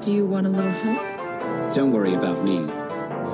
Do 0.00 0.12
you 0.12 0.26
want 0.26 0.46
a 0.46 0.50
little 0.50 0.70
help? 0.70 1.74
Don't 1.74 1.90
worry 1.90 2.14
about 2.14 2.44
me. 2.44 2.66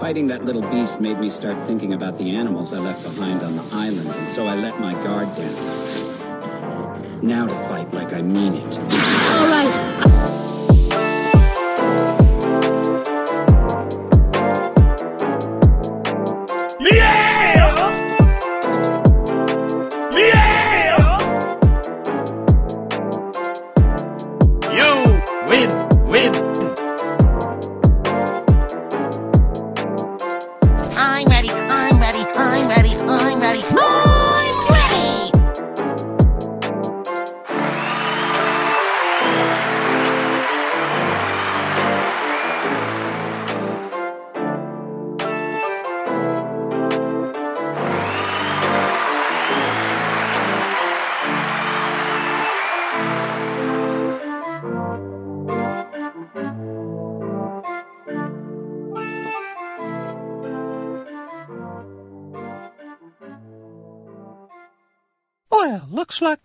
Fighting 0.00 0.28
that 0.28 0.46
little 0.46 0.62
beast 0.62 0.98
made 0.98 1.18
me 1.20 1.28
start 1.28 1.66
thinking 1.66 1.92
about 1.92 2.16
the 2.16 2.34
animals 2.34 2.72
I 2.72 2.78
left 2.78 3.02
behind 3.02 3.42
on 3.42 3.56
the 3.56 3.64
island, 3.70 4.08
and 4.08 4.28
so 4.28 4.46
I 4.46 4.56
let 4.56 4.80
my 4.80 4.94
guard 5.04 5.28
down. 5.36 7.20
Now 7.20 7.46
to 7.46 7.54
fight 7.68 7.92
like 7.92 8.14
I 8.14 8.22
mean 8.22 8.54
it. 8.54 8.78
All 8.78 8.86
right. 8.88 10.23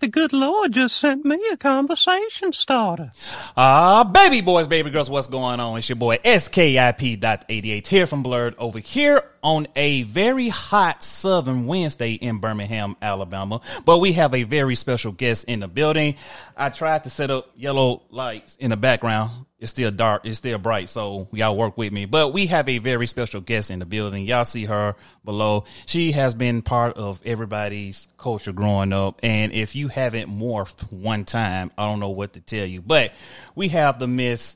Good 0.09 0.33
Lord 0.33 0.71
just 0.71 0.97
sent 0.97 1.25
me 1.25 1.39
a 1.51 1.57
conversation 1.57 2.53
starter. 2.53 3.11
Ah, 3.57 4.03
baby 4.03 4.41
boys, 4.41 4.67
baby 4.67 4.89
girls, 4.89 5.09
what's 5.09 5.27
going 5.27 5.59
on? 5.59 5.77
It's 5.77 5.89
your 5.89 5.97
boy 5.97 6.17
SKIP.88 6.17 7.87
here 7.87 8.07
from 8.07 8.23
Blerd 8.23 8.55
over 8.57 8.79
here 8.79 9.23
on 9.43 9.67
a 9.75 10.03
very 10.03 10.47
hot 10.49 11.03
southern 11.03 11.67
Wednesday 11.67 12.13
in 12.13 12.39
Birmingham, 12.39 12.95
Alabama. 13.01 13.61
But 13.85 13.99
we 13.99 14.13
have 14.13 14.33
a 14.33 14.43
very 14.43 14.75
special 14.75 15.11
guest 15.11 15.45
in 15.45 15.59
the 15.59 15.67
building. 15.67 16.15
I 16.55 16.69
tried 16.69 17.03
to 17.03 17.09
set 17.09 17.29
up 17.29 17.51
yellow 17.55 18.03
lights 18.09 18.55
in 18.57 18.69
the 18.69 18.77
background. 18.77 19.45
It's 19.59 19.71
still 19.71 19.91
dark. 19.91 20.25
It's 20.25 20.37
still 20.37 20.57
bright. 20.57 20.87
So 20.87 21.27
y'all 21.33 21.57
work 21.57 21.77
with 21.77 21.91
me. 21.91 22.05
But 22.05 22.31
we 22.31 22.45
have 22.47 22.69
a 22.69 22.77
very 22.77 23.07
special 23.07 23.41
guest 23.41 23.71
in 23.71 23.79
the 23.79 23.85
building. 23.85 24.25
Y'all 24.25 24.45
see 24.45 24.65
her 24.65 24.95
below. 25.25 25.65
She 25.85 26.13
has 26.13 26.33
been 26.33 26.61
part 26.61 26.95
of 26.95 27.19
everybody's 27.25 28.07
culture 28.17 28.53
growing 28.53 28.93
up. 28.93 29.19
And 29.21 29.51
if 29.51 29.75
you 29.75 29.89
haven't 29.89 30.29
morphed 30.29 30.91
one 30.93 31.25
time, 31.25 31.71
I 31.77 31.85
don't 31.87 31.99
know 31.99 32.09
what 32.09 32.33
to 32.33 32.41
tell 32.41 32.65
you. 32.65 32.81
But 32.81 33.11
we 33.53 33.67
have 33.69 33.99
the 33.99 34.07
Miss 34.07 34.55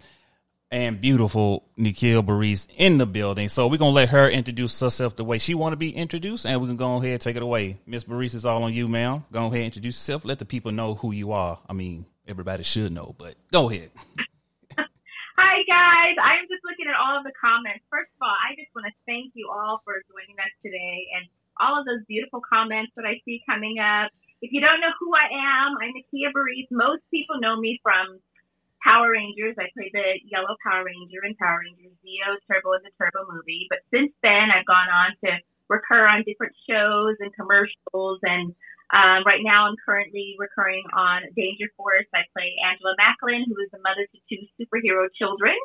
and 0.72 1.00
beautiful 1.00 1.64
Nakia 1.78 2.26
Burrise 2.26 2.68
in 2.78 2.98
the 2.98 3.06
building. 3.06 3.48
So 3.48 3.68
we're 3.68 3.78
gonna 3.78 3.92
let 3.92 4.10
her 4.10 4.28
introduce 4.28 4.80
herself 4.80 5.16
the 5.16 5.24
way 5.24 5.38
she 5.38 5.54
want 5.54 5.74
to 5.74 5.78
be 5.78 5.92
introduced, 5.92 6.48
and 6.48 6.60
we 6.60 6.68
can 6.68 6.78
go 6.78 6.98
ahead 6.98 7.12
and 7.12 7.22
take 7.22 7.36
it 7.36 7.44
away. 7.44 7.78
Miss 7.86 8.04
Burrise 8.04 8.34
is 8.34 8.44
all 8.44 8.64
on 8.64 8.74
you, 8.74 8.88
ma'am. 8.88 9.24
Go 9.32 9.42
ahead 9.42 9.54
and 9.54 9.66
introduce 9.66 9.96
yourself. 9.96 10.26
Let 10.26 10.40
the 10.40 10.46
people 10.46 10.72
know 10.72 10.96
who 10.96 11.12
you 11.12 11.32
are. 11.34 11.60
I 11.70 11.74
mean, 11.74 12.06
everybody 12.28 12.64
should 12.64 12.92
know, 12.92 13.14
but 13.20 13.36
go 13.52 13.70
ahead. 13.70 13.92
Hi 15.34 15.66
guys, 15.66 16.14
I'm 16.22 16.46
just 16.46 16.62
looking 16.62 16.86
at 16.86 16.94
all 16.94 17.18
of 17.18 17.26
the 17.26 17.34
comments. 17.34 17.82
First 17.90 18.14
of 18.14 18.22
all, 18.22 18.38
I 18.38 18.54
just 18.54 18.70
want 18.78 18.86
to 18.86 18.94
thank 19.10 19.34
you 19.34 19.50
all 19.50 19.82
for 19.82 19.98
joining 20.06 20.38
us 20.38 20.54
today 20.62 21.10
and 21.18 21.26
all 21.58 21.74
of 21.74 21.90
those 21.90 22.06
beautiful 22.06 22.38
comments 22.38 22.94
that 22.94 23.10
I 23.10 23.18
see 23.26 23.42
coming 23.50 23.82
up. 23.82 24.14
If 24.46 24.54
you 24.54 24.62
don't 24.62 24.78
know 24.78 24.94
who 25.02 25.10
I 25.18 25.34
am, 25.34 25.74
I'm 25.82 25.98
Nakia 25.98 26.30
Burrise. 26.30 26.70
Most 26.70 27.02
people 27.10 27.42
know 27.42 27.58
me 27.58 27.82
from 27.82 28.22
Power 28.86 29.18
Rangers. 29.18 29.58
I 29.58 29.74
played 29.74 29.98
the 29.98 30.22
yellow 30.30 30.54
Power 30.62 30.86
Ranger 30.86 31.26
in 31.26 31.34
Power 31.42 31.66
Rangers 31.66 31.98
Zeo 32.06 32.38
Turbo 32.46 32.78
in 32.78 32.86
the 32.86 32.94
Turbo 33.02 33.26
movie. 33.26 33.66
But 33.74 33.82
since 33.90 34.14
then, 34.22 34.54
I've 34.54 34.70
gone 34.70 34.94
on 34.94 35.18
to 35.26 35.42
recur 35.66 36.06
on 36.06 36.30
different 36.30 36.54
shows 36.70 37.18
and 37.26 37.34
commercials. 37.34 38.22
And 38.22 38.54
um, 38.94 39.26
right 39.26 39.42
now, 39.42 39.66
I'm 39.66 39.76
currently 39.82 40.38
recurring 40.38 40.86
on 40.94 41.26
Danger 41.36 41.66
Force. 41.76 42.06
I 42.14 42.30
play 42.38 42.54
Angela 42.62 42.94
Macklin, 43.02 43.42
who 43.50 43.58
is 43.58 43.74
the 43.74 43.82
mother 43.82 44.06
to 44.06 44.18
two 44.30 44.46
superhero 44.56 45.10
children. 45.18 45.58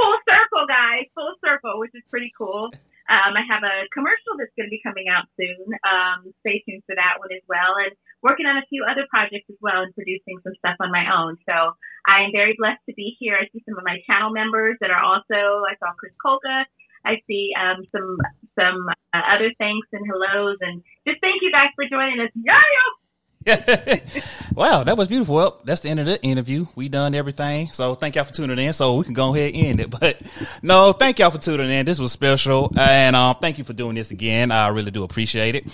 Full 0.00 0.16
circle, 0.24 0.64
guys, 0.64 1.04
full 1.12 1.36
circle, 1.44 1.80
which 1.80 1.92
is 1.92 2.04
pretty 2.08 2.32
cool. 2.36 2.72
Um, 3.06 3.38
I 3.38 3.44
have 3.46 3.62
a 3.62 3.86
commercial 3.94 4.34
that's 4.34 4.52
going 4.58 4.66
to 4.66 4.74
be 4.74 4.82
coming 4.82 5.06
out 5.06 5.30
soon. 5.38 5.68
Um, 5.86 6.34
stay 6.42 6.64
tuned 6.66 6.82
for 6.90 6.96
that 6.98 7.22
one 7.22 7.30
as 7.30 7.44
well. 7.46 7.78
And 7.78 7.94
working 8.18 8.50
on 8.50 8.58
a 8.58 8.66
few 8.66 8.82
other 8.82 9.06
projects 9.12 9.46
as 9.46 9.60
well 9.62 9.86
and 9.86 9.94
producing 9.94 10.42
some 10.42 10.58
stuff 10.58 10.74
on 10.82 10.90
my 10.90 11.06
own. 11.06 11.38
So 11.46 11.78
I 12.08 12.26
am 12.26 12.34
very 12.34 12.58
blessed 12.58 12.82
to 12.90 12.94
be 12.98 13.14
here. 13.20 13.38
I 13.38 13.46
see 13.54 13.62
some 13.62 13.78
of 13.78 13.86
my 13.86 14.02
channel 14.10 14.34
members 14.34 14.74
that 14.82 14.90
are 14.90 14.98
also, 14.98 15.62
I 15.68 15.78
saw 15.78 15.94
Chris 15.94 16.18
Kolka. 16.18 16.66
I 17.06 17.22
see 17.26 17.50
um, 17.54 17.84
some 17.92 18.18
some 18.58 18.86
uh, 19.14 19.22
other 19.34 19.52
thanks 19.58 19.88
and 19.92 20.04
hellos. 20.06 20.58
And 20.60 20.82
just 21.06 21.20
thank 21.20 21.42
you 21.42 21.52
guys 21.52 21.70
for 21.76 21.84
joining 21.88 22.20
us. 22.20 22.30
Yeah! 22.34 22.56
wow, 24.54 24.82
that 24.82 24.96
was 24.96 25.06
beautiful. 25.06 25.36
Well, 25.36 25.62
that's 25.64 25.80
the 25.80 25.88
end 25.88 26.00
of 26.00 26.06
the 26.06 26.20
interview. 26.20 26.66
We 26.74 26.88
done 26.88 27.14
everything. 27.14 27.70
So 27.70 27.94
thank 27.94 28.16
y'all 28.16 28.24
for 28.24 28.32
tuning 28.32 28.58
in. 28.58 28.72
So 28.72 28.96
we 28.96 29.04
can 29.04 29.14
go 29.14 29.34
ahead 29.34 29.54
and 29.54 29.64
end 29.64 29.80
it. 29.80 29.90
But 30.00 30.20
no, 30.62 30.92
thank 30.92 31.20
y'all 31.20 31.30
for 31.30 31.38
tuning 31.38 31.70
in. 31.70 31.86
This 31.86 32.00
was 32.00 32.10
special. 32.10 32.72
And 32.76 33.14
um, 33.14 33.36
thank 33.40 33.58
you 33.58 33.64
for 33.64 33.72
doing 33.72 33.94
this 33.94 34.10
again. 34.10 34.50
I 34.50 34.68
really 34.68 34.90
do 34.90 35.04
appreciate 35.04 35.54
it. 35.54 35.64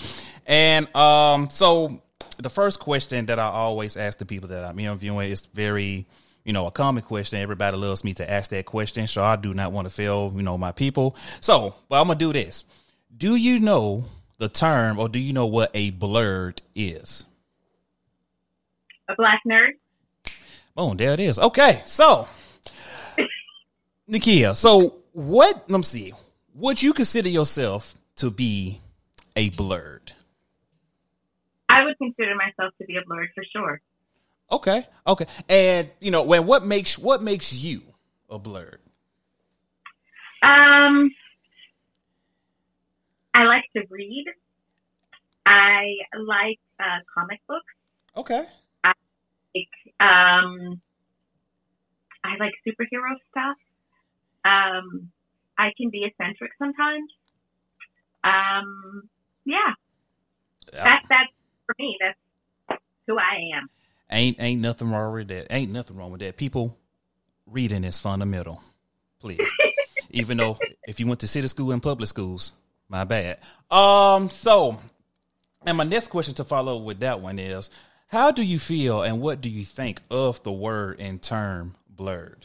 And 0.46 0.94
um, 0.94 1.48
so 1.48 2.02
the 2.36 2.50
first 2.50 2.78
question 2.78 3.26
that 3.26 3.38
I 3.38 3.46
always 3.48 3.96
ask 3.96 4.18
the 4.18 4.26
people 4.26 4.50
that 4.50 4.64
I'm 4.64 4.78
interviewing 4.78 5.30
is 5.30 5.46
very, 5.46 6.06
you 6.44 6.52
know, 6.52 6.66
a 6.66 6.70
common 6.70 7.02
question. 7.02 7.40
Everybody 7.40 7.76
loves 7.76 8.04
me 8.04 8.14
to 8.14 8.30
ask 8.30 8.50
that 8.50 8.66
question. 8.66 9.06
So 9.06 9.22
I 9.22 9.36
do 9.36 9.54
not 9.54 9.72
want 9.72 9.86
to 9.86 9.94
fail, 9.94 10.32
you 10.34 10.42
know, 10.42 10.58
my 10.58 10.72
people. 10.72 11.16
So, 11.40 11.74
but 11.88 12.00
I'm 12.00 12.06
going 12.06 12.18
to 12.18 12.24
do 12.24 12.32
this. 12.32 12.64
Do 13.16 13.36
you 13.36 13.60
know 13.60 14.04
the 14.38 14.48
term 14.48 14.98
or 14.98 15.08
do 15.08 15.18
you 15.18 15.32
know 15.32 15.46
what 15.46 15.70
a 15.74 15.92
blerd 15.92 16.60
is? 16.74 17.26
A 19.08 19.14
black 19.14 19.40
nerd. 19.46 19.72
Boom, 20.74 20.96
there 20.96 21.12
it 21.12 21.20
is. 21.20 21.38
Okay, 21.38 21.82
so 21.84 22.26
Nakia, 24.08 24.56
so 24.56 24.94
what? 25.12 25.64
Let 25.68 25.76
me 25.76 25.82
see. 25.82 26.12
Would 26.54 26.82
you 26.82 26.92
consider 26.92 27.28
yourself 27.28 27.94
to 28.16 28.30
be 28.30 28.80
a 29.36 29.50
blerd? 29.50 30.12
I 31.68 31.84
would 31.84 31.96
consider 31.98 32.34
myself 32.34 32.74
to 32.78 32.86
be 32.86 32.96
a 32.96 33.02
blerd 33.02 33.26
for 33.34 33.44
sure. 33.52 33.80
Okay, 34.52 34.86
okay, 35.06 35.26
and 35.48 35.90
you 35.98 36.10
know 36.10 36.24
when 36.24 36.46
what 36.46 36.62
makes 36.62 36.98
what 36.98 37.22
makes 37.22 37.54
you 37.54 37.80
a 38.28 38.38
blerd? 38.38 38.76
Um, 40.42 41.10
I 43.32 43.44
like 43.44 43.64
to 43.76 43.82
read. 43.88 44.26
I 45.46 45.94
like 46.26 46.60
uh, 46.78 47.00
comic 47.14 47.40
books. 47.48 47.64
Okay, 48.14 48.44
I 48.84 48.92
Like, 49.54 49.68
um, 50.00 50.82
I 52.22 52.36
like 52.38 52.52
superhero 52.66 53.16
stuff. 53.30 53.56
Um, 54.44 55.10
I 55.56 55.72
can 55.78 55.88
be 55.88 56.04
eccentric 56.04 56.50
sometimes. 56.58 57.10
Um, 58.22 59.08
yeah, 59.46 59.72
that's 60.72 61.06
that's 61.08 61.32
for 61.64 61.74
me. 61.78 61.96
That's 62.00 62.80
who 63.06 63.18
I 63.18 63.56
am. 63.56 63.70
Ain't 64.12 64.36
ain't 64.38 64.60
nothing 64.60 64.90
wrong 64.90 65.14
with 65.14 65.28
that. 65.28 65.46
Ain't 65.50 65.72
nothing 65.72 65.96
wrong 65.96 66.12
with 66.12 66.20
that. 66.20 66.36
People 66.36 66.78
reading 67.46 67.82
is 67.82 67.98
fundamental. 67.98 68.62
Please, 69.20 69.40
even 70.10 70.36
though 70.36 70.58
if 70.86 71.00
you 71.00 71.06
went 71.06 71.20
to 71.20 71.26
city 71.26 71.48
school 71.48 71.72
and 71.72 71.82
public 71.82 72.08
schools, 72.08 72.52
my 72.88 73.04
bad. 73.04 73.38
Um, 73.70 74.28
so, 74.28 74.78
and 75.64 75.78
my 75.78 75.84
next 75.84 76.08
question 76.08 76.34
to 76.34 76.44
follow 76.44 76.76
with 76.76 77.00
that 77.00 77.20
one 77.20 77.38
is, 77.38 77.70
how 78.08 78.30
do 78.30 78.42
you 78.42 78.58
feel 78.58 79.02
and 79.02 79.22
what 79.22 79.40
do 79.40 79.48
you 79.48 79.64
think 79.64 80.02
of 80.10 80.42
the 80.42 80.52
word 80.52 81.00
and 81.00 81.22
term 81.22 81.74
blerd? 81.96 82.42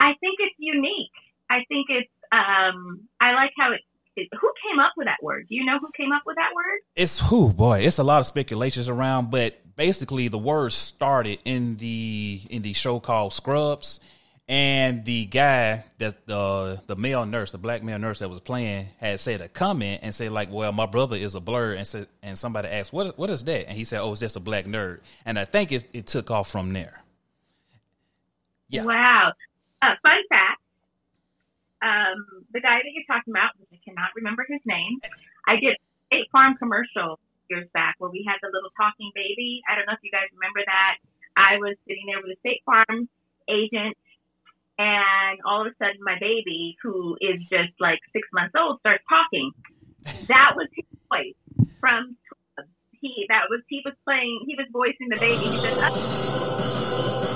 I 0.00 0.14
think 0.18 0.38
it's 0.40 0.56
unique. 0.58 1.12
I 1.48 1.58
think 1.68 1.86
it's. 1.88 2.10
Um, 2.32 3.08
I 3.20 3.34
like 3.34 3.52
how 3.56 3.72
it, 3.72 3.80
it. 4.16 4.28
Who 4.40 4.52
came 4.68 4.80
up 4.80 4.92
with 4.96 5.06
that 5.06 5.22
word? 5.22 5.46
Do 5.48 5.54
you 5.54 5.64
know 5.64 5.78
who 5.80 5.88
came 5.96 6.12
up 6.12 6.22
with 6.26 6.36
that 6.36 6.50
word? 6.54 6.80
It's 6.96 7.20
who 7.20 7.52
boy, 7.52 7.80
it's 7.80 7.98
a 7.98 8.04
lot 8.04 8.20
of 8.20 8.26
speculations 8.26 8.88
around, 8.88 9.30
but 9.30 9.76
basically 9.76 10.28
the 10.28 10.38
word 10.38 10.72
started 10.72 11.38
in 11.44 11.76
the 11.76 12.40
in 12.50 12.62
the 12.62 12.72
show 12.72 13.00
called 13.00 13.32
Scrubs, 13.32 14.00
And 14.48 15.04
the 15.04 15.26
guy 15.26 15.84
that 15.98 16.26
the 16.26 16.82
the 16.88 16.96
male 16.96 17.24
nurse, 17.24 17.52
the 17.52 17.58
black 17.58 17.84
male 17.84 18.00
nurse 18.00 18.18
that 18.18 18.28
was 18.28 18.40
playing, 18.40 18.88
had 18.98 19.20
said 19.20 19.40
a 19.40 19.48
comment 19.48 20.00
and 20.02 20.12
said 20.12 20.32
like, 20.32 20.50
"Well, 20.50 20.72
my 20.72 20.86
brother 20.86 21.16
is 21.16 21.36
a 21.36 21.40
blur," 21.40 21.74
and 21.74 21.86
said, 21.86 22.08
and 22.20 22.36
somebody 22.36 22.66
asked, 22.68 22.92
"What 22.92 23.16
what 23.16 23.30
is 23.30 23.44
that?" 23.44 23.68
And 23.68 23.78
he 23.78 23.84
said, 23.84 24.00
"Oh, 24.00 24.10
it's 24.10 24.20
just 24.20 24.34
a 24.34 24.40
black 24.40 24.64
nerd." 24.64 25.00
And 25.24 25.38
I 25.38 25.44
think 25.44 25.70
it, 25.70 25.84
it 25.92 26.08
took 26.08 26.32
off 26.32 26.50
from 26.50 26.72
there. 26.72 27.00
Yeah. 28.70 28.82
Wow. 28.82 29.32
Uh, 29.82 29.94
fun 30.02 30.18
fact. 30.28 30.59
Um, 31.80 32.44
the 32.52 32.60
guy 32.60 32.84
that 32.84 32.92
you're 32.92 33.08
talking 33.08 33.32
about, 33.32 33.56
which 33.56 33.72
I 33.72 33.80
cannot 33.84 34.12
remember 34.14 34.44
his 34.48 34.60
name, 34.66 35.00
I 35.48 35.56
did 35.56 35.76
State 36.12 36.28
Farm 36.30 36.56
commercial 36.56 37.18
years 37.48 37.68
back 37.72 37.96
where 37.98 38.10
we 38.10 38.24
had 38.26 38.36
the 38.42 38.52
little 38.52 38.70
talking 38.76 39.10
baby. 39.14 39.62
I 39.68 39.74
don't 39.74 39.86
know 39.86 39.96
if 39.96 40.04
you 40.04 40.12
guys 40.12 40.28
remember 40.34 40.60
that. 40.64 41.00
I 41.36 41.56
was 41.58 41.76
sitting 41.88 42.04
there 42.06 42.20
with 42.22 42.36
a 42.36 42.40
State 42.40 42.62
Farm 42.64 43.08
agent, 43.48 43.96
and 44.78 45.40
all 45.44 45.62
of 45.62 45.68
a 45.68 45.74
sudden, 45.78 46.00
my 46.00 46.18
baby, 46.20 46.76
who 46.82 47.16
is 47.20 47.40
just 47.48 47.72
like 47.80 47.98
six 48.12 48.28
months 48.32 48.54
old, 48.56 48.80
starts 48.80 49.04
talking. 49.08 49.52
That 50.28 50.56
was 50.56 50.68
his 50.72 50.86
voice 51.08 51.66
from 51.80 52.16
he. 53.00 53.26
That 53.28 53.48
was 53.50 53.60
he 53.68 53.82
was 53.84 53.94
playing. 54.04 54.44
He 54.46 54.56
was 54.56 54.68
voicing 54.72 55.08
the 55.08 55.18
baby. 55.20 55.36
He 55.36 55.56
said, 55.56 55.76
"Uh, 55.80 57.29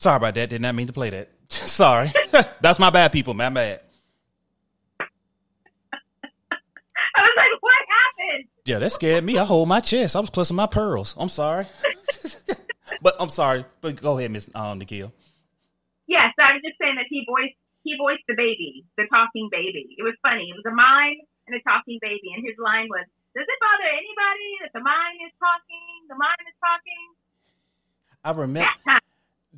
Sorry 0.00 0.16
about 0.16 0.34
that. 0.34 0.48
Did 0.48 0.64
not 0.64 0.74
mean 0.74 0.86
to 0.86 0.96
play 0.96 1.10
that. 1.10 1.28
Sorry. 1.50 2.10
That's 2.60 2.78
my 2.78 2.88
bad, 2.88 3.12
people. 3.12 3.34
My 3.34 3.50
bad. 3.50 3.80
I 5.00 5.04
was 7.20 7.36
like, 7.36 7.52
"What 7.60 7.84
happened?" 7.84 8.48
Yeah, 8.64 8.78
that 8.80 8.92
scared 8.92 9.24
me. 9.24 9.36
I 9.36 9.44
hold 9.44 9.68
my 9.68 9.80
chest. 9.80 10.16
I 10.16 10.20
was 10.20 10.30
clutching 10.30 10.56
my 10.56 10.66
pearls. 10.66 11.14
I'm 11.18 11.28
sorry. 11.28 11.66
but 13.02 13.14
I'm 13.20 13.28
sorry. 13.28 13.66
But 13.82 14.00
go 14.00 14.18
ahead, 14.18 14.30
Miss 14.30 14.48
um, 14.54 14.80
Nakia. 14.80 15.12
Yes, 16.08 16.32
I 16.40 16.56
was 16.56 16.64
just 16.64 16.80
saying 16.80 16.96
that 16.96 17.04
he 17.12 17.28
voiced 17.28 17.60
he 17.84 17.92
voiced 18.00 18.24
the 18.24 18.40
baby, 18.40 18.88
the 18.96 19.04
talking 19.12 19.52
baby. 19.52 20.00
It 20.00 20.02
was 20.02 20.16
funny. 20.24 20.48
It 20.48 20.56
was 20.56 20.64
a 20.64 20.72
mime 20.72 21.20
and 21.44 21.52
a 21.52 21.60
talking 21.60 22.00
baby, 22.00 22.32
and 22.32 22.40
his 22.40 22.56
line 22.56 22.88
was, 22.88 23.04
"Does 23.36 23.44
it 23.44 23.60
bother 23.60 23.92
anybody 23.92 24.64
that 24.64 24.72
the 24.72 24.80
mime 24.80 25.20
is 25.28 25.36
talking? 25.36 26.08
The 26.08 26.16
mime 26.16 26.44
is 26.48 26.56
talking." 26.56 27.04
I 28.24 28.32
remember 28.32 28.64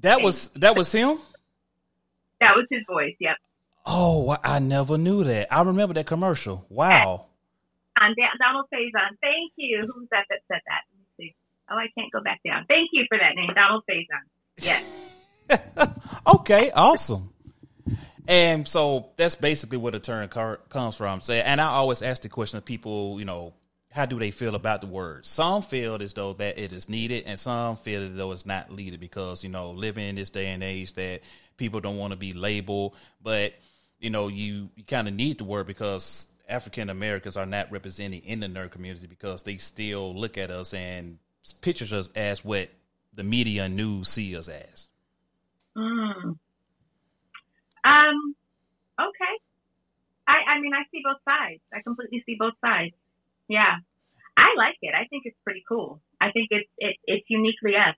That 0.01 0.23
was 0.23 0.49
that 0.51 0.77
was 0.77 0.91
him. 0.91 1.19
that 2.41 2.53
was 2.57 2.67
his 2.71 2.83
voice. 2.89 3.15
Yep. 3.21 3.37
Oh, 3.85 4.37
I 4.43 4.59
never 4.59 4.97
knew 4.99 5.25
that. 5.25 5.53
I 5.53 5.63
remember 5.63 5.95
that 5.95 6.07
commercial. 6.07 6.65
Wow. 6.69 7.27
On 8.01 8.15
Dan- 8.17 8.39
Donald 8.39 8.67
Faison. 8.73 9.17
Thank 9.21 9.53
you. 9.57 9.81
Who's 9.83 10.09
that 10.11 10.25
that 10.31 10.41
said 10.49 10.61
that? 10.67 10.83
Let 10.91 10.99
me 10.99 11.07
see. 11.19 11.35
Oh, 11.71 11.77
I 11.77 11.87
can't 11.97 12.11
go 12.13 12.23
back 12.23 12.41
down. 12.45 12.65
Thank 12.69 12.91
you 12.93 13.05
for 13.09 13.19
that 13.19 13.35
name, 13.35 13.51
Donald 13.55 13.85
Faison. 13.89 14.23
Yes. 14.59 15.89
okay, 16.35 16.71
awesome. 16.71 17.33
And 18.29 18.67
so 18.69 19.11
that's 19.17 19.35
basically 19.35 19.79
where 19.79 19.93
the 19.93 19.99
term 20.01 20.29
comes 20.29 20.97
from. 20.97 21.21
Say, 21.21 21.43
and 21.43 21.61
I 21.61 21.67
always 21.67 22.03
ask 22.03 22.23
the 22.23 22.29
question 22.29 22.59
of 22.59 22.65
people, 22.65 23.19
you 23.19 23.25
know, 23.25 23.53
how 23.93 24.07
do 24.07 24.19
they 24.19 24.31
feel 24.31 24.55
about 24.55 24.81
the 24.81 24.87
word? 24.87 25.27
Some 25.27 25.61
feel 25.61 26.01
as 26.03 26.15
though 26.15 26.33
that 26.35 26.59
it 26.59 26.73
is 26.73 26.89
needed, 26.89 27.25
and 27.27 27.39
some 27.39 27.77
feel 27.77 28.03
as 28.03 28.17
though 28.17 28.33
it's 28.33 28.47
not 28.47 28.71
needed 28.71 29.01
because 29.01 29.45
you 29.45 29.51
know, 29.51 29.71
living 29.71 30.09
in 30.09 30.15
this 30.15 30.31
day 30.31 30.47
and 30.47 30.63
age, 30.63 30.95
that 30.95 31.21
people 31.59 31.81
don't 31.81 31.99
want 31.99 32.13
to 32.13 32.17
be 32.17 32.33
labeled, 32.33 32.97
but 33.23 33.53
you 34.01 34.09
know, 34.09 34.29
you 34.29 34.71
you 34.77 34.85
kind 34.85 35.09
of 35.09 35.15
need 35.15 35.39
the 35.39 35.45
word 35.45 35.67
because 35.67 36.29
African 36.49 36.89
Americans 36.89 37.37
are 37.37 37.47
not 37.47 37.71
represented 37.71 38.25
in 38.25 38.41
the 38.41 38.47
nerd 38.47 38.71
community 38.71 39.07
because 39.07 39.43
they 39.43 39.59
still 39.59 40.15
look 40.15 40.39
at 40.39 40.51
us 40.51 40.73
and 40.73 41.19
picture 41.61 41.95
us 41.95 42.09
as 42.17 42.43
what 42.43 42.71
the 43.13 43.23
media 43.23 43.65
and 43.65 43.77
news 43.77 44.09
see 44.09 44.35
us 44.37 44.49
as. 44.49 44.89
Mm. 45.77 46.39
Um. 47.85 48.35
Okay. 48.99 49.35
I 50.27 50.57
I 50.57 50.61
mean 50.61 50.73
I 50.73 50.85
see 50.91 51.03
both 51.05 51.21
sides. 51.27 51.61
I 51.75 51.83
completely 51.83 52.23
see 52.25 52.37
both 52.39 52.55
sides. 52.63 52.95
Yeah. 53.49 53.77
I 54.37 54.47
like 54.57 54.77
it. 54.83 54.95
I 54.95 55.07
think 55.09 55.23
it's 55.27 55.37
pretty 55.45 55.63
cool. 55.69 56.01
I 56.21 56.31
think 56.31 56.49
it's 56.51 56.69
it, 56.79 56.97
it's 57.07 57.25
uniquely 57.29 57.73
us. 57.77 57.97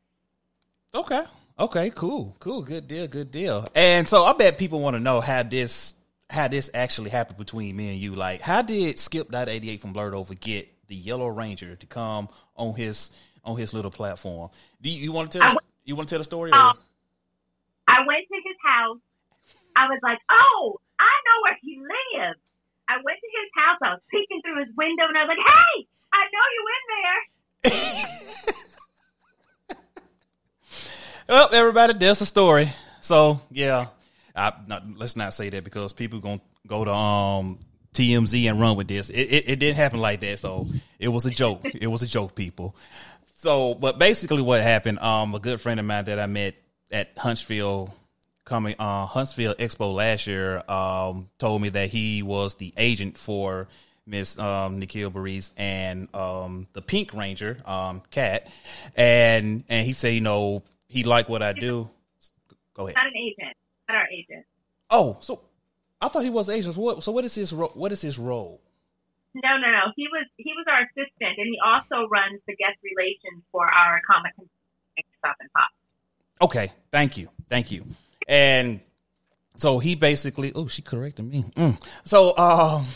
Okay. 0.95 1.23
Okay. 1.59 1.91
Cool. 1.91 2.35
Cool. 2.41 2.63
Good 2.63 2.89
deal. 2.89 3.07
Good 3.07 3.31
deal. 3.31 3.69
And 3.75 4.09
so 4.09 4.25
I 4.25 4.33
bet 4.33 4.59
people 4.59 4.81
want 4.81 4.95
to 4.97 5.01
know 5.01 5.21
how 5.21 5.43
this 5.43 5.95
how 6.31 6.49
this 6.49 6.71
actually 6.75 7.11
happened 7.11 7.39
between 7.39 7.77
me 7.77 7.91
and 7.91 7.99
you. 7.99 8.15
Like, 8.15 8.41
how 8.41 8.63
did 8.63 8.99
Skip 8.99 9.31
Dot 9.31 9.49
eighty 9.49 9.71
eight 9.71 9.81
from 9.81 9.95
Blerd 9.95 10.15
Over 10.15 10.35
get 10.35 10.69
the 10.89 10.97
Yellow 10.97 11.29
Ranger 11.29 11.77
to 11.77 11.87
come 11.87 12.29
on 12.57 12.75
his 12.75 13.11
on 13.45 13.57
his 13.57 13.73
little 13.73 13.91
platform? 13.91 14.51
Do 14.83 14.91
you, 14.91 15.03
you 15.03 15.13
want 15.13 15.31
to 15.31 15.39
tell 15.39 15.49
I 15.49 15.57
you 15.85 15.95
want 15.95 16.09
to 16.09 16.15
tell 16.15 16.21
the 16.21 16.25
story? 16.25 16.51
Um, 16.51 16.73
I 17.87 17.99
went 18.07 18.27
to 18.29 18.37
his 18.37 18.57
house. 18.65 18.99
I 19.77 19.87
was 19.87 20.01
like, 20.03 20.19
oh, 20.31 20.81
I 20.99 21.13
know 21.27 21.43
where 21.43 21.59
he 21.61 21.79
lives. 21.79 22.39
I 22.89 23.01
went 23.01 23.19
to 23.21 23.31
his 23.31 23.51
house. 23.57 23.79
I 23.83 23.91
was 23.97 24.05
peeking 24.11 24.41
through 24.45 24.61
his 24.65 24.73
window, 24.77 25.09
and 25.09 25.17
I 25.17 25.25
was 25.25 25.33
like, 25.33 25.45
hey, 25.45 25.75
I 26.13 26.23
know 26.33 26.47
you 26.53 26.63
in 26.75 26.83
there. 26.93 27.21
Well, 31.29 31.49
everybody, 31.53 31.95
there's 31.95 32.21
a 32.21 32.27
story. 32.27 32.71
So 33.01 33.41
yeah, 33.51 33.87
I, 34.37 34.53
not, 34.67 34.85
let's 34.97 35.17
not 35.17 35.33
say 35.35 35.49
that 35.51 35.65
because 35.65 35.93
people 35.93 36.21
gonna 36.21 36.41
go 36.67 36.85
to 36.85 36.93
um 36.93 37.59
TMZ 37.95 38.51
and 38.51 38.61
run 38.61 38.77
with 38.77 38.89
this. 38.89 39.09
It, 39.09 39.23
it 39.23 39.49
it 39.49 39.59
didn't 39.59 39.77
happen 39.77 40.01
like 40.01 40.21
that. 40.21 40.39
So 40.39 40.67
it 40.99 41.09
was 41.09 41.25
a 41.27 41.31
joke. 41.31 41.63
it 41.65 41.87
was 41.87 42.03
a 42.03 42.07
joke, 42.07 42.35
people. 42.35 42.77
So, 43.37 43.75
but 43.75 43.99
basically, 43.99 44.43
what 44.43 44.61
happened? 44.63 44.99
Um, 44.99 45.35
a 45.35 45.39
good 45.39 45.61
friend 45.61 45.81
of 45.81 45.87
mine 45.87 46.05
that 46.07 46.21
I 46.21 46.27
met 46.27 46.57
at 46.91 47.17
Huntsville 47.17 47.95
coming 48.45 48.75
uh 48.79 49.07
Huntsville 49.07 49.55
Expo 49.55 49.95
last 49.95 50.27
year 50.27 50.63
um 50.69 51.29
told 51.39 51.63
me 51.63 51.71
that 51.71 51.91
he 51.91 52.23
was 52.23 52.57
the 52.57 52.73
agent 52.77 53.17
for 53.19 53.69
Miss 54.07 54.39
um 54.39 54.81
Nakia 54.81 55.11
Burrise 55.11 55.51
and 55.57 56.15
um 56.15 56.67
the 56.73 56.83
Pink 56.83 57.15
Ranger 57.15 57.57
um 57.65 58.03
Kat 58.11 58.49
and 58.97 59.65
and 59.69 59.87
he 59.87 59.93
said 59.93 60.15
you 60.15 60.21
know 60.21 60.63
he 60.89 61.05
liked 61.05 61.29
what 61.29 61.43
I 61.43 61.53
do. 61.53 61.89
Go 62.75 62.87
ahead. 62.87 62.97
Not 62.97 63.07
an 63.07 63.17
agent. 63.17 63.57
Not 63.89 63.97
our 63.97 64.09
agent. 64.09 64.47
Oh, 64.91 65.17
so 65.21 65.41
I 66.01 66.09
thought 66.09 66.23
he 66.23 66.31
was 66.31 66.49
agent. 66.49 66.75
So 66.75 66.81
what 66.81 67.03
so 67.03 67.13
what 67.13 67.25
is 67.25 67.35
his 67.35 67.53
ro- 67.53 67.73
what 67.75 67.93
is 67.93 68.03
his 68.03 68.19
role? 68.19 68.61
No, 69.35 69.57
no, 69.57 69.71
no. 69.71 69.93
He 69.97 70.07
was 70.13 70.27
he 70.37 70.53
was 70.57 70.67
our 70.69 70.83
assistant, 70.83 71.39
and 71.39 71.47
he 71.47 71.59
also 71.65 72.09
runs 72.09 72.41
the 72.47 72.55
guest 72.55 72.79
relations 72.83 73.43
for 73.51 73.65
our 73.67 74.01
comic 74.07 74.33
stuff 75.19 75.37
and 75.41 75.51
pop. 75.53 75.71
Okay, 76.43 76.73
thank 76.93 77.17
you, 77.17 77.29
thank 77.49 77.73
you. 77.73 77.85
And 78.29 78.81
so 79.57 79.79
he 79.79 79.95
basically, 79.95 80.53
oh, 80.55 80.67
she 80.67 80.83
corrected 80.83 81.31
me. 81.31 81.45
Mm. 81.57 81.81
So, 82.05 82.37
um, 82.37 82.87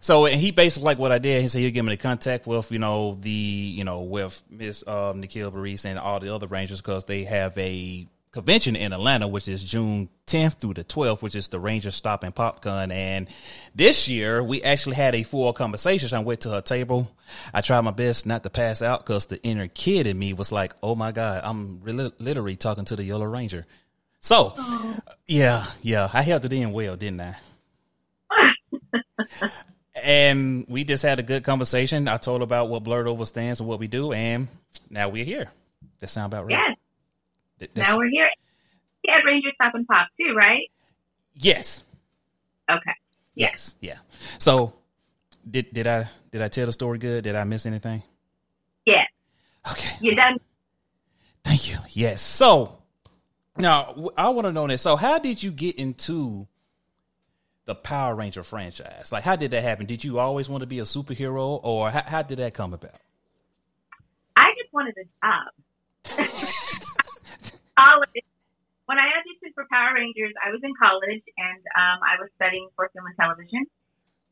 so 0.00 0.26
and 0.26 0.40
he 0.40 0.50
basically 0.50 0.84
like 0.84 0.98
what 0.98 1.12
I 1.12 1.18
did. 1.18 1.42
He 1.42 1.48
said 1.48 1.60
he'll 1.60 1.70
give 1.70 1.84
me 1.84 1.92
the 1.92 1.96
contact 2.02 2.46
with 2.46 2.72
you 2.72 2.78
know 2.78 3.14
the 3.20 3.30
you 3.30 3.84
know 3.84 4.00
with 4.00 4.42
Miss 4.50 4.86
um, 4.86 5.22
Nakia 5.22 5.52
Burrise 5.52 5.84
and 5.84 5.98
all 5.98 6.20
the 6.20 6.34
other 6.34 6.46
Rangers 6.46 6.80
because 6.80 7.04
they 7.04 7.24
have 7.24 7.56
a 7.58 8.06
convention 8.32 8.76
in 8.76 8.92
Atlanta, 8.92 9.26
which 9.26 9.48
is 9.48 9.62
June 9.62 10.08
10th 10.26 10.54
through 10.54 10.74
the 10.74 10.84
12th, 10.84 11.20
which 11.20 11.34
is 11.34 11.48
the 11.48 11.58
Ranger 11.58 11.90
Stop 11.90 12.22
and 12.22 12.32
Pop 12.32 12.62
Gun. 12.62 12.92
And 12.92 13.28
this 13.74 14.08
year 14.08 14.42
we 14.42 14.62
actually 14.62 14.94
had 14.94 15.14
a 15.14 15.24
full 15.24 15.52
conversation. 15.52 16.08
So 16.08 16.16
I 16.16 16.20
went 16.20 16.42
to 16.42 16.50
her 16.50 16.60
table. 16.60 17.10
I 17.52 17.60
tried 17.60 17.80
my 17.80 17.90
best 17.90 18.26
not 18.26 18.42
to 18.44 18.50
pass 18.50 18.82
out 18.82 19.04
because 19.04 19.26
the 19.26 19.42
inner 19.42 19.68
kid 19.68 20.06
in 20.06 20.18
me 20.18 20.32
was 20.32 20.52
like, 20.52 20.74
"Oh 20.82 20.94
my 20.94 21.12
god, 21.12 21.42
I'm 21.44 21.80
really, 21.82 22.12
literally 22.18 22.56
talking 22.56 22.84
to 22.86 22.96
the 22.96 23.04
Yellow 23.04 23.26
Ranger." 23.26 23.66
So, 24.20 24.52
oh. 24.56 24.98
yeah, 25.26 25.64
yeah, 25.82 26.08
I 26.12 26.22
held 26.22 26.44
it 26.44 26.52
in 26.52 26.72
well, 26.72 26.96
didn't 26.96 27.20
I? 27.22 27.36
and 29.94 30.64
we 30.68 30.84
just 30.84 31.02
had 31.02 31.18
a 31.18 31.22
good 31.22 31.42
conversation. 31.44 32.06
I 32.08 32.16
told 32.18 32.42
about 32.42 32.68
what 32.68 32.84
Blerd 32.84 33.06
Over 33.06 33.24
stands 33.24 33.60
and 33.60 33.68
what 33.68 33.78
we 33.78 33.88
do, 33.88 34.12
and 34.12 34.48
now 34.90 35.08
we're 35.08 35.24
here. 35.24 35.48
That 36.00 36.08
sound 36.08 36.32
about 36.32 36.46
right? 36.46 36.76
Yes. 37.60 37.70
Now 37.76 37.98
we're 37.98 38.08
here. 38.08 38.28
He 39.02 39.10
had 39.12 39.20
Ranger 39.24 39.48
Stop 39.54 39.74
and 39.74 39.86
Pop 39.86 40.08
too, 40.18 40.34
right? 40.36 40.70
yes, 41.34 41.82
Okay. 42.70 42.92
yes, 43.34 43.74
yeah. 43.80 43.96
So, 44.38 44.74
did 45.50 45.72
did 45.72 45.86
I 45.86 46.08
did 46.30 46.42
I 46.42 46.48
tell 46.48 46.66
the 46.66 46.72
story 46.72 46.98
good? 46.98 47.24
Did 47.24 47.34
I 47.36 47.44
miss 47.44 47.64
anything? 47.66 48.02
Yeah. 48.86 49.04
Okay, 49.70 49.96
You 50.00 50.14
done? 50.14 50.38
thank 51.44 51.70
you. 51.70 51.78
Yes. 51.90 52.22
So, 52.22 52.78
now 53.56 54.10
I 54.16 54.30
want 54.30 54.46
to 54.46 54.52
know 54.52 54.66
this. 54.66 54.82
So, 54.82 54.96
how 54.96 55.18
did 55.18 55.42
you 55.42 55.50
get 55.50 55.76
into 55.76 56.46
the 57.66 57.74
Power 57.74 58.14
Ranger 58.14 58.42
franchise? 58.42 59.12
Like, 59.12 59.24
how 59.24 59.36
did 59.36 59.50
that 59.52 59.62
happen? 59.62 59.86
Did 59.86 60.04
you 60.04 60.18
always 60.18 60.48
want 60.48 60.62
to 60.62 60.66
be 60.66 60.78
a 60.78 60.84
superhero, 60.84 61.60
or 61.62 61.90
how, 61.90 62.02
how 62.02 62.22
did 62.22 62.38
that 62.38 62.54
come 62.54 62.72
about? 62.74 63.00
I 64.36 64.50
just 64.60 64.72
wanted 64.72 64.94
a 64.96 65.04
job. 65.26 65.50
When 68.90 68.98
I 68.98 69.06
auditioned 69.22 69.54
for 69.54 69.70
Power 69.70 69.94
Rangers, 69.94 70.34
I 70.42 70.50
was 70.50 70.58
in 70.66 70.74
college 70.74 71.22
and 71.38 71.62
um, 71.78 72.02
I 72.02 72.18
was 72.18 72.26
studying 72.34 72.66
for 72.74 72.90
film 72.90 73.06
and 73.06 73.14
television. 73.14 73.62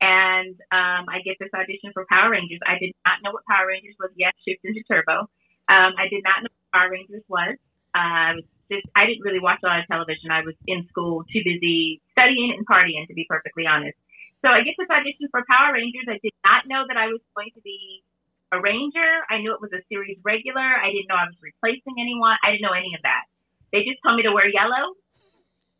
And 0.02 0.58
um, 0.74 1.06
I 1.06 1.22
get 1.22 1.38
this 1.38 1.54
audition 1.54 1.94
for 1.94 2.02
Power 2.10 2.34
Rangers. 2.34 2.58
I 2.66 2.74
did 2.82 2.90
not 3.06 3.22
know 3.22 3.30
what 3.30 3.46
Power 3.46 3.70
Rangers 3.70 3.94
was. 4.02 4.10
Yes, 4.18 4.34
shift 4.42 4.66
into 4.66 4.82
turbo. 4.90 5.30
Um, 5.70 5.94
I 5.94 6.10
did 6.10 6.26
not 6.26 6.42
know 6.42 6.50
what 6.50 6.70
Power 6.74 6.90
Rangers 6.90 7.22
was. 7.30 7.54
Uh, 7.94 8.34
I 8.34 8.42
was 8.42 8.46
just 8.70 8.86
I 8.94 9.08
didn't 9.08 9.24
really 9.24 9.40
watch 9.40 9.60
a 9.64 9.68
lot 9.68 9.80
of 9.80 9.88
television. 9.88 10.30
I 10.30 10.44
was 10.44 10.54
in 10.68 10.86
school, 10.88 11.24
too 11.28 11.42
busy 11.44 12.00
studying 12.12 12.54
and 12.56 12.64
partying, 12.68 13.08
to 13.08 13.14
be 13.14 13.26
perfectly 13.28 13.66
honest. 13.66 13.96
So 14.44 14.48
I 14.48 14.62
get 14.62 14.78
this 14.78 14.88
audition 14.88 15.26
for 15.34 15.42
Power 15.50 15.74
Rangers. 15.74 16.06
I 16.06 16.22
did 16.22 16.36
not 16.46 16.68
know 16.70 16.86
that 16.86 16.96
I 16.96 17.10
was 17.10 17.20
going 17.34 17.50
to 17.58 17.62
be 17.62 18.04
a 18.52 18.60
ranger. 18.60 19.26
I 19.28 19.42
knew 19.42 19.52
it 19.52 19.60
was 19.60 19.74
a 19.74 19.82
series 19.90 20.16
regular. 20.22 20.62
I 20.62 20.94
didn't 20.94 21.10
know 21.10 21.18
I 21.18 21.26
was 21.26 21.36
replacing 21.42 21.98
anyone. 21.98 22.38
I 22.40 22.54
didn't 22.54 22.64
know 22.64 22.76
any 22.76 22.94
of 22.94 23.02
that. 23.02 23.26
They 23.72 23.84
just 23.84 24.00
told 24.00 24.16
me 24.16 24.24
to 24.24 24.32
wear 24.32 24.48
yellow, 24.48 24.96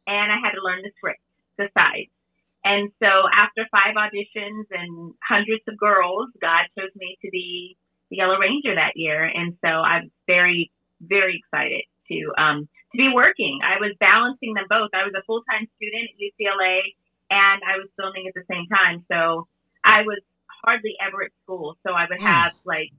and 0.07 0.29
I 0.29 0.37
had 0.43 0.53
to 0.53 0.61
learn 0.61 0.83
the 0.83 0.93
script, 0.99 1.23
the 1.57 1.73
sides. 1.73 2.13
And 2.65 2.91
so 2.99 3.09
after 3.33 3.65
five 3.71 3.97
auditions 3.97 4.67
and 4.69 5.15
hundreds 5.25 5.63
of 5.69 5.79
girls, 5.79 6.29
God 6.41 6.69
chose 6.77 6.93
me 6.97 7.17
to 7.23 7.31
be 7.31 7.77
the 8.11 8.17
Yellow 8.19 8.37
Ranger 8.37 8.75
that 8.75 8.97
year. 8.97 9.25
And 9.25 9.57
so 9.65 9.69
I'm 9.69 10.11
very, 10.27 10.71
very 11.01 11.41
excited 11.41 11.85
to 12.09 12.33
um, 12.37 12.69
to 12.93 12.97
be 12.97 13.11
working. 13.13 13.61
I 13.63 13.81
was 13.81 13.95
balancing 14.01 14.55
them 14.55 14.67
both. 14.69 14.91
I 14.95 15.05
was 15.05 15.15
a 15.17 15.25
full 15.25 15.43
time 15.51 15.69
student 15.77 16.11
at 16.13 16.17
UCLA 16.17 16.81
and 17.31 17.61
I 17.65 17.77
was 17.77 17.89
filming 17.97 18.27
at 18.27 18.35
the 18.35 18.45
same 18.49 18.67
time. 18.69 19.05
So 19.11 19.47
I 19.85 20.03
was 20.03 20.21
hardly 20.65 20.97
ever 21.01 21.25
at 21.25 21.33
school. 21.45 21.77
So 21.87 21.93
I 21.93 22.07
would 22.09 22.21
hmm. 22.21 22.27
have 22.27 22.53
like 22.65 22.91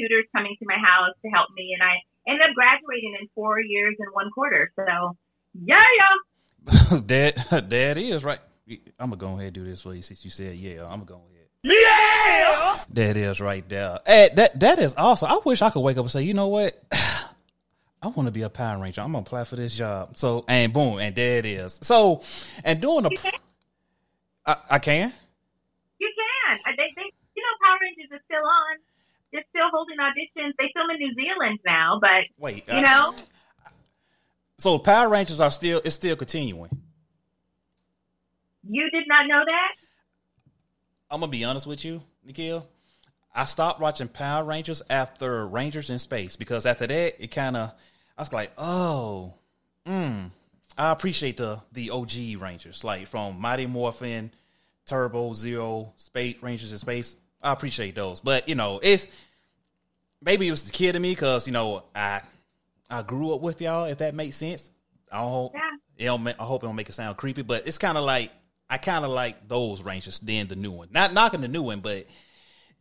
tutors 0.00 0.26
coming 0.34 0.56
to 0.58 0.66
my 0.66 0.78
house 0.78 1.14
to 1.24 1.28
help 1.28 1.48
me 1.56 1.76
and 1.76 1.82
I 1.82 2.00
ended 2.28 2.48
up 2.48 2.54
graduating 2.54 3.16
in 3.20 3.28
four 3.34 3.60
years 3.60 3.96
and 3.98 4.08
one 4.12 4.30
quarter. 4.30 4.72
So 4.76 5.16
yeah, 5.64 5.84
yeah. 5.98 7.00
that 7.06 7.68
that 7.70 7.98
is 7.98 8.24
right. 8.24 8.40
I'm 8.98 9.10
gonna 9.10 9.16
go 9.16 9.28
ahead 9.28 9.44
and 9.44 9.54
do 9.54 9.64
this 9.64 9.82
for 9.82 9.94
you 9.94 10.02
since 10.02 10.24
you 10.24 10.30
said 10.30 10.56
yeah. 10.56 10.82
I'm 10.82 11.04
gonna 11.04 11.04
go 11.04 11.14
ahead. 11.14 11.32
Yeah, 11.62 12.84
that 12.90 13.16
is 13.16 13.40
right 13.40 13.68
there. 13.68 13.98
Hey, 14.06 14.30
that 14.34 14.60
that 14.60 14.78
is 14.78 14.94
awesome. 14.96 15.30
I 15.30 15.40
wish 15.44 15.62
I 15.62 15.70
could 15.70 15.80
wake 15.80 15.96
up 15.96 16.04
and 16.04 16.10
say, 16.10 16.22
you 16.22 16.34
know 16.34 16.48
what, 16.48 16.80
I 18.06 18.10
want 18.10 18.28
to 18.28 18.32
be 18.32 18.42
a 18.42 18.48
Power 18.48 18.80
Ranger. 18.80 19.00
I'm 19.00 19.08
gonna 19.12 19.22
apply 19.22 19.44
for 19.44 19.56
this 19.56 19.74
job. 19.74 20.16
So 20.16 20.44
and 20.46 20.72
boom, 20.72 20.98
and 20.98 21.14
there 21.14 21.38
it 21.38 21.46
is. 21.46 21.78
So 21.82 22.22
and 22.64 22.80
doing 22.80 23.02
the, 23.02 23.32
I, 24.46 24.56
I 24.70 24.78
can. 24.78 25.12
You 25.98 26.12
can. 26.14 26.58
Uh, 26.66 26.76
They, 26.76 26.92
they, 26.94 27.10
you 27.34 27.42
know, 27.42 27.66
Power 27.66 27.78
Rangers 27.82 28.10
is 28.12 28.20
still 28.26 28.44
on. 28.44 28.76
They're 29.32 29.44
still 29.50 29.68
holding 29.72 29.96
auditions. 29.98 30.52
They 30.56 30.70
film 30.72 30.88
in 30.90 30.98
New 30.98 31.14
Zealand 31.14 31.58
now, 31.66 31.98
but 32.00 32.24
Wait, 32.38 32.64
you 32.68 32.74
uh, 32.74 32.80
know, 32.80 33.14
So 34.58 34.78
Power 34.78 35.08
Rangers 35.08 35.40
are 35.40 35.50
still 35.50 35.80
it's 35.84 35.96
still 35.96 36.14
continuing. 36.16 36.70
you 38.68 38.88
did 38.90 39.08
not 39.08 39.26
know 39.26 39.42
that. 39.44 39.72
I'm 41.10 41.20
gonna 41.20 41.30
be 41.32 41.44
honest 41.44 41.66
with 41.66 41.84
you, 41.84 42.02
Nakia. 42.26 42.62
I 43.34 43.44
stopped 43.44 43.80
watching 43.80 44.08
Power 44.08 44.44
Rangers 44.44 44.80
after 44.88 45.46
Rangers 45.46 45.90
in 45.90 45.98
Space 45.98 46.36
because 46.36 46.64
after 46.64 46.86
that 46.86 47.22
it 47.22 47.30
kind 47.30 47.56
of 47.56 47.72
I 48.18 48.22
was 48.22 48.32
like, 48.32 48.52
oh, 48.56 49.34
mm, 49.86 50.30
I 50.78 50.92
appreciate 50.92 51.36
the 51.36 51.60
the 51.72 51.90
OG 51.90 52.40
Rangers 52.40 52.82
like 52.84 53.06
from 53.06 53.40
Mighty 53.40 53.66
Morphin, 53.66 54.30
Turbo 54.86 55.30
Zeo, 55.30 55.92
Space 55.96 56.36
Rangers 56.40 56.72
in 56.72 56.78
Space. 56.78 57.16
I 57.42 57.52
appreciate 57.52 57.94
those, 57.94 58.20
but 58.20 58.48
you 58.48 58.54
know 58.54 58.80
it's 58.82 59.08
maybe 60.22 60.48
it 60.48 60.50
was 60.50 60.64
the 60.64 60.72
kid 60.72 60.96
in 60.96 61.02
me 61.02 61.12
because 61.12 61.46
you 61.46 61.52
know 61.52 61.84
I 61.94 62.22
I 62.90 63.02
grew 63.02 63.34
up 63.34 63.40
with 63.40 63.60
y'all 63.60 63.84
if 63.84 63.98
that 63.98 64.14
makes 64.14 64.36
sense. 64.36 64.70
I 65.12 65.20
don't, 65.20 65.52
Yeah. 65.54 65.60
it 65.98 66.04
don't 66.06 66.26
I 66.26 66.44
hope 66.44 66.62
it 66.62 66.66
don't 66.66 66.76
make 66.76 66.88
it 66.88 66.92
sound 66.92 67.16
creepy, 67.16 67.42
but 67.42 67.66
it's 67.66 67.78
kind 67.78 67.98
of 67.98 68.04
like 68.04 68.32
I 68.68 68.78
kind 68.78 69.04
of 69.04 69.10
like 69.10 69.46
those 69.46 69.82
Rangers 69.82 70.18
than 70.18 70.48
the 70.48 70.56
new 70.56 70.72
one. 70.72 70.88
Not 70.90 71.12
knocking 71.12 71.40
the 71.42 71.48
new 71.48 71.62
one, 71.62 71.80
but 71.80 72.06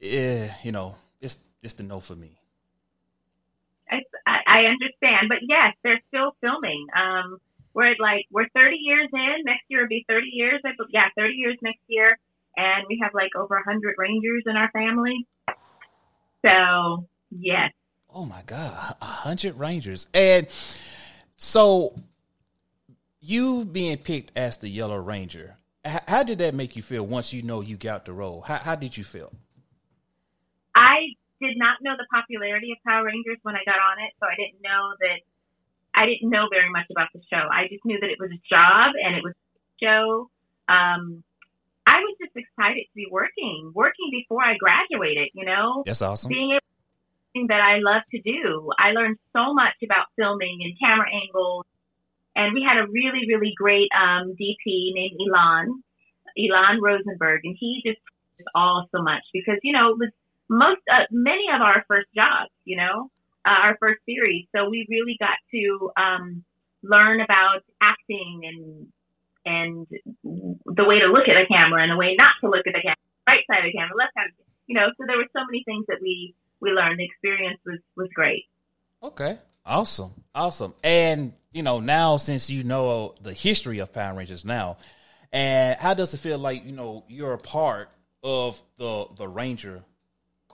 eh, 0.01 0.49
you 0.63 0.71
know, 0.71 0.95
it's 1.21 1.37
it's 1.61 1.75
the 1.75 1.83
no 1.83 1.99
for 1.99 2.15
me. 2.15 2.39
I, 4.55 4.65
understand, 4.71 5.27
but 5.29 5.39
yes, 5.47 5.75
they're 5.83 6.01
still 6.07 6.31
filming. 6.41 6.87
Um, 6.95 7.37
we're 7.73 7.91
at 7.91 7.99
like 7.99 8.25
we're 8.31 8.47
30 8.55 8.77
years 8.79 9.09
in. 9.11 9.43
Next 9.43 9.63
year 9.67 9.81
will 9.81 9.89
be 9.89 10.05
30 10.07 10.27
years. 10.31 10.61
I 10.65 10.69
bel- 10.77 10.87
yeah, 10.91 11.09
30 11.17 11.33
years 11.33 11.57
next 11.61 11.81
year, 11.87 12.17
and 12.55 12.85
we 12.87 12.99
have 13.03 13.13
like 13.13 13.31
over 13.35 13.55
100 13.55 13.95
Rangers 13.97 14.43
in 14.45 14.55
our 14.55 14.71
family. 14.71 15.27
So 16.45 17.07
yes, 17.31 17.71
Oh 18.17 18.25
my 18.25 18.43
god, 18.45 18.95
a 19.01 19.05
hundred 19.05 19.55
Rangers, 19.57 20.07
and 20.13 20.47
so 21.35 21.93
you 23.19 23.65
being 23.65 23.97
picked 23.97 24.31
as 24.37 24.57
the 24.57 24.69
Yellow 24.69 24.97
Ranger. 24.99 25.57
h- 25.83 25.99
How 26.07 26.23
did 26.23 26.37
that 26.37 26.53
make 26.53 26.77
you 26.77 26.81
feel 26.81 27.05
once 27.05 27.33
you 27.33 27.41
know 27.41 27.59
you 27.59 27.75
got 27.75 28.05
the 28.05 28.13
role? 28.13 28.39
How, 28.41 28.55
how 28.55 28.75
did 28.75 28.95
you 28.95 29.03
feel? 29.03 29.33
I 30.75 30.95
did 31.41 31.57
not 31.57 31.74
know 31.85 31.95
the 31.95 32.09
popularity 32.11 32.73
of 32.73 32.81
Power 32.81 33.05
Rangers 33.05 33.37
when 33.45 33.55
I 33.55 33.63
got 33.63 33.77
on 33.77 34.01
it, 34.01 34.11
so 34.19 34.25
I 34.25 34.35
didn't 34.35 34.59
know 34.65 34.97
that. 34.99 35.21
I 35.95 36.03
didn't 36.05 36.27
know 36.29 36.51
very 36.51 36.69
much 36.69 36.91
about 36.91 37.07
the 37.15 37.21
show. 37.31 37.47
I 37.47 37.71
just 37.71 37.85
knew 37.85 37.97
that 38.01 38.09
it 38.09 38.19
was 38.19 38.27
a 38.27 38.41
job 38.51 38.99
and 38.99 39.15
it 39.15 39.23
was 39.23 39.31
a 39.31 39.71
show. 39.79 40.27
Um, 40.67 41.23
I 41.87 42.03
was 42.03 42.17
just 42.19 42.35
excited 42.35 42.83
to 42.83 42.95
be 42.95 43.07
working, 43.09 43.71
working 43.73 44.11
before 44.11 44.43
I 44.43 44.57
graduated. 44.59 45.29
You 45.33 45.45
know, 45.45 45.83
That's 45.85 46.01
awesome. 46.01 46.27
being 46.27 46.51
able 46.51 46.59
to 46.59 47.47
that 47.47 47.61
I 47.61 47.79
love 47.79 48.03
to 48.11 48.19
do. 48.21 48.71
I 48.79 48.91
learned 48.91 49.17
so 49.31 49.53
much 49.53 49.75
about 49.83 50.07
filming 50.15 50.59
and 50.63 50.75
camera 50.79 51.07
angles, 51.07 51.65
and 52.35 52.53
we 52.53 52.63
had 52.63 52.77
a 52.77 52.87
really, 52.87 53.27
really 53.27 53.53
great 53.55 53.89
um, 53.95 54.35
DP 54.35 54.91
named 54.95 55.19
Ilan, 55.19 55.79
Ilan 56.37 56.81
Rosenberg, 56.81 57.41
and 57.43 57.55
he 57.59 57.81
just 57.85 57.99
taught 58.03 58.43
us 58.43 58.51
all 58.55 58.89
so 58.91 59.01
much 59.01 59.23
because 59.31 59.59
you 59.63 59.71
know 59.71 59.91
it 59.91 59.97
was 59.97 60.11
most 60.49 60.81
uh, 60.91 61.05
many 61.11 61.45
of 61.53 61.61
our 61.61 61.85
first 61.87 62.07
jobs, 62.15 62.51
you 62.63 62.77
know, 62.77 63.09
uh, 63.45 63.59
our 63.63 63.77
first 63.79 63.99
series. 64.05 64.47
So 64.55 64.69
we 64.69 64.85
really 64.89 65.17
got 65.19 65.37
to 65.51 65.91
um, 65.97 66.43
learn 66.83 67.21
about 67.21 67.61
acting 67.81 68.41
and 68.43 68.87
and 69.47 69.87
the 70.23 70.83
way 70.83 70.99
to 70.99 71.07
look 71.07 71.27
at 71.29 71.37
a 71.37 71.45
camera 71.45 71.83
and 71.83 71.91
the 71.91 71.97
way 71.97 72.15
not 72.17 72.33
to 72.41 72.49
look 72.49 72.65
at 72.65 72.73
the 72.73 72.81
camera, 72.81 72.97
right 73.27 73.43
side 73.49 73.65
of 73.65 73.71
the 73.71 73.77
camera, 73.77 73.95
left 73.95 74.13
side, 74.15 74.29
of 74.29 74.37
the 74.37 74.43
you 74.67 74.75
know. 74.75 74.87
So 74.97 75.05
there 75.07 75.17
were 75.17 75.29
so 75.33 75.45
many 75.45 75.63
things 75.65 75.85
that 75.87 75.97
we 76.01 76.33
we 76.61 76.71
learned. 76.71 76.99
The 76.99 77.05
experience 77.05 77.59
was 77.65 77.79
was 77.95 78.09
great. 78.15 78.45
Okay. 79.03 79.37
Awesome. 79.65 80.13
Awesome. 80.35 80.75
And, 80.83 81.33
you 81.51 81.63
know, 81.63 81.79
now 81.79 82.17
since 82.17 82.49
you 82.49 82.63
know 82.63 83.15
the 83.21 83.33
history 83.33 83.79
of 83.79 83.91
Power 83.91 84.15
Rangers 84.15 84.45
now, 84.45 84.77
and 85.31 85.79
how 85.79 85.95
does 85.95 86.13
it 86.13 86.19
feel 86.19 86.37
like, 86.37 86.65
you 86.65 86.71
know, 86.71 87.03
you're 87.07 87.33
a 87.33 87.39
part 87.39 87.89
of 88.23 88.61
the 88.77 89.07
the 89.17 89.27
Ranger 89.27 89.83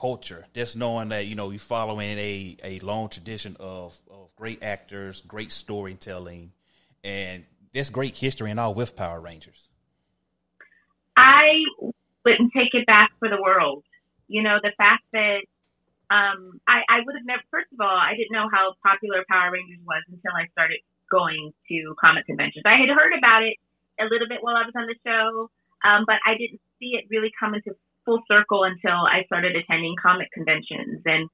culture, 0.02 0.48
just 0.56 0.76
knowing 0.76 1.10
that, 1.10 1.28
you 1.28 1.36
know, 1.36 1.52
you're 1.52 1.60
following 1.60 2.18
a, 2.18 2.58
a 2.64 2.80
long 2.80 3.08
tradition 3.08 3.56
of, 3.60 3.96
of 4.10 4.36
great 4.36 4.64
actors, 4.64 5.22
great 5.22 5.52
storytelling, 5.52 6.52
and 7.04 7.46
this 7.72 7.92
great 7.92 8.18
history 8.18 8.50
and 8.50 8.60
all 8.60 8.74
with 8.74 8.96
Power 8.96 9.22
Rangers. 9.22 9.70
I 11.16 11.54
wouldn't 12.26 12.52
take 12.52 12.74
it 12.74 12.88
back 12.88 13.12
for 13.20 13.30
the 13.30 13.40
world. 13.40 13.84
You 14.28 14.42
know, 14.42 14.58
the 14.64 14.72
fact 14.76 15.04
that 15.14 15.46
um, 16.10 16.60
I, 16.68 16.82
I 16.90 16.98
would 17.06 17.16
have 17.16 17.26
never, 17.26 17.44
first 17.52 17.70
of 17.72 17.80
all, 17.80 17.96
I 17.96 18.18
didn't 18.18 18.34
know 18.34 18.50
how 18.52 18.74
popular 18.82 19.24
Power 19.30 19.52
Rangers 19.52 19.80
was 19.86 20.02
until 20.10 20.34
I 20.34 20.50
started 20.52 20.80
going 21.12 21.54
to 21.70 21.96
comic 22.02 22.26
conventions. 22.26 22.64
I 22.66 22.82
had 22.82 22.90
heard 22.90 23.14
about 23.16 23.44
it 23.44 23.56
a 24.02 24.10
little 24.10 24.28
bit 24.28 24.40
while 24.42 24.56
I 24.56 24.66
was 24.66 24.74
on 24.74 24.88
the 24.90 24.98
show, 25.06 25.52
um, 25.86 26.06
but 26.08 26.18
I 26.26 26.34
didn't 26.42 26.60
see 26.80 26.98
it 26.98 27.06
really 27.12 27.30
come 27.38 27.54
into 27.54 27.78
full 28.06 28.22
circle 28.28 28.64
until 28.64 29.06
I 29.06 29.24
started 29.26 29.56
attending 29.56 29.96
comic 30.02 30.32
conventions 30.32 31.02
and 31.06 31.30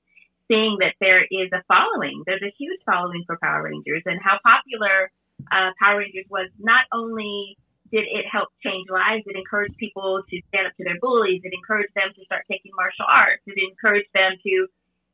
seeing 0.48 0.78
that 0.80 0.96
there 1.00 1.24
is 1.24 1.52
a 1.54 1.64
following. 1.68 2.24
There's 2.26 2.44
a 2.44 2.54
huge 2.58 2.80
following 2.86 3.24
for 3.26 3.38
Power 3.42 3.64
Rangers 3.64 4.04
and 4.06 4.20
how 4.24 4.40
popular 4.44 5.12
uh, 5.52 5.72
Power 5.80 6.00
Rangers 6.00 6.26
was 6.30 6.50
not 6.60 6.86
only 6.94 7.58
did 7.92 8.04
it 8.04 8.28
help 8.28 8.50
change 8.64 8.88
lives? 8.92 9.24
It 9.28 9.40
encouraged 9.40 9.78
people 9.78 10.20
to 10.20 10.36
stand 10.52 10.68
up 10.68 10.76
to 10.76 10.84
their 10.84 11.00
bullies. 11.00 11.40
It 11.44 11.56
encouraged 11.56 11.96
them 11.96 12.12
to 12.12 12.22
start 12.26 12.44
taking 12.52 12.72
martial 12.76 13.08
arts. 13.08 13.44
It 13.48 13.56
encouraged 13.56 14.12
them 14.14 14.36
to 14.44 14.68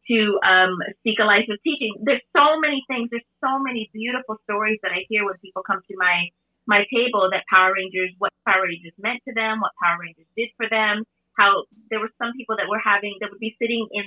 to 0.04 0.20
um, 0.44 0.76
seek 1.06 1.16
a 1.22 1.24
life 1.24 1.48
of 1.48 1.56
teaching. 1.64 1.96
There's 2.04 2.26
so 2.36 2.60
many 2.60 2.84
things. 2.92 3.08
There's 3.08 3.30
so 3.40 3.56
many 3.56 3.88
beautiful 3.94 4.36
stories 4.44 4.80
that 4.84 4.92
I 4.92 5.08
hear 5.08 5.24
when 5.24 5.40
people 5.40 5.64
come 5.64 5.80
to 5.80 5.96
my 5.98 6.28
my 6.66 6.84
table 6.92 7.28
that 7.32 7.44
Power 7.52 7.74
Rangers, 7.76 8.12
what 8.18 8.32
Power 8.48 8.64
Rangers 8.68 8.96
meant 8.98 9.22
to 9.28 9.34
them, 9.34 9.60
what 9.60 9.72
Power 9.82 10.00
Rangers 10.00 10.28
did 10.36 10.50
for 10.56 10.68
them. 10.68 11.04
How 11.38 11.66
there 11.90 12.00
were 12.00 12.12
some 12.20 12.34
people 12.38 12.56
that 12.58 12.68
were 12.70 12.82
having 12.84 13.18
that 13.22 13.32
would 13.32 13.40
be 13.42 13.56
sitting 13.60 13.88
in 13.92 14.06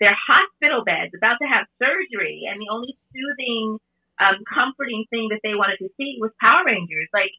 their 0.00 0.16
hospital 0.16 0.84
beds 0.84 1.12
about 1.16 1.38
to 1.40 1.48
have 1.48 1.66
surgery, 1.80 2.44
and 2.50 2.60
the 2.60 2.68
only 2.72 2.96
soothing, 3.14 3.78
um, 4.20 4.42
comforting 4.52 5.04
thing 5.10 5.28
that 5.30 5.40
they 5.42 5.54
wanted 5.54 5.78
to 5.80 5.88
see 5.96 6.18
was 6.20 6.30
Power 6.40 6.64
Rangers. 6.66 7.08
Like 7.14 7.32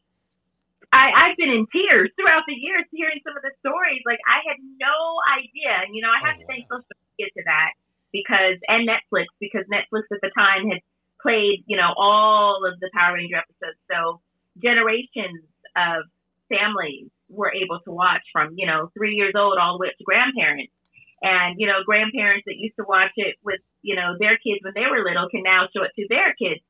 I, 0.92 1.12
I've 1.12 1.36
been 1.36 1.50
in 1.52 1.66
tears 1.72 2.10
throughout 2.16 2.44
the 2.48 2.54
years 2.56 2.84
hearing 2.92 3.20
some 3.24 3.36
of 3.36 3.42
the 3.44 3.52
stories. 3.60 4.00
Like 4.06 4.20
I 4.24 4.40
had 4.48 4.56
no 4.80 4.96
idea. 5.36 5.72
And 5.84 5.94
you 5.94 6.02
know, 6.02 6.10
I 6.12 6.20
have 6.24 6.36
Oh, 6.36 6.40
to 6.40 6.46
thank 6.48 6.64
wow. 6.70 6.80
social 6.80 6.96
media 7.18 7.28
to 7.36 7.42
that 7.44 7.72
because 8.12 8.56
and 8.68 8.88
Netflix 8.88 9.28
because 9.40 9.64
Netflix 9.68 10.08
at 10.12 10.20
the 10.22 10.32
time 10.34 10.68
had 10.70 10.80
played, 11.20 11.64
you 11.66 11.76
know, 11.76 11.92
all 11.96 12.64
of 12.64 12.80
the 12.80 12.90
Power 12.96 13.14
Ranger 13.16 13.36
episodes. 13.36 13.78
So 13.90 14.20
generations 14.62 15.44
of 15.76 16.08
families 16.48 17.10
were 17.28 17.52
able 17.52 17.80
to 17.80 17.90
watch 17.90 18.22
from, 18.32 18.54
you 18.56 18.66
know, 18.66 18.90
three 18.96 19.14
years 19.14 19.34
old 19.36 19.58
all 19.58 19.76
the 19.76 19.82
way 19.82 19.88
up 19.88 19.98
to 19.98 20.04
grandparents. 20.04 20.72
And, 21.20 21.58
you 21.58 21.66
know, 21.66 21.82
grandparents 21.84 22.44
that 22.46 22.56
used 22.56 22.76
to 22.76 22.84
watch 22.88 23.10
it 23.16 23.36
with, 23.42 23.60
you 23.82 23.96
know, 23.96 24.14
their 24.18 24.38
kids 24.38 24.60
when 24.62 24.72
they 24.74 24.88
were 24.88 25.02
little 25.02 25.28
can 25.28 25.42
now 25.42 25.66
show 25.74 25.82
it 25.82 25.90
to 25.96 26.06
their 26.08 26.34
kids. 26.34 26.62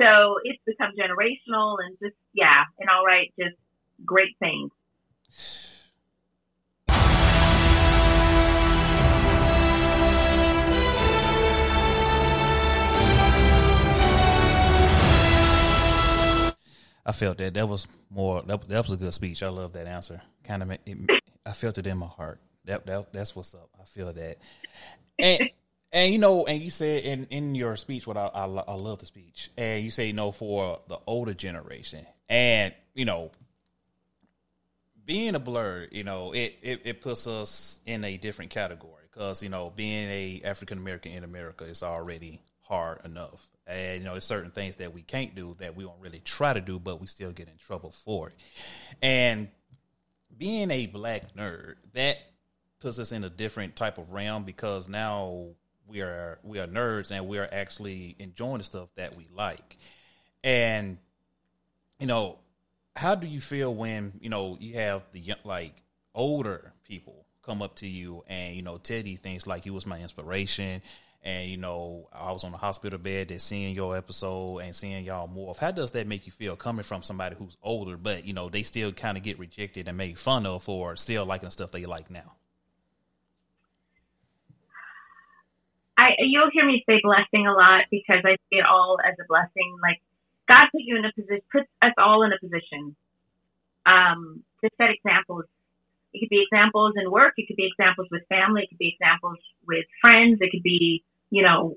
So 0.00 0.38
it's 0.44 0.60
become 0.66 0.92
generational 0.92 1.78
and 1.84 1.96
just 2.02 2.16
yeah, 2.34 2.64
and 2.78 2.90
all 2.90 3.04
right, 3.04 3.32
just 3.38 3.56
great 4.04 4.36
things. 4.38 4.70
I 17.06 17.12
felt 17.12 17.38
that 17.38 17.54
that 17.54 17.68
was 17.68 17.86
more 18.10 18.42
that, 18.42 18.68
that 18.68 18.82
was 18.82 18.90
a 18.90 18.96
good 18.96 19.14
speech. 19.14 19.44
I 19.44 19.48
love 19.48 19.72
that 19.74 19.86
answer. 19.86 20.20
Kind 20.42 20.62
of, 20.62 20.72
it, 20.72 20.98
I 21.46 21.52
felt 21.52 21.78
it 21.78 21.86
in 21.86 21.98
my 21.98 22.06
heart. 22.06 22.40
That, 22.64 22.84
that 22.86 23.12
that's 23.12 23.36
what's 23.36 23.54
up. 23.54 23.70
I 23.80 23.84
feel 23.84 24.12
that, 24.12 24.38
and 25.16 25.50
and 25.92 26.12
you 26.12 26.18
know, 26.18 26.46
and 26.46 26.60
you 26.60 26.70
said 26.70 27.04
in 27.04 27.26
in 27.30 27.54
your 27.54 27.76
speech, 27.76 28.08
what 28.08 28.16
I, 28.16 28.26
I 28.34 28.44
I 28.46 28.74
love 28.74 28.98
the 28.98 29.06
speech, 29.06 29.52
and 29.56 29.84
you 29.84 29.90
say 29.90 30.08
you 30.08 30.14
know 30.14 30.32
for 30.32 30.80
the 30.88 30.98
older 31.06 31.32
generation, 31.32 32.04
and 32.28 32.74
you 32.92 33.04
know, 33.04 33.30
being 35.04 35.36
a 35.36 35.38
blur, 35.38 35.86
you 35.92 36.02
know, 36.02 36.32
it 36.32 36.56
it, 36.60 36.80
it 36.84 37.00
puts 37.00 37.28
us 37.28 37.78
in 37.86 38.02
a 38.02 38.16
different 38.16 38.50
category 38.50 39.04
because 39.12 39.44
you 39.44 39.48
know, 39.48 39.72
being 39.74 40.08
a 40.08 40.42
African 40.44 40.78
American 40.78 41.12
in 41.12 41.22
America 41.22 41.62
is 41.62 41.84
already 41.84 42.42
hard 42.62 42.98
enough. 43.04 43.48
And 43.66 43.98
you 43.98 44.04
know, 44.04 44.12
there's 44.12 44.24
certain 44.24 44.50
things 44.50 44.76
that 44.76 44.94
we 44.94 45.02
can't 45.02 45.34
do 45.34 45.56
that 45.58 45.76
we 45.76 45.84
don't 45.84 46.00
really 46.00 46.20
try 46.20 46.52
to 46.52 46.60
do, 46.60 46.78
but 46.78 47.00
we 47.00 47.06
still 47.06 47.32
get 47.32 47.48
in 47.48 47.56
trouble 47.56 47.90
for 47.90 48.28
it. 48.28 48.34
And 49.02 49.48
being 50.36 50.70
a 50.70 50.86
black 50.86 51.34
nerd, 51.34 51.74
that 51.94 52.18
puts 52.80 52.98
us 52.98 53.12
in 53.12 53.24
a 53.24 53.30
different 53.30 53.74
type 53.74 53.98
of 53.98 54.10
realm 54.12 54.44
because 54.44 54.88
now 54.88 55.48
we 55.86 56.00
are 56.00 56.38
we 56.42 56.58
are 56.58 56.66
nerds 56.66 57.10
and 57.10 57.26
we 57.26 57.38
are 57.38 57.48
actually 57.50 58.14
enjoying 58.18 58.58
the 58.58 58.64
stuff 58.64 58.88
that 58.96 59.16
we 59.16 59.26
like. 59.34 59.76
And 60.44 60.98
you 61.98 62.06
know, 62.06 62.38
how 62.94 63.14
do 63.14 63.26
you 63.26 63.40
feel 63.40 63.74
when 63.74 64.12
you 64.20 64.28
know 64.28 64.56
you 64.60 64.74
have 64.74 65.02
the 65.12 65.22
like 65.44 65.82
older 66.14 66.72
people 66.84 67.26
come 67.42 67.62
up 67.62 67.76
to 67.76 67.86
you 67.86 68.24
and 68.26 68.56
you 68.56 68.62
know 68.62 68.76
tell 68.76 69.00
you 69.00 69.16
things 69.16 69.46
like 69.46 69.66
you 69.66 69.72
was 69.72 69.86
my 69.86 70.00
inspiration 70.00 70.82
and 71.22 71.50
you 71.50 71.56
know 71.56 72.08
I 72.12 72.32
was 72.32 72.44
on 72.44 72.52
the 72.52 72.58
hospital 72.58 72.98
bed 72.98 73.28
that 73.28 73.40
seeing 73.40 73.74
your 73.74 73.96
episode 73.96 74.58
and 74.58 74.74
seeing 74.74 75.04
y'all 75.04 75.28
morph. 75.28 75.58
How 75.58 75.70
does 75.70 75.92
that 75.92 76.06
make 76.06 76.26
you 76.26 76.32
feel 76.32 76.56
coming 76.56 76.84
from 76.84 77.02
somebody 77.02 77.36
who's 77.36 77.56
older, 77.62 77.96
but 77.96 78.24
you 78.24 78.32
know 78.32 78.48
they 78.48 78.62
still 78.62 78.92
kind 78.92 79.16
of 79.16 79.22
get 79.22 79.38
rejected 79.38 79.88
and 79.88 79.96
made 79.96 80.18
fun 80.18 80.46
of 80.46 80.62
for 80.62 80.96
still 80.96 81.26
liking 81.26 81.50
stuff 81.50 81.70
they 81.70 81.84
like 81.84 82.10
now? 82.10 82.32
I 85.98 86.10
you'll 86.18 86.50
hear 86.52 86.66
me 86.66 86.84
say 86.86 87.00
blessing 87.02 87.46
a 87.46 87.52
lot 87.52 87.84
because 87.90 88.22
I 88.24 88.36
see 88.50 88.58
it 88.58 88.66
all 88.66 88.98
as 89.04 89.14
a 89.20 89.24
blessing. 89.28 89.76
Like 89.82 90.00
God 90.48 90.68
put 90.70 90.82
you 90.84 90.96
in 90.96 91.04
a 91.04 91.12
position, 91.12 91.42
puts 91.50 91.68
us 91.82 91.92
all 91.98 92.22
in 92.22 92.32
a 92.32 92.38
position 92.38 92.94
um, 93.86 94.42
to 94.62 94.70
set 94.76 94.90
examples. 94.90 95.44
It 96.12 96.20
could 96.20 96.30
be 96.30 96.42
examples 96.42 96.94
in 96.96 97.10
work. 97.10 97.34
It 97.36 97.46
could 97.46 97.56
be 97.56 97.66
examples 97.66 98.08
with 98.10 98.22
family. 98.28 98.62
It 98.64 98.68
could 98.70 98.78
be 98.78 98.96
examples 98.98 99.38
with 99.66 99.84
friends. 100.00 100.38
It 100.40 100.50
could 100.50 100.62
be, 100.62 101.04
you 101.30 101.42
know, 101.42 101.76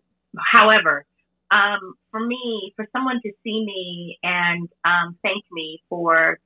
however. 0.51 1.05
Um, 1.51 1.95
for 2.11 2.19
me, 2.25 2.73
for 2.75 2.87
someone 2.93 3.19
to 3.23 3.31
see 3.43 3.65
me 3.65 4.19
and 4.23 4.69
um, 4.85 5.17
thank 5.23 5.43
me 5.51 5.81
for 5.89 6.39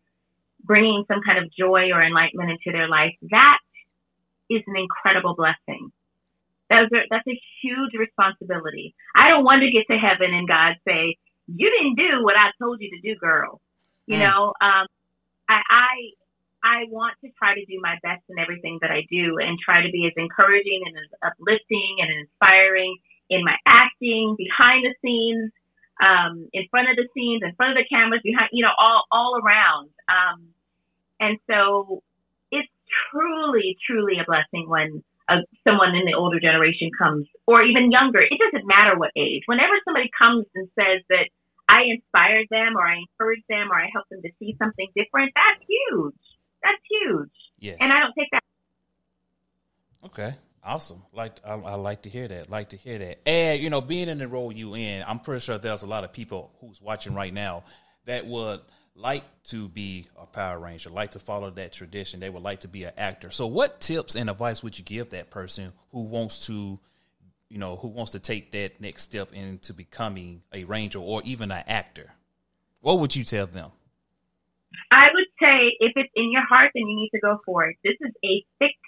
bringing 0.63 1.03
some 1.07 1.21
kind 1.25 1.37
of 1.43 1.51
joy 1.53 1.91
or 1.91 2.01
enlightenment 2.01 2.51
into 2.51 2.75
their 2.75 2.87
life, 2.87 3.13
that 3.31 3.59
is 4.49 4.61
an 4.67 4.75
incredible 4.77 5.35
blessing. 5.35 5.91
That's 6.69 6.91
a, 6.93 7.01
that's 7.09 7.27
a 7.27 7.39
huge 7.61 7.91
responsibility. 7.99 8.95
I 9.15 9.29
don't 9.29 9.43
want 9.43 9.61
to 9.61 9.71
get 9.71 9.85
to 9.91 9.97
heaven 9.99 10.33
and 10.33 10.47
God 10.47 10.75
say, 10.87 11.17
"You 11.47 11.69
didn't 11.69 11.95
do 11.95 12.23
what 12.23 12.35
I 12.37 12.51
told 12.59 12.81
you 12.81 12.89
to 12.91 13.01
do, 13.01 13.15
girl." 13.19 13.61
You 14.07 14.17
Mm. 14.19 14.29
know, 14.29 14.53
um, 14.61 14.87
I, 15.49 15.61
I 15.69 15.87
I 16.63 16.87
want 16.89 17.15
to 17.23 17.29
try 17.37 17.55
to 17.55 17.65
do 17.65 17.79
my 17.81 17.99
best 18.01 18.23
in 18.29 18.39
everything 18.39 18.79
that 18.81 18.89
I 18.89 19.03
do 19.11 19.37
and 19.37 19.59
try 19.59 19.83
to 19.83 19.91
be 19.91 20.07
as 20.07 20.13
encouraging 20.15 20.81
and 20.87 20.95
as 20.95 21.11
uplifting 21.19 21.97
and 21.99 22.09
inspiring 22.09 22.95
in 23.29 23.43
my 23.43 23.55
acting, 23.67 24.35
behind 24.37 24.85
the 24.85 24.95
scenes, 25.03 25.51
um, 26.01 26.47
in 26.53 26.65
front 26.71 26.89
of 26.89 26.95
the 26.95 27.07
scenes, 27.13 27.41
in 27.43 27.53
front 27.55 27.77
of 27.77 27.83
the 27.83 27.87
cameras, 27.87 28.21
behind, 28.23 28.49
you 28.51 28.63
know, 28.63 28.71
all 28.77 29.03
all 29.11 29.39
around. 29.43 29.89
Um, 30.07 30.47
and 31.19 31.37
so 31.49 32.01
it's 32.51 32.69
truly, 33.11 33.77
truly 33.85 34.19
a 34.19 34.25
blessing 34.25 34.67
when 34.67 35.03
someone 35.67 35.95
in 35.95 36.05
the 36.05 36.13
older 36.13 36.39
generation 36.39 36.91
comes, 36.97 37.27
or 37.47 37.63
even 37.63 37.91
younger. 37.91 38.21
It 38.21 38.39
doesn't 38.39 38.67
matter 38.67 38.97
what 38.97 39.11
age. 39.15 39.43
Whenever 39.47 39.73
somebody 39.85 40.09
comes 40.17 40.45
and 40.55 40.67
says 40.77 41.01
that 41.09 41.27
I 41.69 41.83
inspired 41.87 42.47
them, 42.51 42.75
or 42.75 42.85
I 42.85 42.97
encouraged 42.97 43.47
them, 43.47 43.71
or 43.71 43.75
I 43.75 43.89
helped 43.91 44.09
them 44.09 44.21
to 44.21 44.29
see 44.39 44.55
something 44.59 44.87
different, 44.95 45.31
that's 45.33 45.63
huge. 45.63 46.19
That's 46.63 46.81
huge. 46.89 47.29
Yes. 47.59 47.77
And 47.79 47.91
I 47.91 47.99
don't 47.99 48.13
take 48.17 48.29
that. 48.31 48.43
Okay. 50.05 50.33
Awesome. 50.65 51.03
Like 51.11 51.33
I, 51.45 51.53
I 51.53 51.75
like 51.75 52.03
to 52.03 52.09
hear 52.09 52.27
that. 52.27 52.49
Like 52.49 52.69
to 52.69 52.77
hear 52.77 52.97
that. 52.97 53.27
And 53.27 53.61
you 53.61 53.69
know, 53.69 53.81
being 53.81 54.07
in 54.07 54.17
the 54.17 54.27
role 54.27 54.51
you 54.51 54.75
in, 54.75 55.03
I'm 55.05 55.19
pretty 55.19 55.41
sure 55.41 55.57
there's 55.57 55.83
a 55.83 55.87
lot 55.87 56.03
of 56.03 56.13
people 56.13 56.53
who's 56.61 56.81
watching 56.81 57.13
right 57.13 57.33
now 57.33 57.63
that 58.05 58.25
would 58.25 58.61
like 58.95 59.23
to 59.45 59.67
be 59.67 60.07
a 60.21 60.25
Power 60.25 60.59
Ranger, 60.59 60.89
like 60.89 61.11
to 61.11 61.19
follow 61.19 61.49
that 61.51 61.73
tradition. 61.73 62.19
They 62.19 62.29
would 62.29 62.43
like 62.43 62.61
to 62.61 62.67
be 62.67 62.83
an 62.83 62.93
actor. 62.97 63.31
So, 63.31 63.47
what 63.47 63.81
tips 63.81 64.15
and 64.15 64.29
advice 64.29 64.63
would 64.63 64.77
you 64.77 64.85
give 64.85 65.09
that 65.09 65.29
person 65.29 65.73
who 65.91 66.03
wants 66.03 66.47
to, 66.47 66.79
you 67.49 67.57
know, 67.57 67.75
who 67.75 67.87
wants 67.89 68.11
to 68.11 68.19
take 68.19 68.51
that 68.51 68.79
next 68.79 69.03
step 69.03 69.33
into 69.33 69.73
becoming 69.73 70.43
a 70.53 70.63
ranger 70.63 70.99
or 70.99 71.21
even 71.25 71.51
an 71.51 71.63
actor? 71.67 72.11
What 72.81 72.99
would 72.99 73.15
you 73.15 73.23
tell 73.23 73.47
them? 73.47 73.71
I 74.91 75.07
would 75.13 75.22
say 75.43 75.75
if 75.83 75.93
it's 75.99 76.13
in 76.15 76.31
your 76.31 76.47
heart, 76.47 76.71
then 76.73 76.87
you 76.87 76.95
need 76.95 77.11
to 77.11 77.19
go 77.19 77.43
for 77.43 77.67
it. 77.67 77.75
This 77.83 77.99
is 77.99 78.15
a 78.23 78.33
thick, 78.63 78.79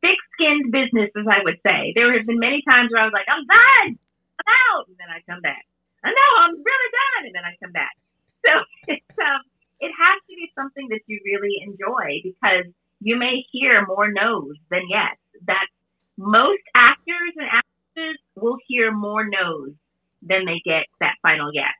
thick-skinned 0.00 0.70
business, 0.70 1.10
as 1.18 1.26
I 1.26 1.42
would 1.42 1.58
say. 1.66 1.90
There 1.98 2.14
have 2.14 2.26
been 2.26 2.38
many 2.38 2.62
times 2.62 2.94
where 2.94 3.02
I 3.02 3.10
was 3.10 3.16
like, 3.16 3.26
"I'm 3.26 3.42
done, 3.42 3.98
I'm 4.38 4.50
out," 4.70 4.86
and 4.86 4.96
then 5.02 5.10
I 5.10 5.18
come 5.26 5.42
back. 5.42 5.66
I 6.06 6.14
know 6.14 6.30
I'm 6.46 6.54
really 6.54 6.90
done, 6.94 7.22
and 7.26 7.34
then 7.34 7.44
I 7.44 7.58
come 7.58 7.74
back. 7.74 7.94
So 8.46 8.54
it's 8.86 9.18
um, 9.18 9.42
it 9.80 9.90
has 9.92 10.18
to 10.30 10.34
be 10.38 10.46
something 10.54 10.86
that 10.94 11.02
you 11.06 11.20
really 11.26 11.58
enjoy 11.66 12.22
because 12.22 12.70
you 13.00 13.18
may 13.18 13.44
hear 13.50 13.84
more 13.84 14.10
no's 14.10 14.56
than 14.70 14.86
yes. 14.88 15.18
That 15.46 15.66
most 16.16 16.62
actors 16.74 17.34
and 17.36 17.46
actresses 17.50 18.18
will 18.36 18.58
hear 18.66 18.92
more 18.92 19.26
no's 19.28 19.74
than 20.22 20.46
they 20.46 20.62
get 20.64 20.86
that 21.00 21.14
final 21.22 21.50
yes. 21.52 21.74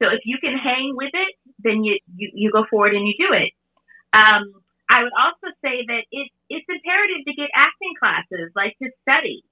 So 0.00 0.08
if 0.08 0.20
you 0.24 0.38
can 0.40 0.56
hang 0.58 0.92
with 0.96 1.12
it, 1.12 1.34
then 1.64 1.82
you, 1.82 1.98
you, 2.14 2.30
you 2.34 2.52
go 2.52 2.64
forward 2.70 2.94
and 2.94 3.08
you 3.08 3.14
do 3.18 3.32
it. 3.32 3.52
Um, 4.12 4.54
I 4.88 5.02
would 5.02 5.12
also 5.18 5.48
say 5.64 5.84
that 5.88 6.04
it, 6.12 6.28
it's 6.48 6.66
imperative 6.68 7.24
to 7.26 7.32
get 7.34 7.50
acting 7.54 7.94
classes, 7.98 8.52
like 8.54 8.76
to 8.82 8.90
study. 9.02 9.42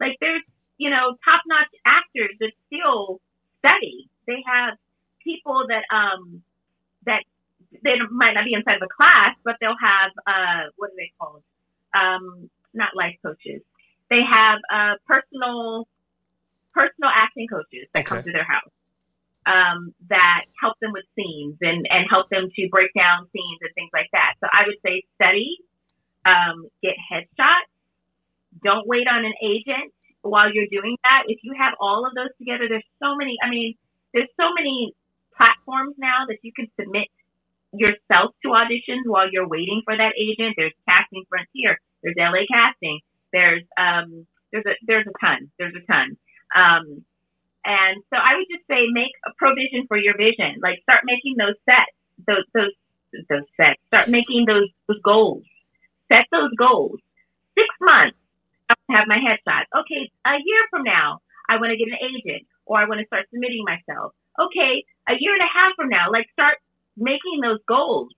Like 0.00 0.18
there's, 0.20 0.42
you 0.76 0.90
know, 0.90 1.16
top 1.24 1.40
notch 1.46 1.72
actors 1.86 2.36
that 2.40 2.52
still 2.66 3.20
study. 3.60 4.10
They 4.26 4.42
have 4.44 4.74
people 5.22 5.64
that, 5.68 5.84
um, 5.94 6.42
that 7.06 7.22
they 7.82 7.94
might 8.10 8.34
not 8.34 8.44
be 8.44 8.54
inside 8.54 8.76
of 8.76 8.82
a 8.82 8.88
class, 8.94 9.36
but 9.44 9.56
they'll 9.60 9.78
have, 9.80 10.10
uh, 10.26 10.70
what 10.76 10.90
are 10.90 10.96
they 10.96 11.12
called? 11.18 11.42
Um, 11.94 12.50
not 12.74 12.90
life 12.96 13.16
coaches. 13.22 13.62
They 14.10 14.20
have, 14.28 14.58
uh, 14.72 14.94
personal, 15.06 15.86
personal 16.74 17.10
acting 17.14 17.46
coaches 17.46 17.86
that 17.94 18.04
come 18.04 18.22
to 18.22 18.32
their 18.32 18.44
house 18.44 18.72
um, 19.46 19.94
that 20.08 20.46
help 20.60 20.78
them 20.80 20.92
with 20.92 21.04
scenes 21.16 21.58
and, 21.60 21.86
and 21.90 22.06
help 22.08 22.30
them 22.30 22.48
to 22.54 22.68
break 22.70 22.90
down 22.94 23.26
scenes 23.32 23.58
and 23.60 23.72
things 23.74 23.90
like 23.92 24.08
that. 24.12 24.34
So 24.40 24.46
I 24.46 24.66
would 24.66 24.78
say 24.84 25.02
study, 25.18 25.58
um, 26.24 26.68
get 26.82 26.94
headshots. 26.98 27.70
Don't 28.62 28.86
wait 28.86 29.08
on 29.10 29.24
an 29.24 29.34
agent 29.42 29.92
while 30.22 30.52
you're 30.52 30.70
doing 30.70 30.96
that. 31.02 31.24
If 31.26 31.40
you 31.42 31.54
have 31.58 31.74
all 31.80 32.06
of 32.06 32.14
those 32.14 32.30
together, 32.38 32.66
there's 32.68 32.86
so 33.02 33.16
many, 33.16 33.36
I 33.42 33.50
mean, 33.50 33.74
there's 34.14 34.30
so 34.38 34.54
many 34.54 34.94
platforms 35.36 35.96
now 35.98 36.26
that 36.28 36.38
you 36.42 36.52
can 36.54 36.70
submit 36.78 37.08
yourself 37.72 38.36
to 38.44 38.52
auditions 38.54 39.06
while 39.06 39.26
you're 39.30 39.48
waiting 39.48 39.82
for 39.84 39.96
that 39.96 40.12
agent. 40.20 40.54
There's 40.56 40.76
Casting 40.86 41.24
Frontier. 41.28 41.80
There's 42.02 42.14
LA 42.18 42.46
Casting. 42.46 43.00
There's, 43.32 43.64
um, 43.80 44.26
there's 44.52 44.66
a, 44.66 44.74
there's 44.86 45.06
a 45.08 45.16
ton. 45.18 45.50
There's 45.58 45.74
a 45.74 45.84
ton. 45.90 46.16
Um, 46.54 47.04
and 47.64 48.02
so 48.10 48.16
I 48.16 48.36
would 48.36 48.46
just 48.50 48.66
say 48.66 48.86
make 48.90 49.12
a 49.26 49.30
provision 49.38 49.86
for 49.86 49.96
your 49.96 50.16
vision. 50.16 50.58
Like 50.62 50.82
start 50.82 51.02
making 51.04 51.36
those 51.38 51.54
sets, 51.64 51.94
those 52.26 52.46
those 52.54 52.74
those 53.28 53.46
sets. 53.56 53.80
Start 53.88 54.08
making 54.08 54.46
those 54.46 54.68
those 54.88 55.00
goals. 55.02 55.44
Set 56.08 56.26
those 56.30 56.50
goals. 56.58 56.98
Six 57.54 57.68
months, 57.80 58.16
I 58.68 58.74
have 58.90 59.06
my 59.06 59.18
headshot. 59.18 59.68
Okay, 59.80 60.10
a 60.26 60.36
year 60.42 60.62
from 60.70 60.82
now, 60.82 61.20
I 61.48 61.56
want 61.56 61.70
to 61.70 61.76
get 61.76 61.88
an 61.88 62.00
agent 62.02 62.46
or 62.66 62.78
I 62.78 62.88
want 62.88 63.00
to 63.00 63.06
start 63.06 63.26
submitting 63.30 63.64
myself. 63.64 64.12
Okay, 64.40 64.84
a 65.08 65.14
year 65.18 65.34
and 65.34 65.42
a 65.42 65.52
half 65.52 65.74
from 65.76 65.88
now, 65.88 66.10
like 66.10 66.26
start 66.32 66.58
making 66.96 67.40
those 67.42 67.60
goals. 67.68 68.10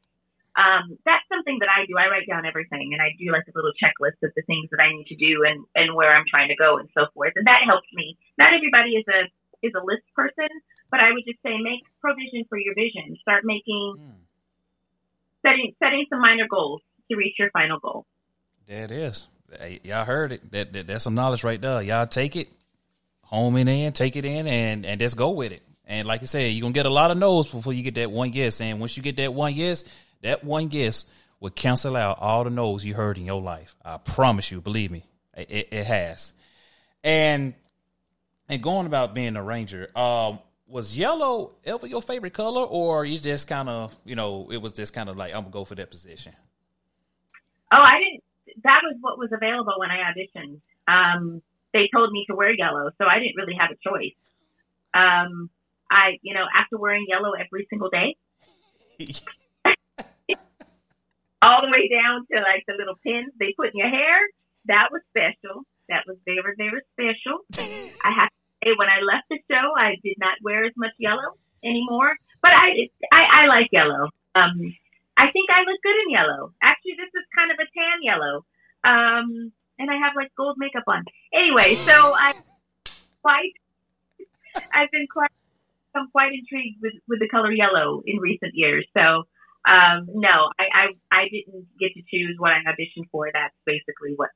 Um, 0.57 0.97
that's 1.05 1.27
something 1.27 1.59
that 1.59 1.69
I 1.69 1.83
do. 1.87 1.99
I 1.99 2.07
write 2.07 2.29
down 2.31 2.47
everything 2.47 2.95
and 2.95 3.03
I 3.03 3.11
do 3.19 3.33
like 3.33 3.43
a 3.51 3.55
little 3.55 3.75
checklist 3.75 4.23
of 4.23 4.31
the 4.37 4.43
things 4.47 4.71
that 4.71 4.79
I 4.79 4.95
need 4.95 5.07
to 5.11 5.17
do 5.17 5.43
and, 5.43 5.67
and 5.75 5.95
where 5.97 6.14
I'm 6.14 6.25
trying 6.31 6.47
to 6.49 6.55
go 6.55 6.79
and 6.79 6.88
so 6.95 7.07
forth. 7.12 7.33
And 7.35 7.47
that 7.47 7.67
helps 7.67 7.88
me. 7.93 8.17
Not 8.38 8.55
everybody 8.55 8.95
is 8.95 9.05
a 9.11 9.27
is 9.67 9.73
a 9.75 9.83
list 9.83 10.07
person, 10.14 10.47
but 10.90 11.01
I 11.01 11.11
would 11.11 11.25
just 11.27 11.43
say 11.43 11.59
make 11.59 11.83
provision 12.01 12.45
for 12.49 12.59
your 12.59 12.75
vision. 12.75 13.17
Start 13.23 13.43
making 13.45 13.97
Mm. 13.99 14.23
setting 15.43 15.75
setting 15.79 16.07
some 16.09 16.21
minor 16.21 16.47
goals 16.49 16.83
to 17.11 17.17
reach 17.17 17.35
your 17.38 17.51
final 17.51 17.79
goal. 17.79 18.07
There 18.69 18.85
it 18.85 18.90
is. 18.90 19.27
Hey, 19.59 19.81
y'all 19.85 20.05
heard 20.05 20.33
it. 20.33 20.51
That, 20.53 20.73
that 20.73 20.87
that's 20.87 21.05
some 21.05 21.14
knowledge 21.14 21.45
right 21.45 21.61
there. 21.61 21.83
Y'all 21.83 22.07
take 22.07 22.37
it, 22.37 22.49
home 23.23 23.57
it 23.57 23.69
in, 23.69 23.93
take 23.93 24.17
it 24.17 24.25
in, 24.25 24.47
and 24.47 24.87
and 24.87 25.01
just 25.01 25.17
go 25.17 25.31
with 25.31 25.53
it. 25.53 25.62
And 25.87 26.07
like 26.09 26.23
I 26.23 26.27
said, 26.27 26.53
you're 26.53 26.62
gonna 26.62 26.73
get 26.73 26.87
a 26.87 26.90
lot 26.90 27.11
of 27.11 27.19
no's 27.19 27.47
before 27.47 27.73
you 27.73 27.83
get 27.83 27.97
that 27.97 28.11
one 28.11 28.33
yes. 28.33 28.61
And 28.61 28.81
once 28.81 28.97
you 28.97 29.03
get 29.03 29.17
that 29.17 29.35
one 29.35 29.55
yes, 29.55 29.85
that 30.24 30.42
one 30.42 30.70
yes 30.72 31.06
would 31.38 31.54
cancel 31.54 31.96
out 31.96 32.18
all 32.18 32.44
the 32.44 32.50
no's 32.50 32.84
you 32.84 32.94
heard 32.94 33.18
in 33.18 33.26
your 33.26 33.40
life. 33.40 33.76
I 33.84 33.98
promise 33.98 34.50
you. 34.50 34.60
Believe 34.62 34.90
me, 34.90 35.04
it, 35.37 35.50
it, 35.50 35.68
it 35.70 35.87
has. 35.87 36.34
And 37.04 37.54
and 38.48 38.62
going 38.62 38.87
about 38.87 39.14
being 39.14 39.37
a 39.37 39.42
ranger, 39.42 39.90
um, 39.96 40.38
was 40.66 40.96
yellow 40.96 41.54
ever 41.64 41.87
your 41.87 42.02
favorite 42.02 42.32
color, 42.32 42.62
or 42.62 43.04
you 43.04 43.18
just 43.18 43.46
kind 43.46 43.68
of 43.68 43.96
you 44.04 44.16
know 44.16 44.48
it 44.50 44.56
was 44.56 44.72
just 44.72 44.94
kind 44.94 45.08
of 45.08 45.16
like 45.16 45.34
I'm 45.34 45.42
gonna 45.42 45.52
go 45.52 45.64
for 45.64 45.74
that 45.74 45.90
position. 45.90 46.32
Oh, 47.70 47.76
I 47.76 47.98
didn't. 47.98 48.64
That 48.64 48.80
was 48.82 48.96
what 49.00 49.18
was 49.18 49.30
available 49.30 49.74
when 49.76 49.90
I 49.90 50.10
auditioned. 50.10 50.60
Um, 50.88 51.42
they 51.74 51.90
told 51.94 52.12
me 52.12 52.24
to 52.30 52.34
wear 52.34 52.54
yellow, 52.54 52.90
so 52.98 53.04
I 53.04 53.18
didn't 53.18 53.37
really 53.37 53.56
have 53.58 53.70
a 53.70 53.76
choice. 53.87 54.14
Um, 54.94 55.50
I, 55.90 56.18
you 56.22 56.32
know, 56.32 56.44
after 56.56 56.78
wearing 56.78 57.04
yellow 57.08 57.32
every 57.32 57.66
single 57.68 57.90
day, 57.90 58.16
all 61.44 61.61
the 61.61 61.68
way 61.68 61.92
down 61.92 62.24
to 62.33 62.40
like 62.40 62.64
the 62.66 62.74
little 62.80 62.96
pins 63.04 63.33
they 63.37 63.52
put 63.52 63.68
in 63.68 63.76
your 63.76 63.92
hair, 63.92 64.16
that 64.66 64.88
was 64.90 65.04
special. 65.12 65.68
That 65.92 66.09
was 66.09 66.16
very, 66.24 66.57
very 66.57 66.80
special. 66.96 67.44
I 68.00 68.11
have 68.11 68.33
to 68.33 68.40
say, 68.64 68.72
when 68.72 68.88
I 68.88 69.04
left 69.04 69.28
the 69.28 69.37
show, 69.44 69.76
I 69.76 70.00
did 70.00 70.16
not 70.16 70.40
wear 70.40 70.64
as 70.64 70.72
much 70.76 70.96
yellow 70.98 71.37
anymore, 71.62 72.16
but 72.40 72.52
I, 72.57 72.88
I, 73.12 73.44
I 73.44 73.46
like 73.46 73.68
yellow. 73.72 74.09
Um, 74.35 74.57
I 75.16 75.28
think 75.30 75.52
I 75.52 75.61
look 75.68 75.80
good 75.85 75.98
in 76.07 76.11
yellow. 76.11 76.52
Actually, 76.62 76.96
this 76.96 77.12
is 77.12 77.24
kind 77.37 77.52
of 77.52 77.59
a 77.61 77.68
tan 77.76 78.00
yellow. 78.00 78.44
Um, 78.83 79.52
and 79.78 79.90
I 79.90 79.96
have 80.00 80.16
like 80.16 80.33
gold 80.37 80.57
makeup 80.59 80.85
on. 80.87 81.04
Anyway, 81.33 81.76
so 81.85 81.92
I 81.92 82.33
quite, 83.20 83.52
I've 84.72 84.90
been 84.90 85.07
quite, 85.12 85.30
I'm 85.94 86.09
quite 86.11 86.33
intrigued 86.33 86.80
with, 86.83 86.94
with 87.09 87.20
the 87.20 87.28
color 87.28 87.52
yellow 87.52 88.02
in 88.07 88.18
recent 88.18 88.54
years. 88.54 88.87
So, 88.96 89.24
um, 89.66 90.09
no, 90.14 90.50
I, 90.59 90.64
I, 90.72 90.87
I 91.11 91.24
didn't 91.31 91.66
get 91.79 91.94
to 91.94 92.03
choose 92.11 92.37
what 92.38 92.53
I 92.53 92.61
auditioned 92.68 93.09
for. 93.11 93.31
That's 93.33 93.55
basically 93.64 94.14
what, 94.16 94.31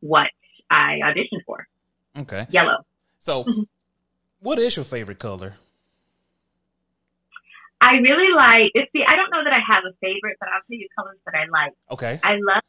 what 0.00 0.28
I 0.70 1.00
auditioned 1.02 1.44
for. 1.46 1.66
Okay. 2.18 2.46
Yellow. 2.50 2.84
So, 3.18 3.44
what 4.40 4.58
is 4.58 4.76
your 4.76 4.84
favorite 4.84 5.18
color? 5.18 5.54
I 7.80 7.92
really 8.02 8.34
like, 8.34 8.72
see, 8.92 9.04
I 9.06 9.16
don't 9.16 9.30
know 9.30 9.44
that 9.44 9.52
I 9.52 9.60
have 9.60 9.84
a 9.84 9.92
favorite, 10.00 10.36
but 10.40 10.48
I'll 10.48 10.62
tell 10.66 10.78
you 10.78 10.88
colors 10.96 11.18
that 11.26 11.34
I 11.34 11.44
like. 11.50 11.72
Okay. 11.90 12.20
I 12.22 12.32
love 12.34 12.62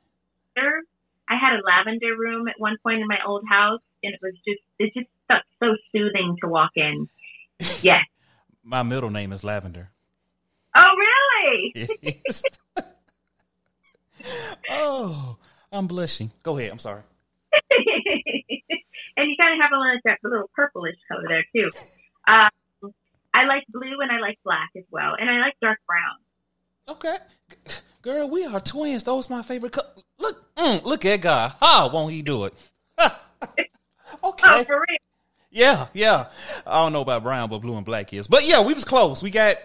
lavender. 0.58 0.84
I 1.30 1.36
had 1.36 1.60
a 1.60 1.62
lavender 1.63 2.15
room 2.17 2.48
at 2.48 2.56
one 2.58 2.78
point 2.84 3.02
in 3.02 3.08
my 3.08 3.20
old 3.26 3.43
house, 3.50 3.82
and 4.04 4.13
it 4.13 4.20
was 4.22 4.34
just 4.48 4.62
it 4.80 4.93
just 4.93 5.10
felt 5.28 5.43
so 5.60 5.76
soothing 5.91 6.38
to 6.41 6.48
walk 6.48 6.72
in. 6.76 7.10
Yes. 7.82 8.06
My 8.63 8.84
middle 8.84 9.10
name 9.10 9.32
is 9.32 9.43
Lavender. 9.43 9.91
Oh, 10.76 10.93
really? 10.98 11.07
Oh, 14.70 15.38
I'm 15.72 15.88
blushing. 15.88 16.32
Go 16.44 16.58
ahead. 16.58 16.72
I'm 16.72 16.80
sorry. 16.80 17.02
and 17.72 19.30
you 19.30 19.36
kind 19.40 19.54
of 19.54 19.62
have 19.62 19.72
a 19.72 19.80
little 19.80 20.00
that 20.06 20.20
little 20.24 20.50
purplish 20.56 20.96
color 21.08 21.24
there 21.28 21.46
too. 21.56 21.70
Um, 22.28 22.92
I 23.34 23.46
like 23.46 23.64
blue 23.70 24.02
and 24.02 24.12
I 24.12 24.20
like 24.20 24.40
black 24.44 24.70
as 24.76 24.84
well, 24.92 25.16
and 25.18 25.30
I 25.30 25.40
like 25.40 25.54
dark 25.62 25.80
brown. 25.88 26.18
Okay. 26.90 27.18
Girl, 28.02 28.30
we 28.30 28.46
are 28.46 28.60
twins. 28.60 29.04
Those 29.04 29.30
my 29.30 29.42
favorite 29.42 29.74
color. 29.74 29.88
Look, 30.20 30.56
mm, 30.56 30.84
look 30.84 31.06
at 31.06 31.22
God. 31.22 31.54
How 31.60 31.90
won't 31.90 32.14
he 32.14 32.22
do 32.22 32.46
it? 32.46 32.54
okay. 33.02 33.64
Oh? 34.24 34.66
Yeah, 35.50 35.88
yeah. 35.94 36.26
I 36.66 36.84
don't 36.84 36.94
know 36.94 37.02
about 37.02 37.24
brown, 37.24 37.50
but 37.50 37.60
blue 37.60 37.76
and 37.76 37.86
black 37.86 38.14
is. 38.14 38.28
But 38.28 38.48
yeah, 38.48 38.64
we 38.64 38.74
was 38.74 38.86
close. 38.86 39.24
We 39.24 39.32
got 39.32 39.56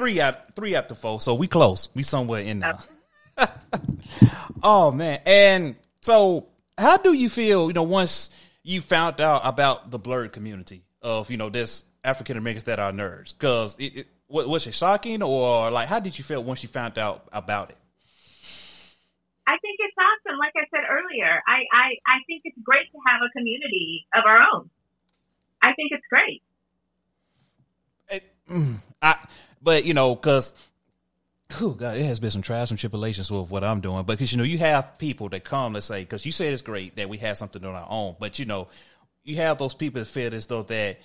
three 0.00 0.20
out 0.20 0.56
three 0.56 0.74
out 0.74 0.88
the 0.88 0.94
four, 0.94 1.20
so 1.20 1.34
we 1.34 1.46
close. 1.46 1.88
We 1.94 2.02
somewhere 2.02 2.40
in 2.40 2.60
there. 2.60 2.78
oh 4.62 4.90
man. 4.90 5.20
And 5.26 5.76
so 6.00 6.48
how 6.78 6.96
do 6.96 7.12
you 7.12 7.28
feel, 7.28 7.68
you 7.68 7.74
know, 7.74 7.82
once 7.82 8.30
you 8.62 8.80
found 8.80 9.20
out 9.20 9.42
about 9.44 9.90
the 9.90 10.00
blerd 10.00 10.32
community 10.32 10.82
of, 11.02 11.30
you 11.30 11.36
know, 11.36 11.50
this 11.50 11.84
African 12.02 12.38
Americans 12.38 12.64
that 12.64 12.78
are 12.78 12.92
nerds? 12.92 13.36
Cause 13.36 13.76
it, 13.78 13.96
it 13.96 14.06
wa- 14.28 14.46
was 14.46 14.66
it 14.66 14.72
shocking 14.72 15.22
or 15.22 15.70
like 15.70 15.88
how 15.88 16.00
did 16.00 16.16
you 16.16 16.24
feel 16.24 16.42
once 16.42 16.62
you 16.62 16.68
found 16.70 16.98
out 16.98 17.28
about 17.32 17.70
it? 17.70 17.76
I 19.46 19.58
think 19.60 19.76
it's 19.80 19.96
awesome. 19.98 20.38
Like 20.38 20.54
I 20.56 20.64
said 20.70 20.86
earlier, 20.88 21.42
I, 21.46 21.66
I, 21.74 21.86
I 22.06 22.18
think 22.26 22.42
it's 22.44 22.56
great 22.62 22.86
to 22.92 22.98
have 23.06 23.20
a 23.20 23.30
community 23.36 24.06
of 24.14 24.24
our 24.24 24.38
own. 24.54 24.70
I 25.60 25.74
think 25.74 25.90
it's 25.92 26.06
great. 26.08 26.42
Mm, 28.50 28.76
I, 29.00 29.16
but 29.62 29.84
you 29.84 29.94
know, 29.94 30.14
because 30.14 30.54
oh 31.60 31.70
god, 31.70 31.96
it 31.96 32.04
has 32.04 32.20
been 32.20 32.30
some 32.30 32.42
trials 32.42 32.70
and 32.70 32.78
tribulations 32.78 33.30
with 33.30 33.50
what 33.50 33.64
I'm 33.64 33.80
doing. 33.80 34.04
But 34.04 34.18
because 34.18 34.32
you 34.32 34.38
know, 34.38 34.44
you 34.44 34.58
have 34.58 34.98
people 34.98 35.28
that 35.30 35.44
come, 35.44 35.74
let's 35.74 35.86
say, 35.86 36.02
because 36.02 36.26
you 36.26 36.32
said 36.32 36.52
it's 36.52 36.62
great 36.62 36.96
that 36.96 37.08
we 37.08 37.18
have 37.18 37.38
something 37.38 37.64
on 37.64 37.74
our 37.74 37.86
own, 37.88 38.16
but 38.18 38.38
you 38.38 38.46
know, 38.46 38.68
you 39.24 39.36
have 39.36 39.58
those 39.58 39.74
people 39.74 40.00
that 40.00 40.06
feel 40.06 40.34
as 40.34 40.46
though 40.46 40.64
that 40.64 40.98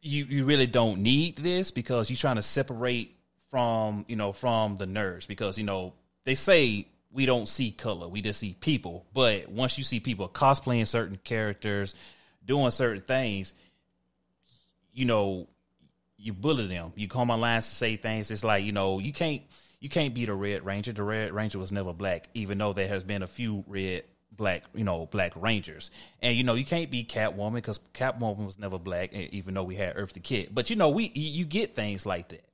you 0.00 0.24
you 0.24 0.44
really 0.44 0.66
don't 0.66 1.02
need 1.02 1.36
this 1.36 1.70
because 1.70 2.10
you're 2.10 2.16
trying 2.16 2.36
to 2.36 2.42
separate 2.42 3.16
from 3.50 4.04
you 4.08 4.16
know 4.16 4.32
from 4.32 4.76
the 4.76 4.86
nerds 4.86 5.26
because 5.26 5.58
you 5.58 5.64
know 5.64 5.94
they 6.24 6.34
say 6.34 6.86
we 7.10 7.26
don't 7.26 7.48
see 7.48 7.70
color, 7.70 8.08
we 8.08 8.20
just 8.20 8.40
see 8.40 8.54
people. 8.60 9.06
But 9.14 9.48
once 9.48 9.78
you 9.78 9.84
see 9.84 10.00
people 10.00 10.28
cosplaying 10.28 10.86
certain 10.86 11.18
characters, 11.24 11.94
doing 12.44 12.70
certain 12.70 13.02
things, 13.02 13.54
you 14.92 15.06
know, 15.06 15.48
you 16.18 16.32
bully 16.32 16.66
them. 16.66 16.92
You 16.96 17.08
come 17.08 17.30
online 17.30 17.56
to 17.56 17.62
say 17.62 17.96
things. 17.96 18.30
It's 18.30 18.44
like 18.44 18.64
you 18.64 18.72
know 18.72 18.98
you 18.98 19.12
can't 19.12 19.42
you 19.80 19.88
can't 19.88 20.12
be 20.12 20.24
the 20.26 20.34
Red 20.34 20.64
Ranger. 20.64 20.92
The 20.92 21.02
Red 21.02 21.32
Ranger 21.32 21.58
was 21.58 21.72
never 21.72 21.92
black, 21.92 22.28
even 22.34 22.58
though 22.58 22.72
there 22.72 22.88
has 22.88 23.04
been 23.04 23.22
a 23.22 23.28
few 23.28 23.64
red 23.66 24.04
black 24.32 24.64
you 24.74 24.84
know 24.84 25.06
black 25.06 25.32
rangers. 25.36 25.90
And 26.20 26.36
you 26.36 26.44
know 26.44 26.54
you 26.54 26.64
can't 26.64 26.90
be 26.90 27.04
Catwoman 27.04 27.54
because 27.54 27.80
Catwoman 27.94 28.44
was 28.44 28.58
never 28.58 28.78
black, 28.78 29.14
even 29.14 29.54
though 29.54 29.62
we 29.62 29.76
had 29.76 29.96
Eartha 29.96 30.22
Kitt. 30.22 30.54
But 30.54 30.70
you 30.70 30.76
know 30.76 30.90
we 30.90 31.10
you 31.14 31.44
get 31.44 31.74
things 31.74 32.04
like 32.04 32.28
that. 32.28 32.44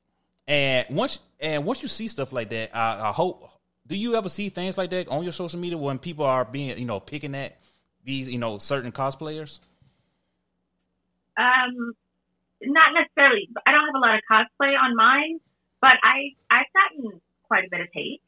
And 0.46 0.87
once 0.90 1.18
and 1.40 1.64
once 1.64 1.83
you 1.83 1.88
see 1.88 2.09
stuff 2.09 2.33
like 2.33 2.50
that, 2.50 2.77
I, 2.77 3.09
I 3.09 3.12
hope. 3.12 3.50
Do 3.87 3.96
you 3.96 4.16
ever 4.16 4.31
see 4.31 4.48
things 4.48 4.79
like 4.79 4.90
that 4.90 5.09
on 5.09 5.24
your 5.24 5.33
social 5.35 5.61
media 5.61 5.77
when 5.77 5.98
people 5.98 6.24
are 6.24 6.44
being 6.44 6.79
you 6.79 6.87
know 6.87 7.00
picking 7.00 7.35
at 7.35 7.59
these 8.03 8.29
you 8.29 8.38
know 8.38 8.59
certain 8.59 8.92
cosplayers? 8.92 9.59
Um, 11.37 11.94
not 12.66 12.94
necessarily. 12.94 13.48
I 13.66 13.72
don't 13.72 13.87
have 13.87 13.96
a 13.96 14.05
lot 14.05 14.16
of 14.16 14.22
cosplay 14.31 14.74
on 14.79 14.96
mine, 14.96 15.40
but 15.81 15.96
I 16.03 16.35
I've 16.50 16.70
gotten 16.72 17.20
quite 17.44 17.64
a 17.64 17.70
bit 17.70 17.81
of 17.81 17.88
hate. 17.92 18.22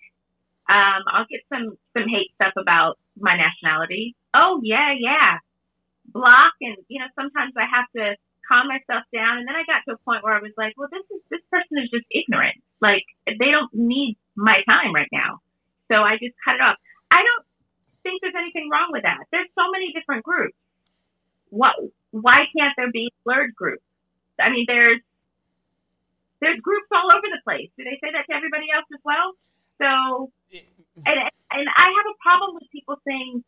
Um, 0.69 1.03
I'll 1.13 1.31
get 1.31 1.43
some 1.49 1.79
some 1.97 2.09
hate 2.09 2.33
stuff 2.37 2.55
about 2.59 2.99
my 3.19 3.37
nationality. 3.37 4.17
Oh 4.35 4.61
yeah, 4.63 4.95
yeah, 4.99 5.39
block, 6.13 6.55
and 6.61 6.77
you 6.89 7.01
know 7.01 7.09
sometimes 7.17 7.55
I 7.57 7.67
have 7.71 7.89
to 7.97 8.17
calm 8.49 8.69
myself 8.69 9.05
down. 9.15 9.39
And 9.43 9.47
then 9.49 9.57
I 9.57 9.65
got 9.67 9.83
to 9.89 9.95
a 9.95 10.03
point 10.05 10.23
where 10.23 10.35
I 10.35 10.43
was 10.43 10.55
like, 10.59 10.75
well, 10.77 10.89
this 10.91 11.07
is 11.11 11.23
this 11.31 11.45
person 11.51 11.79
is 11.83 11.91
just 11.91 12.07
ignorant. 12.11 12.59
Like 12.81 13.05
they 13.27 13.51
don't 13.51 13.73
need 13.75 14.19
my 14.37 14.63
time 14.67 14.95
right 14.95 15.11
now. 15.13 15.41
So 15.91 16.03
I 16.03 16.19
just 16.19 16.35
cut 16.45 16.57
it 16.57 16.63
off. 16.63 16.77
I 17.11 17.23
don't 17.23 17.47
think 18.03 18.23
there's 18.23 18.39
anything 18.39 18.71
wrong 18.71 18.91
with 18.93 19.03
that. 19.03 19.27
There's 19.33 19.51
so 19.55 19.71
many 19.71 19.95
different 19.95 20.25
groups. 20.25 20.59
What? 21.51 21.75
Why 22.11 22.51
can't 22.57 22.75
there 22.77 22.91
be 22.93 23.13
blerd 23.27 23.55
groups? 23.55 23.86
I 24.41 24.51
mean, 24.51 24.65
there's 24.69 25.01
there's 26.41 26.61
groups 26.61 26.87
all 26.93 27.11
over 27.11 27.27
the 27.27 27.41
place. 27.45 27.71
Do 27.79 27.85
they 27.85 27.99
say 28.03 28.13
that 28.13 28.27
to 28.29 28.37
everybody 28.37 28.67
else 28.75 28.87
as 28.93 29.01
well? 29.05 29.33
So, 29.81 30.31
and 31.07 31.19
and 31.51 31.67
I 31.69 31.87
have 31.97 32.07
a 32.09 32.17
problem 32.23 32.55
with 32.55 32.71
people 32.71 32.97
saying 33.07 33.45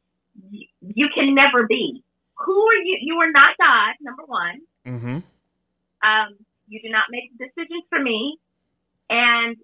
y- 0.53 0.68
you 0.81 1.09
can 1.14 1.35
never 1.35 1.66
be. 1.66 2.03
Who 2.44 2.57
are 2.68 2.83
you? 2.83 2.98
You 3.01 3.16
are 3.16 3.31
not 3.31 3.57
God. 3.59 3.94
Number 4.01 4.24
one. 4.24 4.61
Mm-hmm. 4.87 5.18
Um, 6.01 6.37
you 6.68 6.81
do 6.83 6.88
not 6.90 7.07
make 7.11 7.33
decisions 7.37 7.85
for 7.90 8.01
me, 8.01 8.38
and 9.11 9.57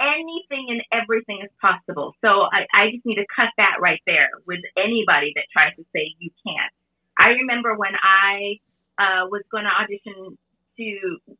anything 0.00 0.66
and 0.70 0.82
everything 0.90 1.40
is 1.44 1.50
possible. 1.60 2.14
So 2.24 2.48
I, 2.50 2.66
I 2.72 2.90
just 2.92 3.04
need 3.04 3.16
to 3.16 3.26
cut 3.34 3.50
that 3.58 3.76
right 3.80 4.00
there 4.06 4.30
with 4.46 4.60
anybody 4.76 5.32
that 5.36 5.44
tries 5.52 5.76
to 5.76 5.84
say 5.94 6.14
you 6.18 6.30
can't. 6.44 6.72
I 7.18 7.36
remember 7.44 7.76
when 7.76 7.92
I 8.02 8.56
uh, 8.98 9.28
was 9.28 9.42
going 9.52 9.64
to 9.64 9.70
audition 9.70 10.38
to 10.80 11.36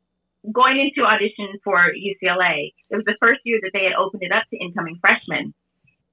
going 0.49 0.79
into 0.81 1.05
audition 1.05 1.57
for 1.63 1.93
UCLA. 1.93 2.73
It 2.89 2.95
was 2.95 3.05
the 3.05 3.17
first 3.19 3.41
year 3.43 3.59
that 3.61 3.71
they 3.73 3.85
had 3.85 3.93
opened 3.93 4.23
it 4.23 4.31
up 4.31 4.45
to 4.49 4.57
incoming 4.57 4.97
freshmen, 5.01 5.53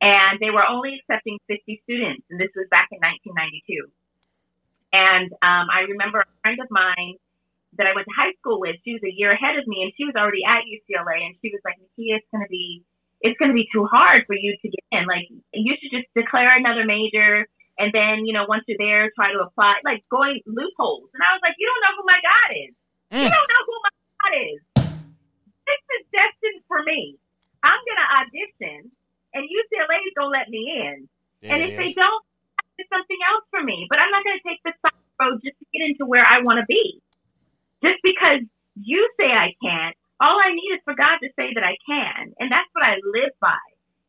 and 0.00 0.34
they 0.40 0.50
were 0.50 0.64
only 0.64 1.00
accepting 1.00 1.38
50 1.48 1.80
students, 1.84 2.24
and 2.28 2.36
this 2.40 2.52
was 2.52 2.68
back 2.68 2.88
in 2.92 3.00
1992. 3.00 3.88
And 4.92 5.32
um, 5.40 5.68
I 5.72 5.88
remember 5.88 6.20
a 6.24 6.28
friend 6.44 6.60
of 6.60 6.68
mine 6.70 7.16
that 7.76 7.86
I 7.86 7.92
went 7.92 8.08
to 8.08 8.16
high 8.16 8.32
school 8.40 8.60
with, 8.60 8.76
she 8.84 8.96
was 8.96 9.04
a 9.04 9.12
year 9.12 9.32
ahead 9.32 9.56
of 9.56 9.64
me, 9.68 9.84
and 9.84 9.92
she 9.96 10.04
was 10.04 10.16
already 10.16 10.44
at 10.44 10.64
UCLA, 10.64 11.24
and 11.24 11.36
she 11.40 11.52
was 11.52 11.60
like, 11.64 11.76
"Nakia, 11.80 12.20
it's 12.20 12.28
gonna 12.32 12.48
be, 12.48 12.84
it's 13.20 13.36
gonna 13.38 13.56
be 13.56 13.68
too 13.72 13.84
hard 13.84 14.24
for 14.26 14.36
you 14.36 14.56
to 14.56 14.68
get 14.68 14.84
in. 14.92 15.04
Like, 15.04 15.28
you 15.52 15.72
should 15.76 15.92
just 15.92 16.08
declare 16.16 16.56
another 16.56 16.84
major, 16.84 17.44
and 17.78 17.92
then, 17.92 18.24
you 18.24 18.32
know, 18.32 18.46
once 18.48 18.64
you're 18.66 18.80
there, 18.80 19.12
try 19.14 19.32
to 19.32 19.40
apply, 19.40 19.80
like 19.84 20.04
going 20.08 20.40
loopholes." 20.46 21.12
And 21.12 21.22
I 21.24 21.32
was 21.32 21.42
like, 21.44 21.56
"You 21.58 21.68
don't 21.68 21.84
know 21.84 21.94
who 21.96 22.04
my 22.08 22.20
God 22.24 22.48
is. 22.68 22.74
You 23.10 23.24
Mm. 23.24 23.30
don't 23.30 23.48
know 23.48 23.62
who 23.66 23.76
my 23.82 23.92
God 24.22 24.32
is. 24.52 24.60
This 25.66 25.82
is 26.00 26.02
destined 26.12 26.62
for 26.68 26.82
me. 26.84 27.16
I'm 27.62 27.80
gonna 27.88 28.08
audition, 28.22 28.92
and 29.34 29.42
UCLA 29.48 29.98
is 30.06 30.14
gonna 30.16 30.28
let 30.30 30.48
me 30.48 30.72
in." 30.76 31.08
There 31.42 31.52
and 31.56 31.62
if 31.64 31.76
they 31.76 31.92
don't, 31.94 32.24
it's 32.78 32.88
something 32.88 33.18
else 33.28 33.44
for 33.50 33.62
me. 33.62 33.86
But 33.90 33.98
I'm 33.98 34.10
not 34.10 34.24
going 34.24 34.38
to 34.38 34.48
take 34.48 34.60
the 34.64 34.72
side 34.82 34.92
road 35.20 35.40
just 35.44 35.58
to 35.58 35.66
get 35.72 35.84
into 35.88 36.06
where 36.06 36.24
I 36.24 36.40
want 36.42 36.60
to 36.60 36.66
be. 36.66 37.00
Just 37.82 37.98
because 38.02 38.42
you 38.76 39.10
say 39.18 39.26
I 39.30 39.54
can't, 39.62 39.96
all 40.20 40.38
I 40.38 40.54
need 40.54 40.70
is 40.74 40.80
for 40.84 40.94
God 40.94 41.18
to 41.22 41.28
say 41.36 41.54
that 41.54 41.64
I 41.64 41.76
can, 41.86 42.34
and 42.38 42.50
that's 42.50 42.68
what 42.72 42.84
I 42.84 42.96
live 43.04 43.32
by. 43.40 43.58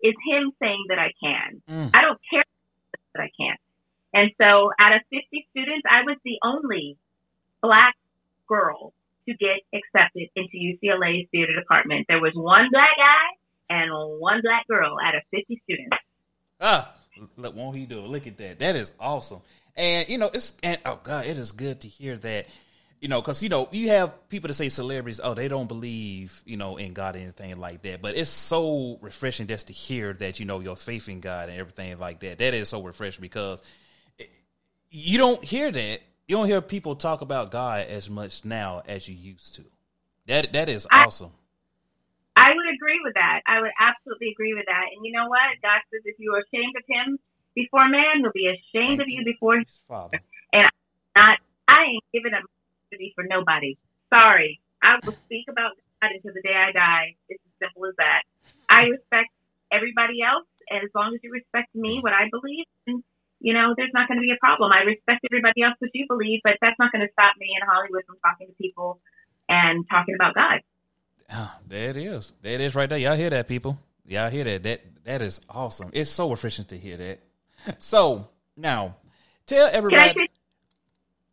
Is 0.02 0.16
Him 0.28 0.52
saying 0.62 0.86
that 0.90 1.00
I 1.00 1.12
can. 1.22 1.62
Mm. 1.70 1.92
I 1.94 2.02
don't 2.02 2.20
care 2.32 2.44
that 3.16 3.22
I 3.22 3.30
can't. 3.40 3.60
And 4.14 4.32
so, 4.42 4.72
out 4.80 4.94
of 4.96 5.02
50 5.12 5.48
students, 5.52 5.86
I 5.90 6.02
was 6.04 6.18
the 6.26 6.40
only 6.44 6.98
black 7.62 7.96
girl 8.50 8.94
to 9.28 9.36
get 9.36 9.60
accepted 9.74 10.28
into 10.36 10.58
UCLA's 10.58 11.28
theater 11.32 11.54
department. 11.58 12.06
There 12.10 12.20
was 12.20 12.34
one 12.36 12.68
black 12.72 12.90
guy 12.98 13.76
and 13.76 13.92
one 14.20 14.42
black 14.42 14.68
girl 14.68 14.98
out 15.06 15.16
of 15.16 15.22
50 15.32 15.62
students. 15.64 15.98
Ah, 16.60 16.94
look, 17.38 17.56
won't 17.56 17.76
he 17.76 17.86
do 17.86 18.00
it? 18.00 18.08
Look 18.08 18.28
at 18.28 18.38
that. 18.38 18.60
That 18.60 18.76
is 18.76 18.92
awesome. 19.00 19.42
And 19.76 20.10
you 20.10 20.18
know, 20.18 20.30
it's 20.34 20.56
and 20.62 20.80
oh 20.86 21.00
god, 21.02 21.26
it 21.26 21.38
is 21.38 21.52
good 21.54 21.82
to 21.82 21.88
hear 21.88 22.18
that. 22.18 22.48
You 23.00 23.08
know, 23.08 23.22
because 23.22 23.42
you 23.42 23.48
know 23.48 23.70
you 23.72 23.90
have 23.90 24.28
people 24.28 24.50
that 24.50 24.56
say 24.56 24.68
celebrities, 24.68 25.22
oh, 25.24 25.34
they 25.34 25.48
don't 25.48 25.68
believe 25.68 26.44
you 26.46 26.58
know 26.58 26.76
in 26.76 26.92
God 26.94 27.16
or 27.16 27.20
anything 27.20 27.58
like 27.58 27.82
that. 27.84 28.02
But 28.02 28.18
it's 28.18 28.30
so 28.30 28.98
refreshing 29.02 29.48
just 29.48 29.68
to 29.68 29.74
hear 29.74 30.12
that 30.14 30.40
you 30.42 30.46
know 30.46 30.60
your 30.60 30.76
faith 30.76 31.08
in 31.08 31.22
God 31.22 31.48
and 31.48 31.58
everything 31.58 31.98
like 31.98 32.20
that. 32.22 32.40
That 32.40 32.54
is 32.54 32.68
so 32.68 32.84
refreshing 32.84 33.22
because 33.22 33.62
it- 34.18 34.30
you 34.92 35.18
don't 35.18 35.42
hear 35.42 35.72
that. 35.72 36.02
You 36.30 36.38
don't 36.38 36.46
hear 36.46 36.62
people 36.62 36.94
talk 36.94 37.22
about 37.22 37.50
God 37.50 37.88
as 37.88 38.08
much 38.08 38.46
now 38.46 38.84
as 38.88 39.10
you 39.10 39.16
used 39.16 39.56
to. 39.56 39.66
That 40.28 40.54
that 40.54 40.70
is 40.70 40.86
I- 40.92 41.06
awesome. 41.06 41.32
I 42.38 42.54
would 42.54 42.70
agree 42.70 43.02
with 43.04 43.16
that. 43.16 43.42
I 43.48 43.60
would 43.60 43.74
absolutely 43.82 44.30
agree 44.30 44.54
with 44.54 44.66
that. 44.68 44.86
And 44.94 45.04
you 45.04 45.12
know 45.12 45.28
what? 45.28 45.42
God 45.64 45.82
says 45.90 46.06
if 46.06 46.16
you 46.20 46.32
are 46.38 46.46
ashamed 46.46 46.76
of 46.78 46.86
him 46.88 47.18
before 47.56 47.90
man, 47.90 48.22
he'll 48.22 48.32
be 48.32 48.46
ashamed 48.46 49.02
of 49.02 49.10
you 49.10 49.26
before 49.26 49.58
His 49.58 49.82
Father. 49.88 50.22
And 50.54 50.70
not. 51.18 51.40
I 51.68 51.98
ain't 51.98 52.04
giving 52.14 52.34
up 52.38 52.46
my 52.46 52.98
for 53.16 53.26
nobody. 53.28 53.76
Sorry. 54.14 54.62
I 54.84 55.00
will 55.04 55.18
speak 55.26 55.50
about 55.50 55.82
God 56.00 56.12
until 56.14 56.32
the 56.34 56.46
day 56.46 56.54
I 56.54 56.72
die. 56.72 57.16
It's 57.28 57.42
as 57.44 57.68
simple 57.68 57.90
as 57.90 57.96
that. 57.98 58.22
I 58.70 58.86
respect 58.86 59.34
everybody 59.74 60.22
else, 60.22 60.46
and 60.70 60.86
as 60.86 60.92
long 60.94 61.12
as 61.16 61.20
you 61.24 61.32
respect 61.32 61.74
me, 61.74 61.98
mm. 61.98 62.04
what 62.04 62.14
I 62.14 62.30
believe, 62.30 62.66
and 62.86 63.04
you 63.40 63.54
know, 63.54 63.74
there's 63.76 63.92
not 63.94 64.08
going 64.08 64.18
to 64.18 64.22
be 64.22 64.32
a 64.32 64.40
problem. 64.40 64.72
I 64.72 64.84
respect 64.84 65.26
everybody 65.32 65.64
else 65.64 65.76
what 65.80 65.92
you 65.94 66.06
believe, 66.08 66.42
but 66.44 66.54
that's 66.62 66.78
not 66.80 66.92
going 66.92 67.06
to 67.06 67.12
stop 67.14 67.36
me 67.40 67.48
in 67.56 67.68
Hollywood 67.68 68.04
from 68.06 68.18
talking 68.24 68.48
to 68.48 68.54
people 68.54 69.00
and 69.48 69.86
talking 69.90 70.16
about 70.16 70.36
God. 70.36 70.60
There 71.68 71.90
it 71.90 71.98
is. 71.98 72.34
There 72.42 72.54
it 72.54 72.62
is 72.62 72.76
right 72.76 72.90
there. 72.90 72.98
Y'all 72.98 73.16
hear 73.16 73.30
that, 73.30 73.48
people? 73.48 73.78
Y'all 74.06 74.30
hear 74.30 74.44
that? 74.44 74.64
That 74.64 74.82
that 75.06 75.22
is 75.22 75.40
awesome. 75.50 75.92
It's 75.94 76.10
so 76.10 76.30
refreshing 76.32 76.66
to 76.66 76.78
hear 76.78 76.98
that. 76.98 77.20
So 77.80 78.30
now, 78.56 78.96
tell 79.46 79.68
Can 79.68 79.76
I 79.76 79.78
everybody. 79.78 80.10
say, 80.10 80.28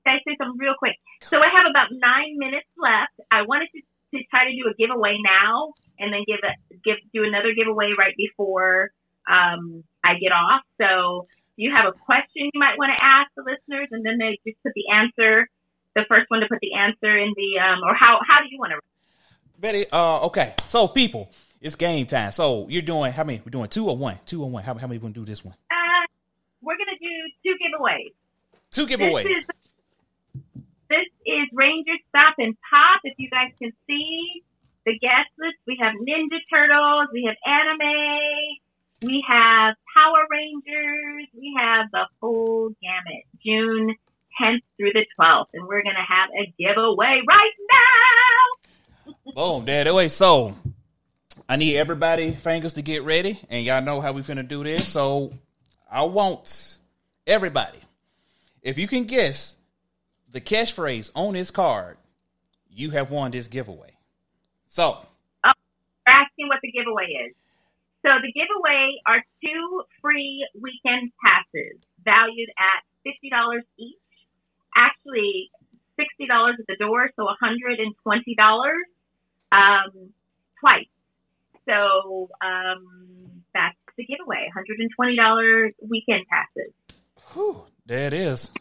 can 0.04 0.14
I 0.14 0.18
say 0.26 0.36
something 0.38 0.58
real 0.58 0.74
quick? 0.76 0.96
So 1.22 1.38
I 1.38 1.46
have 1.46 1.66
about 1.70 1.88
nine 1.92 2.34
minutes 2.36 2.66
left. 2.76 3.14
I 3.30 3.42
wanted 3.42 3.68
to, 3.74 3.80
to 4.18 4.24
try 4.28 4.44
to 4.44 4.50
do 4.50 4.68
a 4.68 4.74
giveaway 4.74 5.16
now, 5.22 5.72
and 6.00 6.12
then 6.12 6.24
give 6.26 6.40
a 6.42 6.52
give 6.84 6.96
do 7.14 7.22
another 7.24 7.54
giveaway 7.56 7.92
right 7.96 8.14
before 8.16 8.90
um, 9.30 9.84
I 10.04 10.18
get 10.18 10.32
off. 10.32 10.62
So 10.80 11.26
you 11.56 11.72
have 11.74 11.86
a 11.86 11.92
question 11.92 12.50
you 12.52 12.60
might 12.60 12.78
want 12.78 12.92
to 12.96 13.04
ask 13.04 13.30
the 13.36 13.42
listeners, 13.42 13.88
and 13.90 14.04
then 14.04 14.18
they 14.18 14.38
just 14.46 14.62
put 14.62 14.72
the 14.74 14.88
answer. 14.92 15.48
The 15.94 16.04
first 16.08 16.28
one 16.28 16.40
to 16.40 16.46
put 16.46 16.60
the 16.60 16.74
answer 16.74 17.16
in 17.16 17.32
the 17.36 17.58
um, 17.58 17.80
or 17.82 17.94
how 17.94 18.20
how 18.26 18.42
do 18.42 18.48
you 18.50 18.58
want 18.58 18.72
to? 18.72 18.80
Betty, 19.58 19.86
uh, 19.90 20.26
okay. 20.26 20.54
So 20.66 20.86
people, 20.88 21.30
it's 21.60 21.74
game 21.74 22.06
time. 22.06 22.32
So 22.32 22.66
you're 22.68 22.82
doing 22.82 23.12
how 23.12 23.24
many? 23.24 23.40
We're 23.44 23.50
doing 23.50 23.68
two 23.68 23.88
or 23.88 23.96
one? 23.96 24.18
Two 24.26 24.42
or 24.42 24.50
one? 24.50 24.62
How, 24.62 24.74
how 24.74 24.86
many 24.86 24.98
we 24.98 25.02
gonna 25.02 25.14
do 25.14 25.24
this 25.24 25.42
one? 25.42 25.54
Uh, 25.70 26.06
we're 26.60 26.76
gonna 26.76 26.98
do 27.00 27.08
two 27.42 27.54
giveaways. 27.56 28.12
Two 28.70 28.86
giveaways. 28.86 29.24
This 29.24 29.38
is, 29.38 29.46
this 30.90 31.08
is 31.24 31.48
Ranger 31.54 31.96
Stop 32.10 32.34
and 32.38 32.54
Pop. 32.70 33.00
If 33.04 33.14
you 33.16 33.30
guys 33.30 33.52
can 33.58 33.72
see 33.86 34.44
the 34.84 34.98
guest 34.98 35.30
list, 35.38 35.56
we 35.66 35.78
have 35.80 35.94
Ninja 35.94 36.38
Turtles, 36.52 37.08
we 37.12 37.24
have 37.24 37.36
anime, 37.44 38.58
we 39.02 39.24
have 39.26 39.74
Power 39.96 40.26
Rangers, 40.30 41.28
we 41.34 41.56
have 41.58 41.90
the 41.90 42.06
full 42.20 42.70
gamut. 42.82 43.24
June 43.44 43.96
10th 44.40 44.60
through 44.76 44.92
the 44.92 45.06
12th, 45.18 45.46
and 45.54 45.66
we're 45.66 45.82
gonna 45.82 46.04
have 46.06 46.28
a 46.38 46.52
giveaway 46.58 47.22
right 47.26 47.52
now. 47.72 49.14
Boom, 49.34 49.64
there 49.64 49.84
the 49.84 49.94
way. 49.94 50.08
So 50.08 50.54
I 51.48 51.56
need 51.56 51.76
everybody 51.76 52.34
fingers 52.34 52.74
to 52.74 52.82
get 52.82 53.04
ready, 53.04 53.40
and 53.48 53.64
y'all 53.64 53.82
know 53.82 54.00
how 54.00 54.12
we 54.12 54.22
finna 54.22 54.46
do 54.46 54.62
this. 54.64 54.86
So 54.86 55.32
I 55.90 56.04
want 56.04 56.78
everybody, 57.26 57.78
if 58.62 58.78
you 58.78 58.86
can 58.86 59.04
guess 59.04 59.56
the 60.30 60.40
catchphrase 60.40 61.10
on 61.14 61.32
this 61.32 61.50
card, 61.50 61.96
you 62.68 62.90
have 62.90 63.10
won 63.10 63.30
this 63.30 63.48
giveaway. 63.48 63.92
So 64.68 64.98
oh, 65.44 65.52
We're 66.06 66.12
asking 66.12 66.48
what 66.48 66.58
the 66.62 66.70
giveaway 66.70 67.06
is. 67.06 67.34
So 68.04 68.10
the 68.22 68.32
giveaway 68.32 68.98
are 69.06 69.24
two 69.42 69.82
free 70.00 70.46
weekend 70.54 71.10
passes 71.22 71.80
valued 72.04 72.50
at 72.58 72.82
fifty 73.02 73.30
dollars 73.30 73.64
each. 73.78 73.96
Actually, 74.76 75.50
sixty 75.98 76.26
dollars 76.26 76.56
at 76.60 76.66
the 76.68 76.76
door, 76.76 77.10
so 77.16 77.26
hundred 77.40 77.80
and 77.80 77.94
twenty 78.02 78.34
dollars 78.34 78.86
um, 79.52 80.12
twice. 80.60 80.86
So 81.68 82.28
um, 82.40 83.42
that's 83.54 83.76
the 83.96 84.04
giveaway: 84.04 84.48
hundred 84.54 84.78
and 84.78 84.90
twenty 84.94 85.16
dollars 85.16 85.72
weekend 85.82 86.24
passes. 86.30 86.72
whew, 87.32 87.62
there 87.86 88.06
it 88.06 88.14
is. 88.14 88.52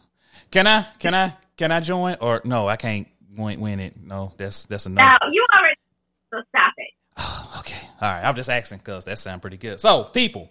Can 0.50 0.66
I? 0.66 0.86
Can 0.98 1.14
I? 1.14 1.36
Can 1.56 1.72
I 1.72 1.80
join? 1.80 2.16
Or 2.20 2.40
no, 2.44 2.66
I 2.66 2.76
can't 2.76 3.06
win, 3.36 3.60
win 3.60 3.80
it. 3.80 3.94
No, 4.02 4.32
that's 4.36 4.66
that's 4.66 4.86
enough. 4.86 4.96
no. 5.20 5.26
Now 5.26 5.32
you 5.32 5.46
already 5.54 5.76
so 6.30 6.42
stop 6.48 6.72
it. 6.76 6.85
Okay. 7.58 7.80
All 8.00 8.12
right. 8.12 8.22
I'm 8.22 8.36
just 8.36 8.50
asking 8.50 8.78
because 8.78 9.04
that 9.06 9.18
sounds 9.18 9.40
pretty 9.40 9.56
good. 9.56 9.80
So, 9.80 10.04
people, 10.04 10.50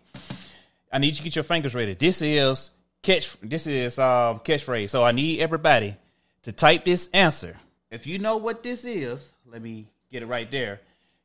I 0.92 0.98
need 0.98 1.10
you 1.10 1.16
to 1.18 1.24
get 1.24 1.36
your 1.36 1.44
fingers 1.44 1.74
ready. 1.76 1.94
This 1.94 2.22
is 2.22 2.72
catch. 3.02 3.40
This 3.42 3.68
is 3.68 4.00
um, 4.00 4.40
catchphrase. 4.40 4.90
So 4.90 5.04
I 5.04 5.12
need 5.12 5.40
everybody 5.40 5.96
to 6.44 6.52
type 6.52 6.86
this 6.86 7.10
answer. 7.14 7.58
If 7.92 8.08
you 8.08 8.20
know 8.20 8.38
what 8.38 8.64
this 8.64 8.84
is, 8.84 9.32
let 9.46 9.62
me 9.62 9.88
get 10.12 10.24
it 10.24 10.26
right 10.26 10.50
there. 10.50 10.82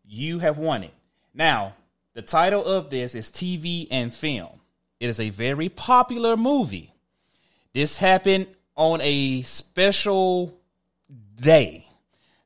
You 0.06 0.38
have 0.40 0.58
won 0.58 0.84
it. 0.84 0.94
Now, 1.34 1.74
the 2.14 2.22
title 2.22 2.64
of 2.64 2.90
this 2.90 3.14
is 3.14 3.30
TV 3.30 3.88
and 3.90 4.12
film. 4.12 4.60
It 4.98 5.08
is 5.08 5.20
a 5.20 5.30
very 5.30 5.68
popular 5.68 6.36
movie. 6.36 6.92
This 7.72 7.96
happened 7.96 8.48
on 8.76 9.00
a 9.00 9.42
special 9.42 10.58
day. 11.36 11.86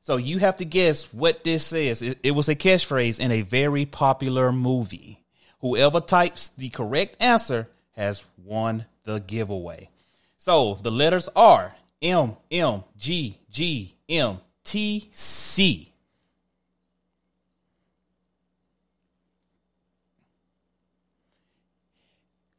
So 0.05 0.17
you 0.17 0.37
have 0.37 0.57
to 0.57 0.65
guess 0.65 1.11
what 1.11 1.43
this 1.43 1.73
is. 1.73 2.03
It, 2.03 2.19
it 2.21 2.29
was 2.29 2.47
a 2.47 2.53
catchphrase 2.55 3.19
in 3.19 3.31
a 3.31 3.41
very 3.41 3.87
popular 3.87 4.51
movie. 4.51 5.19
Whoever 5.61 5.99
types 5.99 6.49
the 6.49 6.69
correct 6.69 7.17
answer 7.19 7.67
has 7.93 8.23
won 8.37 8.85
the 9.03 9.19
giveaway. 9.19 9.89
So 10.37 10.75
the 10.75 10.91
letters 10.91 11.27
are 11.35 11.75
M 12.03 12.35
M 12.51 12.83
G 12.99 13.39
G 13.49 13.95
M 14.07 14.37
T 14.63 15.09
C. 15.11 15.91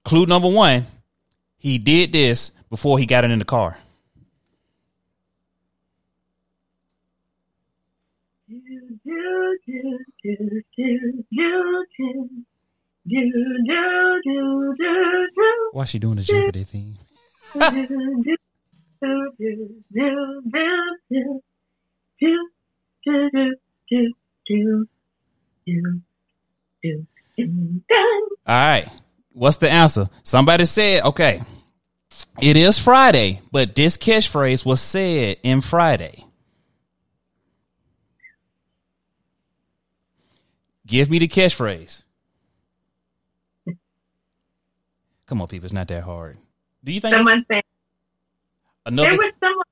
Clue 0.04 0.26
number 0.26 0.48
one, 0.48 0.84
he 1.58 1.78
did 1.78 2.10
this 2.10 2.50
before 2.70 2.98
he 2.98 3.06
got 3.06 3.22
it 3.22 3.30
in 3.30 3.38
the 3.38 3.44
car. 3.44 3.78
Do, 8.48 8.62
do, 9.66 9.98
do, 10.22 10.38
do, 10.38 10.62
do, 10.76 11.24
do, 11.32 11.86
do. 11.96 12.30
Do, 13.08 13.20
do, 13.22 14.20
do, 14.24 14.74
do, 14.76 15.26
do. 15.36 15.70
Why 15.72 15.82
is 15.84 15.90
she 15.90 15.98
doing 16.00 16.16
the 16.16 16.22
Jeopardy 16.22 16.64
theme? 16.64 16.98
do, 17.54 17.60
do, 17.60 18.36
do, 19.00 19.32
do, 19.38 19.82
do, 19.92 20.42
do, 20.50 20.70
do, 21.10 21.40
do, 22.20 22.50
do, 23.04 23.30
do, 23.30 23.54
do, 23.88 24.86
do, 25.66 26.00
do, 26.82 27.06
do, 27.36 27.46
do. 27.88 28.36
All 28.46 28.60
right. 28.60 28.88
What's 29.32 29.58
the 29.58 29.70
answer? 29.70 30.08
Somebody 30.24 30.64
said, 30.64 31.04
okay, 31.04 31.42
it 32.40 32.56
is 32.56 32.78
Friday, 32.78 33.40
but 33.52 33.74
this 33.74 33.96
catchphrase 33.96 34.64
was 34.64 34.80
said 34.80 35.36
in 35.42 35.60
Friday. 35.60 36.25
Give 40.86 41.10
me 41.10 41.18
the 41.18 41.28
catchphrase. 41.28 42.04
Come 45.26 45.42
on, 45.42 45.48
people. 45.48 45.66
It's 45.66 45.72
not 45.74 45.88
that 45.88 46.04
hard. 46.04 46.38
Do 46.84 46.92
you 46.92 47.00
think 47.00 47.16
Someone 47.16 47.44
said 47.50 47.62
another? 48.86 49.10
there 49.10 49.18
was 49.18 49.32
someone, 49.40 49.64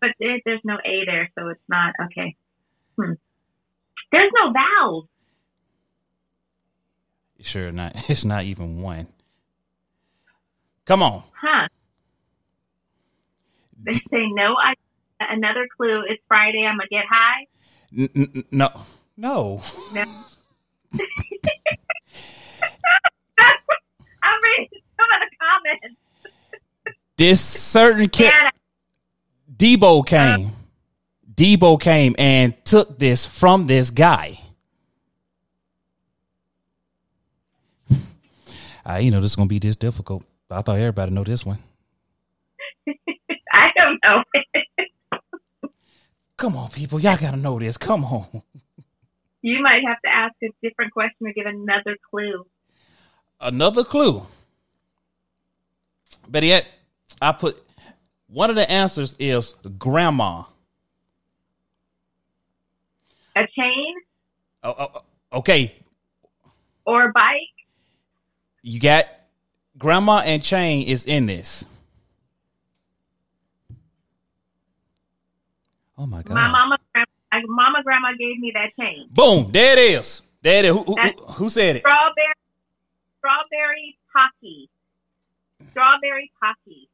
but 0.00 0.10
there, 0.20 0.38
there's 0.44 0.60
no 0.64 0.76
A 0.84 1.04
there, 1.04 1.28
so 1.36 1.48
it's 1.48 1.60
not 1.68 1.94
okay. 2.04 2.36
Hmm. 2.96 3.12
There's 4.12 4.30
no 4.34 4.52
vowels. 4.52 5.06
Sure, 7.40 7.72
not. 7.72 7.96
It's 8.08 8.24
not 8.24 8.44
even 8.44 8.80
one. 8.82 9.08
Come 10.84 11.02
on. 11.02 11.24
Huh. 11.32 11.68
They 13.82 13.94
say 13.94 14.26
no. 14.32 14.54
I 14.56 14.74
another 15.20 15.66
clue. 15.76 16.02
It's 16.08 16.22
Friday. 16.28 16.64
I'm 16.66 16.76
gonna 16.78 16.88
get 16.90 17.04
high. 17.10 17.46
N- 17.96 18.10
n- 18.14 18.44
no, 18.50 18.70
no. 19.20 19.60
No. 19.92 20.00
I'm 24.22 24.40
reading 24.42 24.80
some 24.96 25.10
of 25.14 25.20
the 25.20 25.30
comments. 25.38 26.00
This 27.18 27.40
certain 27.44 28.08
kid, 28.08 28.32
Yeah, 28.32 28.50
Debo 29.54 30.06
came. 30.06 30.52
Debo 31.34 31.78
came 31.78 32.16
and 32.18 32.54
took 32.64 32.98
this 32.98 33.26
from 33.26 33.66
this 33.66 33.90
guy. 33.90 34.40
I, 37.90 37.96
ah, 38.86 38.96
you 38.96 39.10
know, 39.10 39.20
this 39.20 39.32
is 39.32 39.36
gonna 39.36 39.48
be 39.48 39.58
this 39.58 39.76
difficult. 39.76 40.24
I 40.50 40.62
thought 40.62 40.78
everybody 40.78 41.12
know 41.12 41.24
this 41.24 41.44
one. 41.44 41.58
I 43.52 43.68
don't 43.76 44.00
know. 44.02 44.22
Come 46.38 46.56
on, 46.56 46.70
people, 46.70 46.98
y'all 47.00 47.18
gotta 47.18 47.36
know 47.36 47.58
this. 47.58 47.76
Come 47.76 48.06
on. 48.06 48.42
You 49.42 49.62
might 49.62 49.82
have 49.86 50.00
to 50.04 50.10
ask 50.10 50.34
a 50.42 50.48
different 50.62 50.92
question 50.92 51.26
or 51.26 51.32
give 51.32 51.46
another 51.46 51.96
clue. 52.10 52.46
Another 53.40 53.84
clue. 53.84 54.26
But 56.28 56.42
yet, 56.42 56.66
I 57.20 57.32
put 57.32 57.60
one 58.28 58.50
of 58.50 58.56
the 58.56 58.70
answers 58.70 59.16
is 59.18 59.54
grandma. 59.78 60.44
A 63.36 63.46
chain 63.56 63.94
Oh, 64.62 64.74
oh, 64.78 64.90
oh, 64.94 65.38
okay, 65.38 65.74
or 66.84 67.08
a 67.08 67.12
bike? 67.12 67.48
you 68.62 68.78
got 68.78 69.06
grandma 69.78 70.18
and 70.18 70.42
chain 70.42 70.86
is 70.86 71.06
in 71.06 71.24
this. 71.24 71.64
Oh 75.96 76.04
my 76.04 76.22
god! 76.22 76.34
My 76.34 76.48
mama, 76.48 76.76
my 77.32 77.40
mama, 77.46 77.82
grandma 77.82 78.08
gave 78.18 78.38
me 78.38 78.52
that 78.54 78.70
chain. 78.82 79.08
Boom! 79.10 79.50
There 79.52 79.72
it 79.72 79.78
is. 79.78 80.22
There 80.42 80.58
it 80.58 80.64
is. 80.66 80.70
Who, 80.72 80.82
who, 80.82 80.96
who, 80.96 81.24
who 81.32 81.50
said 81.50 81.76
it? 81.76 81.80
Strawberry, 81.80 82.34
strawberry 83.18 83.98
pocky. 84.12 84.68
Strawberry 85.70 86.30
pocky. 86.40 86.88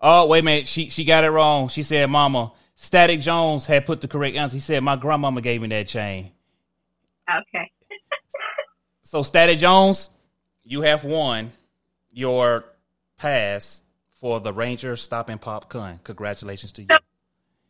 Oh 0.00 0.26
wait 0.26 0.40
a 0.40 0.42
minute. 0.42 0.68
She 0.68 0.90
she 0.90 1.04
got 1.04 1.24
it 1.24 1.30
wrong. 1.30 1.68
She 1.68 1.82
said, 1.82 2.08
"Mama." 2.10 2.52
Static 2.74 3.20
Jones 3.20 3.66
had 3.66 3.84
put 3.84 4.00
the 4.00 4.08
correct 4.08 4.36
answer. 4.36 4.56
He 4.56 4.60
said, 4.60 4.82
"My 4.82 4.96
grandmama 4.96 5.42
gave 5.42 5.60
me 5.60 5.68
that 5.68 5.86
chain." 5.88 6.32
Okay. 7.28 7.70
So 9.02 9.24
Static 9.24 9.58
Jones, 9.58 10.08
you 10.62 10.82
have 10.82 11.02
won 11.02 11.50
your 12.12 12.64
pass 13.18 13.82
for 14.20 14.38
the 14.38 14.52
Ranger 14.52 14.94
Stop 14.94 15.28
and 15.30 15.40
Pop 15.40 15.68
Con. 15.68 15.98
Congratulations 16.04 16.70
to 16.72 16.82
you. 16.82 16.88
So- 16.88 16.98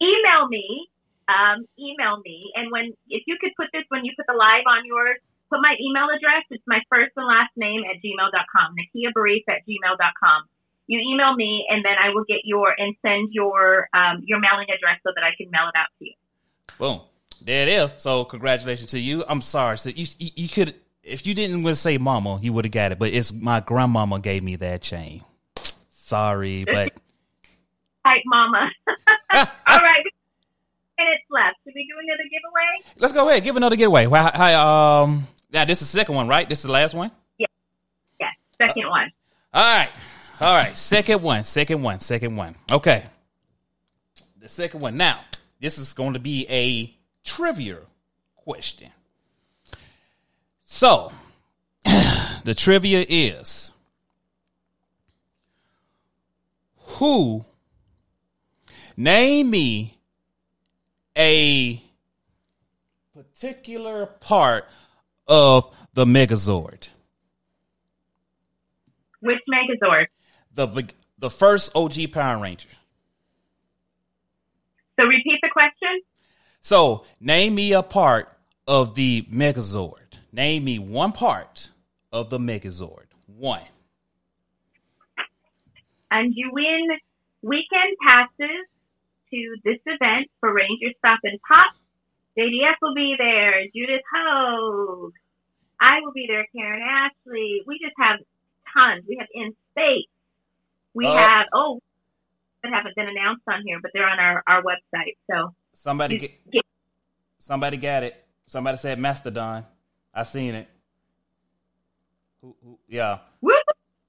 email 0.02 0.48
me. 0.50 0.89
Um, 1.30 1.62
email 1.78 2.18
me, 2.26 2.50
and 2.58 2.70
when 2.74 2.90
if 3.08 3.22
you 3.26 3.38
could 3.40 3.54
put 3.56 3.68
this 3.72 3.84
when 3.88 4.04
you 4.04 4.10
put 4.18 4.26
the 4.26 4.34
live 4.34 4.66
on 4.66 4.82
yours, 4.84 5.18
put 5.46 5.62
my 5.62 5.78
email 5.78 6.10
address. 6.10 6.42
It's 6.50 6.66
my 6.66 6.82
first 6.90 7.12
and 7.14 7.26
last 7.26 7.54
name 7.56 7.82
at 7.86 8.02
gmail.com. 8.02 8.74
Nakia 8.74 9.14
Burrise 9.14 9.46
at 9.46 9.62
gmail.com. 9.62 10.40
You 10.88 10.98
email 10.98 11.36
me, 11.36 11.66
and 11.70 11.84
then 11.84 11.94
I 12.02 12.10
will 12.10 12.24
get 12.26 12.42
your 12.42 12.74
and 12.76 12.96
send 13.02 13.30
your 13.30 13.88
um, 13.94 14.26
your 14.26 14.40
mailing 14.40 14.66
address 14.74 14.98
so 15.06 15.12
that 15.14 15.22
I 15.22 15.30
can 15.38 15.50
mail 15.50 15.70
it 15.70 15.78
out 15.78 15.86
to 15.98 16.04
you. 16.04 16.14
Boom. 16.78 17.00
There 17.42 17.62
it 17.62 17.68
is. 17.70 17.94
So 17.98 18.24
congratulations 18.24 18.90
to 18.90 18.98
you. 18.98 19.24
I'm 19.28 19.40
sorry. 19.40 19.78
So 19.78 19.90
you 19.90 20.06
you, 20.18 20.30
you 20.34 20.48
could 20.48 20.74
if 21.04 21.26
you 21.26 21.34
didn't 21.34 21.62
want 21.62 21.76
to 21.76 21.80
say 21.80 21.96
mama, 21.96 22.40
you 22.42 22.52
would 22.52 22.64
have 22.64 22.72
got 22.72 22.92
it. 22.92 22.98
But 22.98 23.12
it's 23.12 23.32
my 23.32 23.60
grandmama 23.60 24.18
gave 24.18 24.42
me 24.42 24.56
that 24.56 24.82
chain. 24.82 25.22
Sorry, 25.90 26.64
but 26.64 26.92
Type 28.04 28.22
mama. 28.24 28.70
All 29.34 29.78
right. 29.78 30.04
Minutes 31.00 31.24
left. 31.30 31.56
Should 31.64 31.72
we 31.74 31.88
do 31.88 31.96
another 31.98 32.24
giveaway? 32.24 32.98
let's 32.98 33.14
go 33.14 33.26
ahead. 33.26 33.42
Give 33.42 33.56
another 33.56 33.76
giveaway. 33.76 34.06
Well, 34.06 34.30
hi, 34.34 34.52
um, 34.52 35.26
now 35.50 35.64
this 35.64 35.80
is 35.80 35.90
the 35.90 35.98
second 35.98 36.14
one, 36.14 36.28
right? 36.28 36.46
This 36.46 36.58
is 36.58 36.64
the 36.64 36.72
last 36.72 36.94
one. 36.94 37.10
Yeah. 37.38 37.46
Yes. 38.20 38.34
Second 38.58 38.86
one. 38.86 39.10
All 39.54 39.76
right. 39.78 39.88
All 40.42 40.54
right. 40.54 40.76
Second 40.76 41.22
one. 41.22 41.44
Second 41.44 41.82
one. 41.82 42.00
Second 42.00 42.36
one. 42.36 42.54
Okay. 42.70 43.04
The 44.40 44.48
second 44.50 44.80
one. 44.80 44.98
Now, 44.98 45.20
this 45.58 45.78
is 45.78 45.94
going 45.94 46.12
to 46.12 46.18
be 46.18 46.46
a 46.50 46.94
trivia 47.24 47.78
question. 48.36 48.90
So, 50.66 51.12
the 51.84 52.54
trivia 52.54 53.06
is 53.08 53.72
who 56.76 57.42
name 58.98 59.50
me 59.50 59.96
a 61.20 61.82
particular 63.14 64.06
part 64.06 64.64
of 65.28 65.70
the 65.92 66.06
Megazord. 66.06 66.88
Which 69.20 69.38
Megazord? 69.46 70.06
The 70.54 70.88
the 71.18 71.28
first 71.28 71.76
OG 71.76 72.12
Power 72.12 72.42
Ranger. 72.42 72.68
So 74.98 75.04
repeat 75.04 75.38
the 75.42 75.50
question. 75.52 76.00
So, 76.62 77.04
name 77.20 77.54
me 77.54 77.72
a 77.72 77.82
part 77.82 78.28
of 78.66 78.94
the 78.94 79.26
Megazord. 79.30 80.18
Name 80.32 80.64
me 80.64 80.78
one 80.78 81.12
part 81.12 81.68
of 82.12 82.30
the 82.30 82.38
Megazord. 82.38 83.06
One. 83.26 83.62
and 86.10 86.32
you 86.34 86.50
win 86.52 86.88
weekend 87.42 87.96
passes 88.06 88.66
to 89.30 89.56
this 89.64 89.78
event 89.86 90.28
for 90.40 90.52
Ranger 90.54 90.92
Stop 90.98 91.20
and 91.24 91.38
Pop. 91.46 91.72
JDF 92.38 92.76
will 92.82 92.94
be 92.94 93.14
there, 93.18 93.62
Judith 93.74 94.02
Hogue. 94.14 95.12
I 95.80 96.00
will 96.02 96.12
be 96.12 96.26
there, 96.28 96.46
Karen 96.54 96.82
Ashley. 96.82 97.62
We 97.66 97.78
just 97.82 97.94
have 97.98 98.18
tons. 98.74 99.04
We 99.08 99.16
have 99.18 99.28
in 99.34 99.52
space. 99.72 100.08
We 100.94 101.06
Oh. 101.06 101.16
have 101.16 101.46
oh 101.54 101.80
that 102.62 102.72
haven't 102.72 102.94
been 102.94 103.08
announced 103.08 103.42
on 103.48 103.62
here, 103.64 103.78
but 103.80 103.90
they're 103.94 104.08
on 104.08 104.18
our, 104.18 104.42
our 104.46 104.62
website. 104.62 105.16
So 105.30 105.54
Somebody 105.72 106.18
get, 106.18 106.50
get 106.52 106.64
somebody 107.38 107.76
got 107.76 108.02
it. 108.02 108.22
Somebody 108.46 108.76
said 108.76 108.98
Mastodon. 108.98 109.64
I 110.12 110.24
seen 110.24 110.54
it. 110.54 110.68
Who, 112.42 112.54
who, 112.62 112.78
yeah. 112.88 113.18
woo! 113.40 113.52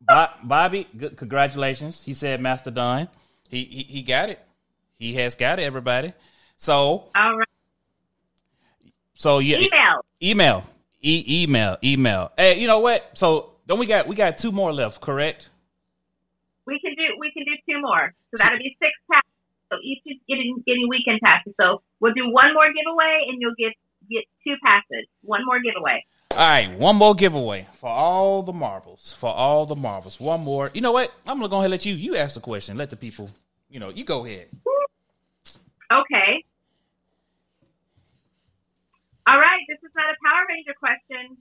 Bo- 0.02 0.30
Bobby, 0.44 0.88
good, 0.98 1.16
congratulations. 1.16 2.02
He 2.02 2.14
said 2.14 2.42
Mastodon. 2.42 3.08
He, 3.50 3.64
he 3.66 3.84
he 3.84 4.04
got 4.04 4.30
it. 4.30 4.40
He 5.02 5.14
has 5.14 5.34
got 5.34 5.58
it. 5.58 5.64
Everybody. 5.64 6.14
So 6.58 7.10
All 7.16 7.38
right. 7.38 7.48
so 9.16 9.40
yeah. 9.40 9.58
Email. 9.58 10.06
Email. 10.22 10.64
E- 11.02 11.44
email. 11.44 11.78
Email. 11.84 12.32
Hey, 12.38 12.60
you 12.60 12.68
know 12.68 12.80
what? 12.80 13.18
So 13.18 13.54
don't 13.66 13.80
we 13.80 13.88
got 13.88 14.06
we 14.06 14.16
got 14.16 14.38
two 14.38 14.52
more 14.52 14.72
left, 14.72 15.02
correct? 15.02 15.50
We 16.68 16.80
can 16.80 16.94
do 16.94 17.18
we 17.20 17.32
can 17.32 17.44
do 17.46 17.54
two 17.68 17.82
more. 17.82 18.14
So 18.30 18.44
that'll 18.44 18.60
be 18.60 18.78
six 18.80 18.92
passes. 19.12 19.28
So 19.72 19.78
each 19.84 20.04
is 20.06 20.22
getting 20.30 20.62
getting 20.68 20.88
weekend 20.88 21.20
passes. 21.24 21.56
So 21.60 21.82
we'll 22.00 22.14
do 22.14 22.30
one 22.30 22.54
more 22.54 22.68
giveaway 22.72 23.26
and 23.28 23.42
you'll 23.42 23.56
get 23.58 23.74
get 24.08 24.26
two 24.44 24.54
passes. 24.64 25.08
One 25.24 25.44
more 25.46 25.60
giveaway. 25.62 26.06
All 26.34 26.38
right, 26.38 26.78
one 26.78 26.96
more 26.96 27.16
giveaway 27.16 27.68
for 27.74 27.90
all 27.90 28.44
the 28.44 28.54
marbles. 28.54 29.14
For 29.18 29.34
all 29.34 29.66
the 29.66 29.76
marbles. 29.76 30.20
One 30.20 30.42
more. 30.42 30.70
You 30.76 30.82
know 30.82 30.92
what? 30.92 31.12
I'm 31.26 31.38
gonna 31.38 31.50
go 31.50 31.56
ahead 31.56 31.66
and 31.66 31.72
let 31.72 31.88
you 31.88 31.96
you 31.96 32.18
ask 32.18 32.36
the 32.36 32.40
question. 32.40 32.78
Let 32.78 32.92
the 32.92 32.96
people, 32.98 33.32
you 33.68 33.80
know, 33.80 33.90
you 33.90 34.04
go 34.06 34.26
ahead. 34.26 34.48
Okay. 35.92 36.46
All 39.28 39.38
right, 39.38 39.62
this 39.68 39.78
is 39.84 39.92
not 39.96 40.10
a 40.10 40.16
Power 40.24 40.46
Ranger 40.48 40.74
question. 40.80 41.38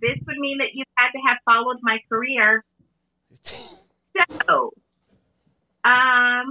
This 0.00 0.18
would 0.26 0.38
mean 0.38 0.58
that 0.58 0.74
you 0.74 0.84
had 0.96 1.10
to 1.12 1.18
have 1.28 1.38
followed 1.44 1.78
my 1.82 1.98
career. 2.08 2.64
So, 3.44 4.72
um, 5.84 6.48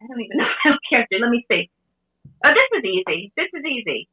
I 0.00 0.06
don't 0.06 0.20
even 0.20 0.36
know 0.38 0.46
own 0.66 0.78
character. 0.88 1.16
Let 1.20 1.30
me 1.30 1.44
see. 1.50 1.70
Oh, 2.44 2.50
this 2.54 2.78
is 2.78 2.84
easy. 2.84 3.32
This 3.36 3.48
is 3.54 3.64
easy. 3.64 4.08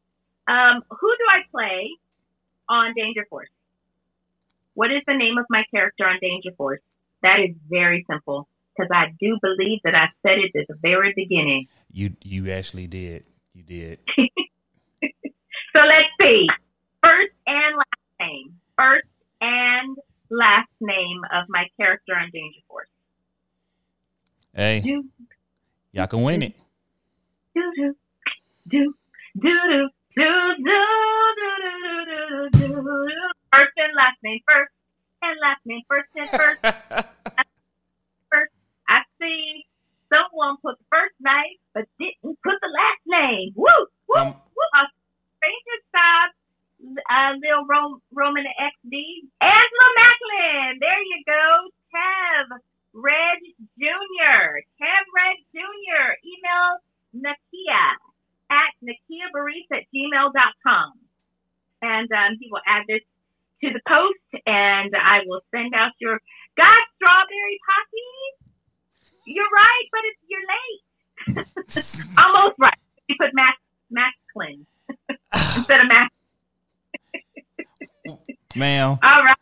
Um, 0.47 0.83
who 0.89 1.07
do 1.07 1.25
I 1.29 1.41
play 1.51 1.89
on 2.69 2.93
Danger 2.95 3.25
Force? 3.29 3.49
What 4.73 4.91
is 4.91 5.01
the 5.07 5.13
name 5.13 5.37
of 5.37 5.45
my 5.49 5.63
character 5.71 6.05
on 6.05 6.17
Danger 6.21 6.51
Force? 6.57 6.81
That 7.25 7.39
is 7.41 7.55
very 7.69 8.05
simple. 8.09 8.47
because 8.75 8.89
I 8.93 9.05
do 9.19 9.37
believe 9.41 9.79
that 9.83 9.95
I 9.95 10.07
said 10.21 10.37
it 10.45 10.51
at 10.59 10.67
the 10.67 10.75
very 10.81 11.11
beginning. 11.15 11.67
You 11.91 12.15
you 12.23 12.51
actually 12.51 12.87
did. 12.87 13.25
You 13.53 13.63
did. 13.63 13.99
So 15.73 15.79
let's 15.81 16.07
see. 16.21 16.47
First 17.03 17.33
and 17.47 17.75
last 17.75 18.19
name. 18.19 18.47
First 18.77 19.07
and 19.41 19.97
last 20.29 20.69
name 20.79 21.21
of 21.33 21.45
my 21.49 21.65
character 21.77 22.13
on 22.15 22.29
Danger 22.31 22.59
Force. 22.69 22.87
Hey, 24.53 24.79
Do, 24.79 25.03
y'all 25.91 26.07
can 26.07 26.23
win 26.23 26.43
it. 26.43 26.55
do, 27.53 27.61
do, 27.75 27.95
do, 28.69 28.93
do, 29.41 29.43
do, 29.43 29.89
do, 30.15 30.29
do, 30.63 30.63
do, 30.63 30.81
do, 31.35 32.49
do, 32.51 32.59
do, 32.59 32.67
do. 32.69 33.13
First 33.51 33.75
and 33.77 33.93
last 33.95 34.17
name. 34.23 34.39
First 34.47 34.71
and 35.31 35.39
last 35.41 35.61
name. 35.65 35.81
First 35.87 36.09
and 36.15 36.29
first. 36.39 36.61
first. 38.29 38.53
I 38.87 39.01
see 39.19 39.65
someone 40.09 40.57
put 40.61 40.77
the 40.77 40.85
first 40.91 41.15
name 41.19 41.57
but 41.73 41.85
didn't 41.99 42.37
put 42.43 42.57
the 42.61 42.71
last 42.71 43.03
name. 43.07 43.53
Woo! 43.55 43.67
Woo! 44.07 44.15
Um, 44.21 44.33
woo! 44.33 44.69
A 44.79 44.83
stranger 45.37 45.77
stop. 45.89 46.29
Uh, 46.85 47.33
Lil 47.41 47.65
Ro- 47.65 48.01
Roman 48.13 48.45
XD. 48.45 48.93
Angela 49.41 49.89
Macklin. 49.97 50.77
There 50.79 51.01
you 51.01 51.19
go. 51.25 51.45
Tev 51.89 52.59
Red 52.93 53.39
Jr. 53.79 54.61
Tev 54.79 55.03
Red 55.15 55.37
Jr. 55.51 56.05
Email 56.23 56.67
Nakia 57.15 57.85
at 58.51 58.71
nakiaburrise 58.83 59.71
at 59.71 59.83
gmail.com. 59.93 60.91
And 61.81 62.11
um, 62.11 62.37
he 62.39 62.49
will 62.51 62.61
add 62.67 62.83
this 62.87 63.01
to 63.01 63.05
the 63.05 63.05
post 63.05 63.14
and 64.55 64.95
I 64.95 65.19
will 65.25 65.41
send 65.51 65.73
out 65.75 65.91
your 65.99 66.19
God 66.55 66.83
Strawberry 66.95 67.59
Poppy. 67.67 68.11
You're 69.25 69.51
right, 69.51 69.85
but 69.91 70.01
it's 70.09 70.21
you're 70.29 70.47
late. 70.55 72.17
Almost 72.17 72.55
right. 72.59 72.77
You 73.07 73.15
put 73.19 73.31
Max 73.33 73.57
Macklin 73.89 74.65
instead 75.57 75.81
of 75.81 75.87
Max. 75.87 76.13
Ma'am. 78.55 78.97
All 79.03 79.23
right. 79.23 79.35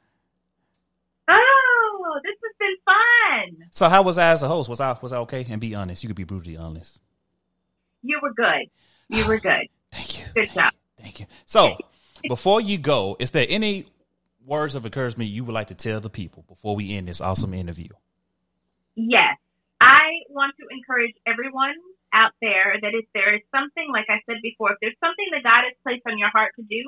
Oh, 1.28 2.20
this 2.24 2.36
has 2.44 2.56
been 2.60 2.76
fun. 2.86 3.68
So 3.72 3.90
how 3.90 4.02
was 4.02 4.18
I 4.18 4.30
as 4.30 4.44
a 4.44 4.48
host? 4.48 4.70
Was 4.70 4.80
I 4.80 4.98
was 5.02 5.12
I 5.12 5.18
okay? 5.20 5.46
And 5.50 5.62
be 5.62 5.76
honest. 5.76 6.04
You 6.04 6.10
could 6.10 6.16
be 6.16 6.24
brutally 6.24 6.58
honest. 6.58 7.00
You 8.02 8.20
were 8.22 8.34
good. 8.34 8.70
You 9.10 9.28
were 9.28 9.40
good. 9.40 9.68
Thank 9.92 10.20
you. 10.20 10.26
Good 10.34 10.50
job. 10.52 10.74
Thank 11.00 11.20
you. 11.20 11.28
So 11.46 11.78
before 12.28 12.62
you 12.62 12.78
go, 12.78 13.16
is 13.20 13.32
there 13.32 13.46
any 13.50 13.86
words 14.54 14.76
of 14.76 14.86
encouragement 14.86 15.30
you 15.30 15.44
would 15.44 15.54
like 15.54 15.68
to 15.68 15.76
tell 15.76 16.00
the 16.00 16.10
people 16.10 16.46
before 16.48 16.76
we 16.76 16.96
end 16.96 17.08
this 17.08 17.20
awesome 17.20 17.54
interview? 17.54 17.90
Yes, 18.94 19.42
I 19.82 20.22
want 20.30 20.54
to 20.62 20.66
encourage 20.70 21.18
everyone 21.26 21.74
out 22.14 22.38
there 22.40 22.78
that 22.78 22.94
if 22.94 23.10
there 23.18 23.34
is 23.34 23.42
something, 23.50 23.90
like 23.90 24.06
I 24.14 24.22
said 24.30 24.38
before, 24.46 24.72
if 24.74 24.78
there's 24.80 25.00
something 25.02 25.26
that 25.34 25.42
God 25.42 25.66
has 25.66 25.74
placed 25.82 26.06
on 26.06 26.22
your 26.22 26.30
heart 26.30 26.54
to 26.62 26.64
do, 26.70 26.84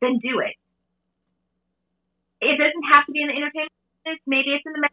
then 0.00 0.16
do 0.24 0.40
it. 0.40 0.56
It 2.40 2.56
doesn't 2.56 2.86
have 2.88 3.04
to 3.04 3.12
be 3.12 3.20
in 3.20 3.28
the 3.28 3.36
entertainment 3.36 3.76
business. 4.00 4.20
Maybe 4.24 4.56
it's 4.56 4.64
in 4.64 4.72
the. 4.72 4.88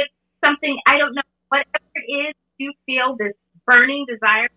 It's 0.00 0.16
something 0.40 0.72
I 0.88 0.96
don't 0.96 1.12
know. 1.12 1.28
Whatever 1.52 1.92
it 1.92 2.32
is, 2.32 2.34
you 2.56 2.72
feel 2.88 3.20
this 3.20 3.36
burning 3.68 4.08
desire. 4.08 4.48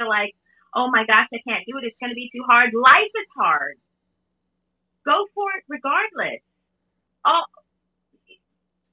Feel 0.00 0.08
like, 0.08 0.32
oh 0.72 0.88
my 0.88 1.04
gosh, 1.04 1.28
I 1.28 1.44
can't 1.44 1.68
do 1.68 1.76
it. 1.76 1.84
It's 1.84 2.00
going 2.00 2.16
to 2.16 2.16
be 2.16 2.32
too 2.32 2.48
hard. 2.48 2.72
Life 2.72 3.12
is 3.12 3.28
hard. 3.36 3.76
Go 5.04 5.26
for 5.34 5.50
it 5.58 5.64
regardless. 5.68 6.42
All 7.24 7.46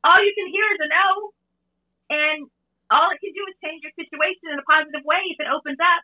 all 0.03 0.19
you 0.23 0.33
can 0.33 0.47
hear 0.47 0.65
is 0.73 0.79
a 0.79 0.89
no, 0.89 1.09
and 2.09 2.39
all 2.89 3.11
it 3.11 3.19
can 3.19 3.35
do 3.35 3.43
is 3.51 3.55
change 3.59 3.83
your 3.83 3.93
situation 3.99 4.49
in 4.53 4.57
a 4.57 4.65
positive 4.65 5.03
way 5.03 5.21
if 5.29 5.37
it 5.37 5.49
opens 5.49 5.77
up. 5.77 6.01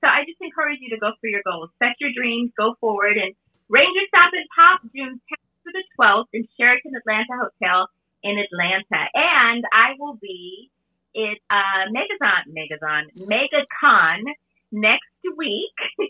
So 0.00 0.06
I 0.10 0.24
just 0.26 0.38
encourage 0.42 0.78
you 0.80 0.90
to 0.94 1.00
go 1.00 1.14
for 1.20 1.28
your 1.28 1.42
goals, 1.46 1.70
set 1.78 1.98
your 2.00 2.10
dreams, 2.14 2.50
go 2.58 2.74
forward, 2.80 3.18
and 3.18 3.34
Ranger 3.68 4.06
Stop 4.08 4.30
and 4.34 4.48
Pop 4.54 4.78
June 4.94 5.18
10th 5.18 5.50
to 5.66 5.70
the 5.70 5.84
12th 5.98 6.30
in 6.32 6.42
Sheraton 6.58 6.92
Atlanta 6.98 7.34
Hotel 7.38 7.88
in 8.22 8.38
Atlanta, 8.38 9.02
and 9.14 9.64
I 9.72 9.98
will 9.98 10.18
be 10.20 10.70
at 11.16 11.38
uh, 11.50 11.90
Megazon, 11.90 12.50
Megazon, 12.54 13.10
MegaCon 13.18 14.22
next 14.70 15.22
week 15.36 15.76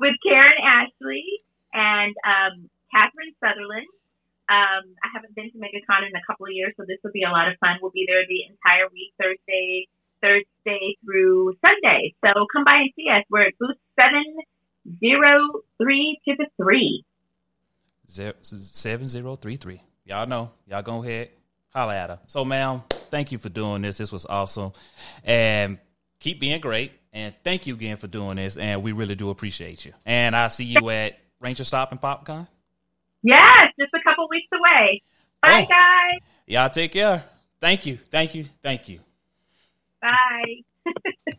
with 0.00 0.14
Karen 0.26 0.58
Ashley 0.62 1.42
and 1.72 2.14
um, 2.24 2.70
Catherine 2.92 3.34
Sutherland. 3.40 3.88
Um, 4.50 4.98
I 4.98 5.08
haven't 5.14 5.34
been 5.34 5.50
to 5.52 5.58
MegaCon 5.58 6.10
in 6.10 6.16
a 6.16 6.24
couple 6.26 6.46
of 6.46 6.52
years, 6.52 6.74
so 6.76 6.82
this 6.82 6.98
will 7.04 7.14
be 7.14 7.22
a 7.22 7.30
lot 7.30 7.46
of 7.46 7.54
fun. 7.60 7.78
We'll 7.80 7.94
be 7.94 8.04
there 8.08 8.26
the 8.26 8.50
entire 8.50 8.90
week, 8.90 9.14
Thursday, 9.14 9.86
Thursday 10.20 10.98
through 11.04 11.54
Sunday. 11.62 12.14
So 12.24 12.46
come 12.52 12.64
by 12.64 12.82
and 12.82 12.90
see 12.96 13.06
us. 13.08 13.22
We're 13.30 13.46
at 13.46 13.58
booth 13.60 13.78
seven 13.94 14.24
zero 14.98 15.62
three 15.78 16.18
to 16.26 16.34
the 16.36 16.46
three. 16.56 17.04
Zero, 18.10 18.34
seven 18.42 19.06
zero 19.06 19.36
three 19.36 19.56
three. 19.56 19.82
Y'all 20.04 20.26
know. 20.26 20.50
Y'all 20.66 20.82
go 20.82 21.02
ahead. 21.04 21.30
Holla 21.72 21.96
at 21.96 22.10
her. 22.10 22.18
So, 22.26 22.44
ma'am, 22.44 22.82
thank 23.10 23.30
you 23.30 23.38
for 23.38 23.48
doing 23.48 23.82
this. 23.82 23.98
This 23.98 24.10
was 24.10 24.26
awesome. 24.26 24.72
And 25.24 25.78
keep 26.18 26.40
being 26.40 26.60
great. 26.60 26.92
And 27.12 27.34
thank 27.44 27.66
you 27.66 27.74
again 27.74 27.96
for 27.96 28.08
doing 28.08 28.36
this. 28.36 28.56
And 28.56 28.82
we 28.82 28.92
really 28.92 29.14
do 29.14 29.30
appreciate 29.30 29.84
you. 29.84 29.92
And 30.04 30.34
I'll 30.34 30.50
see 30.50 30.64
you 30.64 30.90
at 30.90 31.18
Ranger 31.40 31.64
Stop 31.64 31.90
and 31.92 32.00
Popcorn. 32.00 32.46
Yes, 33.22 33.68
just 33.78 33.92
a 33.94 34.00
couple 34.02 34.28
weeks 34.28 34.48
away. 34.52 35.02
Bye, 35.42 35.64
Oh. 35.64 35.68
guys. 35.68 36.20
Y'all 36.46 36.70
take 36.70 36.92
care. 36.92 37.24
Thank 37.60 37.84
you. 37.86 37.98
Thank 38.10 38.34
you. 38.34 38.46
Thank 38.62 38.88
you. 38.88 39.00
Bye. 40.00 40.62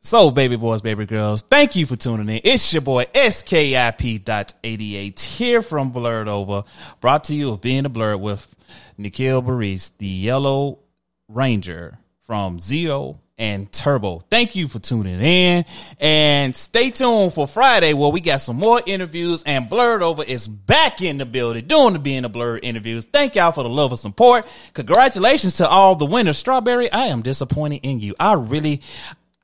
So, 0.00 0.30
baby 0.30 0.54
boys, 0.56 0.82
baby 0.82 1.04
girls, 1.04 1.42
thank 1.42 1.74
you 1.74 1.84
for 1.84 1.96
tuning 1.96 2.28
in. 2.28 2.40
It's 2.44 2.72
your 2.72 2.80
boy 2.82 3.06
SKIP.88 3.12 5.20
here 5.20 5.62
from 5.62 5.92
Blerd 5.92 6.28
Over, 6.28 6.62
brought 7.00 7.24
to 7.24 7.34
you 7.34 7.50
of 7.50 7.60
being 7.60 7.84
a 7.86 7.90
Blerd 7.90 8.20
with 8.20 8.54
Nakia 8.96 9.44
Burrise, 9.44 9.90
the 9.98 10.06
Yellow 10.06 10.78
Ranger 11.26 11.98
from 12.22 12.60
Zeo 12.60 13.18
and 13.38 13.70
Turbo. 13.70 14.20
Thank 14.30 14.56
you 14.56 14.68
for 14.68 14.78
tuning 14.78 15.20
in 15.20 15.64
and 16.00 16.56
stay 16.56 16.90
tuned 16.90 17.34
for 17.34 17.46
Friday 17.46 17.92
where 17.92 18.10
we 18.10 18.20
got 18.20 18.40
some 18.40 18.56
more 18.56 18.80
interviews 18.86 19.42
and 19.44 19.68
Blerd 19.68 20.02
Over 20.02 20.22
is 20.22 20.48
back 20.48 21.02
in 21.02 21.18
the 21.18 21.26
building 21.26 21.66
doing 21.66 21.92
the 21.92 21.98
being 21.98 22.24
a 22.24 22.30
Blerd 22.30 22.60
interviews. 22.62 23.06
Thank 23.06 23.34
y'all 23.34 23.52
for 23.52 23.62
the 23.62 23.68
love 23.68 23.92
and 23.92 23.98
support. 23.98 24.46
Congratulations 24.74 25.56
to 25.58 25.68
all 25.68 25.96
the 25.96 26.06
winners. 26.06 26.38
Strawberry, 26.38 26.90
I 26.90 27.06
am 27.06 27.22
disappointed 27.22 27.80
in 27.82 28.00
you. 28.00 28.14
I 28.18 28.34
really, 28.34 28.82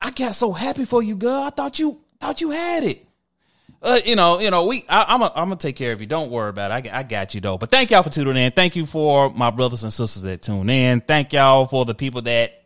I 0.01 0.11
got 0.11 0.35
so 0.35 0.51
happy 0.51 0.85
for 0.85 1.03
you, 1.03 1.15
girl. 1.15 1.43
I 1.43 1.49
thought 1.51 1.77
you 1.79 2.01
thought 2.19 2.41
you 2.41 2.49
had 2.49 2.83
it. 2.83 3.05
Uh, 3.81 3.99
you 4.05 4.15
know, 4.15 4.39
you 4.39 4.49
know, 4.49 4.65
we. 4.65 4.85
I, 4.87 5.05
I'm. 5.09 5.21
A, 5.21 5.25
I'm 5.35 5.49
gonna 5.49 5.57
take 5.57 5.75
care 5.75 5.91
of 5.91 5.99
you. 5.99 6.07
Don't 6.07 6.31
worry 6.31 6.49
about 6.49 6.71
it. 6.71 6.89
I, 6.89 6.99
I 6.99 7.03
got 7.03 7.35
you 7.35 7.41
though. 7.41 7.57
But 7.57 7.69
thank 7.69 7.91
y'all 7.91 8.01
for 8.01 8.09
tuning 8.09 8.37
in. 8.37 8.53
Thank 8.53 8.77
you 8.77 8.85
for 8.85 9.29
my 9.29 9.51
brothers 9.51 9.83
and 9.83 9.91
sisters 9.91 10.23
that 10.23 10.41
tune 10.41 10.69
in. 10.69 11.01
Thank 11.01 11.33
y'all 11.33 11.67
for 11.67 11.83
the 11.83 11.93
people 11.93 12.21
that 12.21 12.62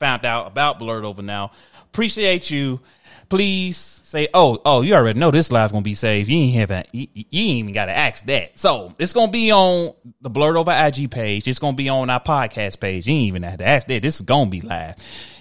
found 0.00 0.24
out 0.24 0.48
about 0.48 0.80
Blerd 0.80 1.04
Over 1.04 1.22
now. 1.22 1.52
Appreciate 1.84 2.50
you. 2.50 2.80
Please 3.28 3.76
say, 3.76 4.26
oh, 4.34 4.58
oh, 4.64 4.80
you 4.80 4.94
already 4.94 5.20
know 5.20 5.30
this 5.30 5.52
live's 5.52 5.70
gonna 5.70 5.82
be 5.82 5.94
saved. 5.94 6.28
You 6.28 6.36
ain't 6.36 6.70
have 6.70 6.86
you, 6.92 7.06
you 7.14 7.24
ain't 7.48 7.58
even 7.58 7.74
gotta 7.74 7.96
ask 7.96 8.24
that. 8.24 8.58
So 8.58 8.92
it's 8.98 9.12
gonna 9.12 9.30
be 9.30 9.52
on 9.52 9.94
the 10.20 10.30
Blerd 10.30 10.56
Over 10.56 10.72
IG 10.72 11.12
page. 11.12 11.46
It's 11.46 11.60
gonna 11.60 11.76
be 11.76 11.88
on 11.88 12.10
our 12.10 12.20
podcast 12.20 12.80
page. 12.80 13.06
You 13.06 13.14
ain't 13.14 13.28
even 13.28 13.42
have 13.44 13.58
to 13.58 13.68
ask 13.68 13.86
that. 13.86 14.02
This 14.02 14.16
is 14.16 14.22
gonna 14.22 14.50
be 14.50 14.62
live. 14.62 14.96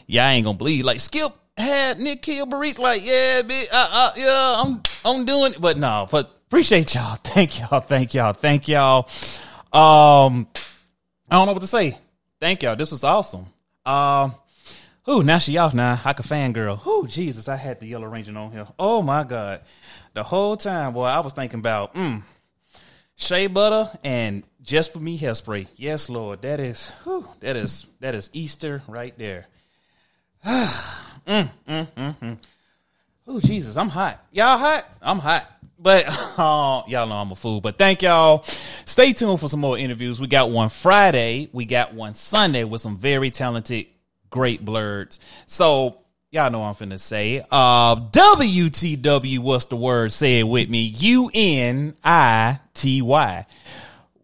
Y'all 0.05 0.26
ain't 0.26 0.45
gonna 0.45 0.57
believe. 0.57 0.86
Like 0.86 0.99
Skip 0.99 1.32
had 1.57 1.97
Nakia 1.97 2.80
like, 2.80 3.05
yeah, 3.05 3.41
bitch, 3.41 3.68
uh, 3.72 3.89
uh, 3.91 4.12
yeah, 4.16 4.62
I'm, 4.64 4.82
I'm 5.03 5.26
doing 5.26 5.53
it. 5.53 5.62
But 5.62 5.78
no, 5.78 6.07
but 6.12 6.32
appreciate 6.47 6.93
y'all. 6.93 7.16
Thank 7.24 7.60
y'all. 7.60 7.80
Thank 7.80 8.14
y'all. 8.14 8.34
Thank 8.34 8.68
y'all. 8.68 9.10
Um, 9.74 10.47
I 11.30 11.36
don't 11.36 11.47
know 11.47 11.53
what 11.53 11.62
to 11.62 11.68
say. 11.68 11.97
Thank 12.39 12.64
y'all. 12.64 12.76
This 12.76 12.91
was 12.91 13.03
awesome. 13.03 13.47
Um, 13.86 14.36
ooh, 15.10 15.24
now 15.24 15.38
she 15.38 15.57
off 15.57 15.74
now. 15.74 15.99
I 16.03 16.14
can 16.14 16.26
fangirl. 16.26 16.86
Ooh, 16.86 17.07
Jesus, 17.07 17.47
I 17.47 17.55
had 17.55 17.80
the 17.80 17.88
Yellow 17.88 18.07
Ranger 18.07 18.38
on 18.38 18.51
here. 18.51 18.68
Oh 18.78 19.01
my 19.01 19.24
God. 19.24 19.62
The 20.14 20.24
whole 20.24 20.57
time, 20.57 20.93
boy, 20.93 21.05
I 21.05 21.20
was 21.20 21.34
thinking 21.34 21.60
about, 21.60 21.95
mm, 21.95 22.22
shea 23.16 23.47
butter 23.47 23.91
and 24.03 24.43
just 24.62 24.93
for 24.93 24.99
me 24.99 25.18
hairspray. 25.18 25.68
Yes, 25.76 26.10
Lord. 26.10 26.41
That 26.43 26.60
is, 26.60 26.89
whew, 27.03 27.28
that 27.39 27.55
is, 27.55 27.86
that 27.99 28.16
is 28.16 28.30
Easter 28.34 28.84
right 28.88 29.18
there. 29.18 29.47
mm, 30.45 30.80
mm, 31.26 31.49
mm, 31.68 32.18
mm. 32.20 32.38
Oh 33.32 33.39
Jesus, 33.39 33.78
I'm 33.78 33.89
hot. 33.89 34.26
Y'all 34.32 34.57
hot? 34.57 34.89
I'm 35.01 35.20
hot. 35.20 35.47
But 35.78 36.05
oh, 36.10 36.84
y'all 36.88 37.07
know 37.07 37.16
I'm 37.16 37.32
a 37.32 37.36
fool. 37.36 37.62
But 37.62 37.78
thank 37.78 38.01
y'all. 38.01 38.43
Stay 38.86 39.14
tuned 39.14 39.39
for 39.39 39.47
some 39.47 39.60
more 39.60 39.78
interviews. 39.78 40.20
We 40.20 40.28
got 40.28 40.49
one 40.49 40.70
Friday. 40.70 41.47
We 41.51 41.66
got 41.66 41.93
one 41.93 42.16
Sunday 42.16 42.64
with 42.64 42.82
some 42.82 42.97
very 42.97 43.30
talented, 43.30 43.86
great 44.30 44.66
blerds. 44.66 45.20
So 45.46 46.00
y'all 46.32 46.52
know 46.52 46.64
I'm 46.64 46.76
finna 46.76 47.00
say. 47.00 47.44
Uh, 47.52 47.96
WTW, 47.96 49.40
what's 49.40 49.66
the 49.66 49.76
word? 49.76 50.12
Say 50.12 50.40
it 50.40 50.44
with 50.44 50.70
me. 50.70 50.84
U 50.84 51.32
N 51.34 51.96
I 52.04 52.60
T 52.74 53.02
Y. 53.02 53.46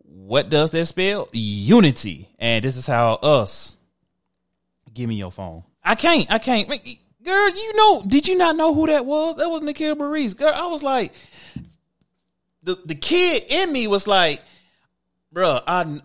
What 0.03 0.49
does 0.49 0.71
that 0.71 0.85
spell? 0.85 1.29
Unity. 1.33 2.29
And 2.39 2.63
this 2.65 2.77
is 2.77 2.87
how 2.87 3.13
us. 3.13 3.77
Give 4.93 5.09
me 5.09 5.15
your 5.15 5.31
phone. 5.31 5.63
I 5.83 5.95
can't. 5.95 6.31
I 6.31 6.39
can't. 6.39 6.67
Girl, 6.67 7.49
you 7.49 7.73
know, 7.75 8.03
did 8.07 8.27
you 8.27 8.37
not 8.37 8.55
know 8.55 8.73
who 8.73 8.87
that 8.87 9.05
was? 9.05 9.35
That 9.35 9.49
was 9.49 9.61
Nakia 9.61 9.95
Burrise. 9.95 10.35
Girl, 10.35 10.53
I 10.53 10.67
was 10.67 10.83
like, 10.83 11.13
the 12.63 12.77
the 12.85 12.95
kid 12.95 13.43
in 13.49 13.71
me 13.71 13.87
was 13.87 14.07
like, 14.07 14.41
bruh, 15.33 15.61
I 15.65 16.01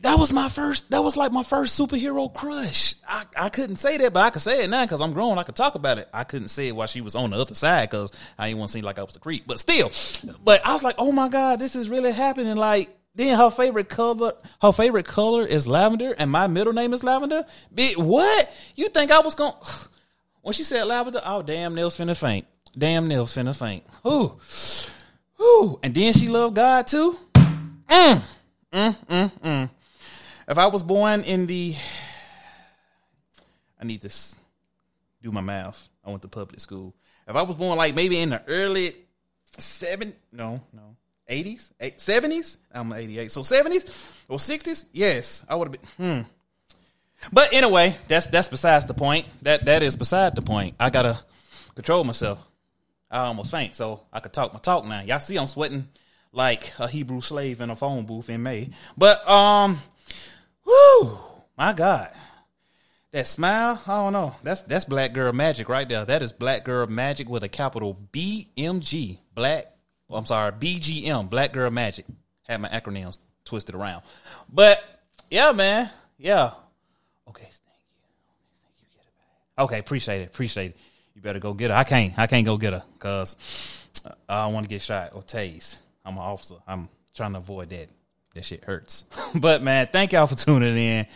that 0.00 0.18
was 0.18 0.32
my 0.32 0.48
first 0.48 0.90
that 0.90 1.04
was 1.04 1.16
like 1.16 1.32
my 1.32 1.42
first 1.42 1.78
superhero 1.78 2.32
crush. 2.32 2.94
I, 3.06 3.24
I 3.36 3.48
couldn't 3.50 3.76
say 3.76 3.98
that 3.98 4.12
but 4.12 4.20
i 4.20 4.30
could 4.30 4.40
say 4.40 4.64
it 4.64 4.70
now 4.70 4.84
because 4.84 5.02
i'm 5.02 5.12
grown. 5.12 5.38
I 5.38 5.42
could 5.42 5.56
talk 5.56 5.74
about 5.74 5.98
it. 5.98 6.08
I 6.14 6.24
couldn't 6.24 6.48
say 6.48 6.68
it 6.68 6.76
while 6.76 6.86
she 6.86 7.02
was 7.02 7.14
on 7.14 7.30
the 7.30 7.36
other 7.36 7.54
side 7.54 7.90
because 7.90 8.10
i 8.38 8.48
didn't 8.48 8.60
want 8.60 8.70
to 8.70 8.72
seem 8.72 8.84
like 8.84 8.98
i 8.98 9.02
was 9.02 9.16
a 9.16 9.18
creep 9.18 9.46
but 9.46 9.60
still. 9.60 9.92
But 10.42 10.64
i 10.64 10.72
was 10.72 10.82
like 10.82 10.94
oh 10.98 11.12
my 11.12 11.28
god 11.28 11.58
this 11.58 11.76
is 11.76 11.88
really 11.90 12.12
happening. 12.12 12.56
Like 12.56 12.96
then 13.14 13.38
her 13.38 13.50
favorite 13.50 13.90
color 13.90 14.32
her 14.62 14.72
favorite 14.72 15.06
color 15.06 15.44
is 15.44 15.66
lavender 15.66 16.14
and 16.16 16.30
my 16.30 16.46
middle 16.46 16.72
name 16.72 16.94
is 16.94 17.04
lavender? 17.04 17.44
Bitch, 17.74 17.98
what? 17.98 18.50
You 18.76 18.88
think 18.88 19.10
i 19.10 19.20
was 19.20 19.34
gonna 19.34 19.56
when 20.40 20.54
she 20.54 20.62
said 20.62 20.84
lavender 20.84 21.20
oh 21.24 21.42
damn 21.42 21.74
nails 21.74 21.98
finna 21.98 22.18
faint. 22.18 22.46
Damn 22.76 23.08
nails 23.08 23.36
finna 23.36 23.56
faint. 23.56 23.84
Ooh. 24.06 24.38
Ooh. 25.38 25.78
and 25.82 25.94
then 25.94 26.14
she 26.14 26.28
loved 26.28 26.56
god 26.56 26.86
too? 26.86 27.18
Mm. 27.90 28.22
Mm, 28.72 28.96
mm, 29.06 29.32
mm. 29.40 29.70
If 30.48 30.58
I 30.58 30.66
was 30.66 30.82
born 30.82 31.22
in 31.22 31.46
the, 31.46 31.74
I 33.80 33.84
need 33.84 34.02
to 34.02 34.10
do 35.22 35.32
my 35.32 35.40
math. 35.40 35.88
I 36.04 36.10
went 36.10 36.22
to 36.22 36.28
public 36.28 36.60
school. 36.60 36.94
If 37.26 37.34
I 37.34 37.42
was 37.42 37.56
born 37.56 37.76
like 37.76 37.94
maybe 37.94 38.20
in 38.20 38.30
the 38.30 38.42
early 38.46 38.94
seven, 39.58 40.14
no, 40.30 40.60
no, 40.72 40.96
eighties, 41.28 41.72
seventies. 41.96 42.58
I'm 42.72 42.92
eighty 42.92 43.18
eight, 43.18 43.32
so 43.32 43.42
seventies 43.42 43.84
or 44.28 44.38
sixties. 44.38 44.84
Yes, 44.92 45.44
I 45.48 45.56
would 45.56 45.68
have 45.68 45.80
been. 45.80 45.90
Hmm. 46.22 46.28
But 47.32 47.52
anyway, 47.52 47.96
that's 48.08 48.28
that's 48.28 48.48
besides 48.48 48.86
the 48.86 48.94
point. 48.94 49.26
That 49.42 49.64
that 49.64 49.82
is 49.82 49.96
beside 49.96 50.36
the 50.36 50.42
point. 50.42 50.76
I 50.78 50.90
gotta 50.90 51.18
control 51.74 52.04
myself. 52.04 52.38
I 53.10 53.26
almost 53.26 53.50
faint, 53.50 53.74
so 53.74 54.02
I 54.12 54.20
could 54.20 54.32
talk 54.32 54.52
my 54.52 54.60
talk 54.60 54.84
now. 54.84 55.00
Y'all 55.02 55.20
see, 55.20 55.36
I'm 55.36 55.46
sweating 55.46 55.88
like 56.36 56.72
a 56.78 56.86
Hebrew 56.86 57.20
slave 57.20 57.60
in 57.60 57.70
a 57.70 57.76
phone 57.76 58.04
booth 58.04 58.28
in 58.28 58.42
May. 58.42 58.70
But 58.96 59.26
um, 59.28 59.78
whoo, 60.64 61.18
my 61.56 61.72
God, 61.72 62.12
that 63.12 63.26
smile. 63.26 63.82
I 63.86 64.04
don't 64.04 64.12
know. 64.12 64.36
That's 64.42 64.62
that's 64.62 64.84
black 64.84 65.14
girl 65.14 65.32
magic 65.32 65.68
right 65.68 65.88
there. 65.88 66.04
That 66.04 66.22
is 66.22 66.32
black 66.32 66.64
girl 66.64 66.86
magic 66.86 67.28
with 67.28 67.42
a 67.42 67.48
capital 67.48 67.98
B 68.12 68.50
M 68.56 68.80
G. 68.80 69.18
Black. 69.34 69.66
well, 70.08 70.18
I'm 70.18 70.26
sorry, 70.26 70.52
B 70.56 70.78
G 70.78 71.06
M. 71.06 71.26
Black 71.28 71.52
girl 71.52 71.70
magic. 71.70 72.04
Had 72.46 72.60
my 72.60 72.68
acronyms 72.68 73.18
twisted 73.44 73.74
around. 73.74 74.02
But 74.52 74.82
yeah, 75.30 75.52
man. 75.52 75.90
Yeah. 76.18 76.52
Okay. 77.28 77.42
Thank 77.42 77.52
you. 77.52 77.98
Thank 78.76 78.90
you. 78.94 79.64
Okay. 79.64 79.78
Appreciate 79.78 80.20
it. 80.20 80.28
Appreciate 80.28 80.72
it. 80.72 80.76
You 81.14 81.22
better 81.22 81.40
go 81.40 81.54
get 81.54 81.70
her. 81.70 81.76
I 81.76 81.84
can't. 81.84 82.12
I 82.18 82.26
can't 82.26 82.44
go 82.44 82.56
get 82.58 82.74
her 82.74 82.82
because 82.92 83.36
I 84.28 84.44
don't 84.44 84.52
want 84.52 84.64
to 84.64 84.68
get 84.68 84.82
shot 84.82 85.12
or 85.14 85.22
tased. 85.22 85.78
I'm 86.06 86.14
an 86.14 86.22
officer. 86.22 86.54
I'm 86.66 86.88
trying 87.14 87.32
to 87.32 87.38
avoid 87.38 87.70
that. 87.70 87.88
That 88.34 88.44
shit 88.44 88.64
hurts. 88.64 89.04
but 89.34 89.62
man, 89.62 89.88
thank 89.90 90.12
y'all 90.12 90.26
for 90.26 90.36
tuning 90.36 90.76
in. 90.76 91.06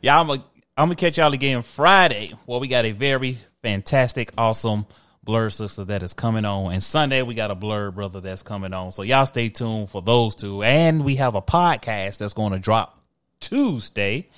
Y'all, 0.00 0.20
I'm 0.20 0.26
gonna 0.28 0.44
I'm 0.76 0.88
gonna 0.88 0.94
catch 0.94 1.18
y'all 1.18 1.32
again 1.32 1.62
Friday. 1.62 2.32
Well, 2.46 2.60
we 2.60 2.68
got 2.68 2.84
a 2.84 2.92
very 2.92 3.38
fantastic, 3.62 4.30
awesome 4.38 4.86
blerd 5.26 5.52
sister 5.52 5.84
that 5.86 6.04
is 6.04 6.12
coming 6.12 6.44
on, 6.44 6.72
and 6.72 6.82
Sunday 6.82 7.22
we 7.22 7.34
got 7.34 7.50
a 7.50 7.56
blerd 7.56 7.94
brother 7.94 8.20
that's 8.20 8.42
coming 8.42 8.72
on. 8.72 8.92
So 8.92 9.02
y'all 9.02 9.26
stay 9.26 9.48
tuned 9.48 9.90
for 9.90 10.00
those 10.00 10.36
two, 10.36 10.62
and 10.62 11.04
we 11.04 11.16
have 11.16 11.34
a 11.34 11.42
podcast 11.42 12.18
that's 12.18 12.34
going 12.34 12.52
to 12.52 12.58
drop 12.58 13.02
Tuesday. 13.40 14.28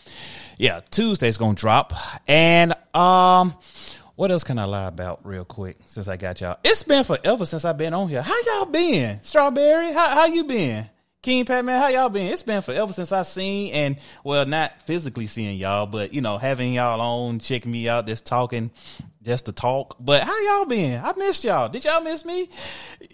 Yeah, 0.57 0.81
Tuesday's 0.91 1.37
gonna 1.37 1.55
drop, 1.55 1.93
and 2.27 2.75
um. 2.95 3.55
What 4.19 4.33
else 4.33 4.43
can 4.43 4.59
I 4.59 4.65
lie 4.65 4.89
about 4.89 5.21
real 5.23 5.45
quick 5.45 5.77
since 5.85 6.09
I 6.09 6.17
got 6.17 6.41
y'all? 6.41 6.59
It's 6.65 6.83
been 6.83 7.05
forever 7.05 7.47
since 7.47 7.65
I've 7.65 7.79
been 7.79 7.95
on 7.95 8.09
here. 8.09 8.21
How 8.21 8.35
y'all 8.47 8.65
been? 8.65 9.23
Strawberry, 9.23 9.93
how 9.93 10.09
how 10.09 10.27
you 10.27 10.43
been? 10.43 10.91
King 11.23 11.45
Pat 11.45 11.65
Man, 11.65 11.81
how 11.81 11.87
y'all 11.87 12.09
been? 12.09 12.33
It's 12.33 12.43
been 12.43 12.61
forever 12.61 12.93
since 12.93 13.13
I 13.13 13.23
seen 13.23 13.73
and 13.75 13.97
well, 14.25 14.45
not 14.45 14.83
physically 14.83 15.29
seeing 15.29 15.57
y'all, 15.57 15.87
but 15.87 16.13
you 16.13 16.21
know, 16.21 16.37
having 16.37 16.73
y'all 16.73 17.01
on, 17.01 17.39
checking 17.39 17.71
me 17.71 17.89
out, 17.89 18.09
just 18.09 18.27
talking, 18.27 18.73
just 19.23 19.47
to 19.47 19.53
talk. 19.53 19.95
But 20.01 20.25
how 20.25 20.37
y'all 20.41 20.67
been? 20.67 21.01
I 21.01 21.13
missed 21.17 21.45
y'all. 21.45 21.69
Did 21.69 21.85
y'all 21.85 22.01
miss 22.01 22.25
me? 22.25 22.49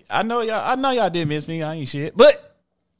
I 0.08 0.22
know 0.22 0.40
y'all. 0.40 0.66
I 0.66 0.74
know 0.76 0.90
y'all 0.90 1.10
did 1.10 1.28
miss 1.28 1.46
me. 1.46 1.62
I 1.62 1.74
ain't 1.74 1.88
shit. 1.88 2.16
But 2.16 2.56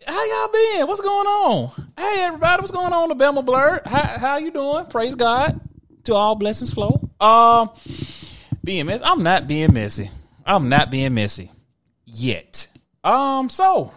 how 0.07 0.23
y'all 0.23 0.53
been? 0.53 0.87
What's 0.89 1.01
going 1.01 1.27
on? 1.27 1.93
Hey 1.97 2.21
everybody, 2.25 2.61
what's 2.61 2.71
going 2.71 2.93
on? 2.93 3.09
The 3.09 3.15
Bama 3.15 3.43
Blur. 3.43 3.81
How 3.87 4.19
how 4.19 4.37
you 4.37 4.51
doing? 4.51 4.85
Praise 4.91 5.15
God. 5.15 5.59
To 6.05 6.13
all 6.13 6.35
blessings 6.35 6.71
flow. 6.71 7.04
Um, 7.25 7.71
being 8.63 8.85
messy. 8.85 9.03
I'm 9.03 9.23
not 9.23 9.49
being 9.49 9.73
messy. 9.73 10.11
I'm 10.45 10.69
not 10.69 10.91
being 10.91 11.15
messy 11.15 11.51
yet. 12.05 12.67
Um, 13.03 13.49
so 13.49 13.93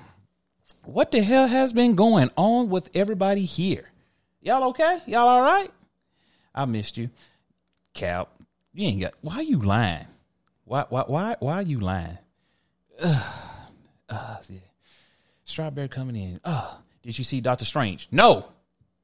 what 0.85 1.11
the 1.11 1.21
hell 1.21 1.47
has 1.47 1.73
been 1.73 1.95
going 1.95 2.29
on 2.37 2.69
with 2.69 2.89
everybody 2.93 3.43
here? 3.43 3.89
Y'all 4.41 4.69
okay? 4.69 5.01
Y'all 5.07 5.27
all 5.27 5.41
right? 5.41 5.69
I 6.55 6.63
missed 6.65 6.95
you, 6.95 7.09
Cap. 7.93 8.29
You 8.73 8.87
ain't 8.87 9.01
got. 9.01 9.13
Why 9.19 9.41
you 9.41 9.59
lying? 9.59 10.07
Why 10.63 10.85
why 10.87 11.03
why 11.07 11.35
why 11.39 11.55
are 11.55 11.63
you 11.63 11.81
lying? 11.81 12.17
Ugh. 13.03 13.33
Uh, 14.09 14.37
yeah. 14.49 14.59
Strawberry 15.43 15.89
coming 15.89 16.15
in. 16.15 16.39
Uh, 16.45 16.75
did 17.03 17.17
you 17.17 17.25
see 17.25 17.41
Doctor 17.41 17.65
Strange? 17.65 18.07
No. 18.09 18.45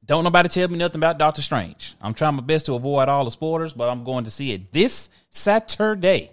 Don't 0.06 0.24
nobody 0.24 0.48
tell 0.48 0.68
me 0.68 0.76
nothing 0.76 0.98
about 0.98 1.18
Doctor 1.18 1.40
Strange. 1.40 1.94
I'm 2.00 2.12
trying 2.14 2.34
my 2.34 2.42
best 2.42 2.66
to 2.66 2.74
avoid 2.74 3.08
all 3.08 3.24
the 3.24 3.30
spoilers, 3.30 3.72
but 3.72 3.88
I'm 3.88 4.04
going 4.04 4.24
to 4.24 4.30
see 4.30 4.52
it 4.52 4.72
this 4.72 5.08
Saturday. 5.30 6.30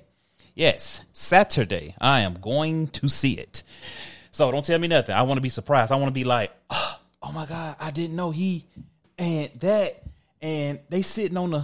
Yes, 0.54 1.02
Saturday. 1.14 1.96
I 2.00 2.22
am 2.22 2.34
going 2.36 2.88
to 2.88 3.08
see 3.08 3.34
it. 3.34 3.64
So 4.32 4.52
don't 4.52 4.66
tell 4.66 4.80
me 4.80 4.88
nothing. 4.88 5.16
I 5.16 5.22
want 5.24 5.38
to 5.38 5.42
be 5.42 5.50
surprised. 5.50 5.92
I 5.92 5.96
want 5.96 6.08
to 6.08 6.14
be 6.14 6.26
like, 6.26 6.52
oh, 6.70 7.00
oh 7.24 7.32
my 7.32 7.46
God, 7.46 7.78
I 7.80 7.92
didn't 7.92 8.16
know 8.16 8.32
he 8.32 8.66
and 9.18 9.50
that 9.60 10.04
and 10.42 10.80
they 10.90 11.02
sitting 11.02 11.38
on 11.38 11.52
the 11.52 11.64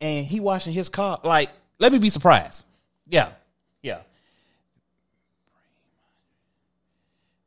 and 0.00 0.26
he 0.26 0.40
washing 0.40 0.72
his 0.72 0.88
car. 0.88 1.18
Like, 1.24 1.50
let 1.78 1.92
me 1.92 1.98
be 1.98 2.10
surprised. 2.10 2.64
Yeah. 3.08 3.30
Yeah. 3.82 4.00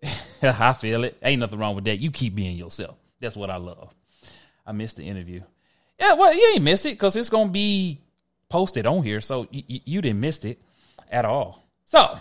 I 0.42 0.74
feel 0.74 1.04
it. 1.04 1.18
Ain't 1.22 1.40
nothing 1.40 1.60
wrong 1.60 1.76
with 1.76 1.84
that. 1.86 2.00
You 2.00 2.10
keep 2.10 2.34
being 2.34 2.58
yourself. 2.58 2.98
That's 3.22 3.36
what 3.38 3.50
I 3.50 3.58
love. 3.58 3.94
I 4.66 4.74
missed 4.74 4.98
the 4.98 5.08
interview. 5.08 5.42
Yeah, 6.00 6.16
well, 6.16 6.34
you 6.34 6.52
ain't 6.54 6.64
missed 6.64 6.86
it 6.86 6.94
because 6.94 7.16
it's 7.16 7.30
gonna 7.30 7.52
be 7.52 8.00
posted 8.50 8.86
on 8.86 9.04
here, 9.04 9.22
so 9.22 9.42
y- 9.54 9.64
y- 9.70 9.82
you 9.86 10.02
didn't 10.02 10.20
miss 10.20 10.40
it 10.40 10.60
at 11.10 11.24
all. 11.26 11.64
So, 11.86 12.18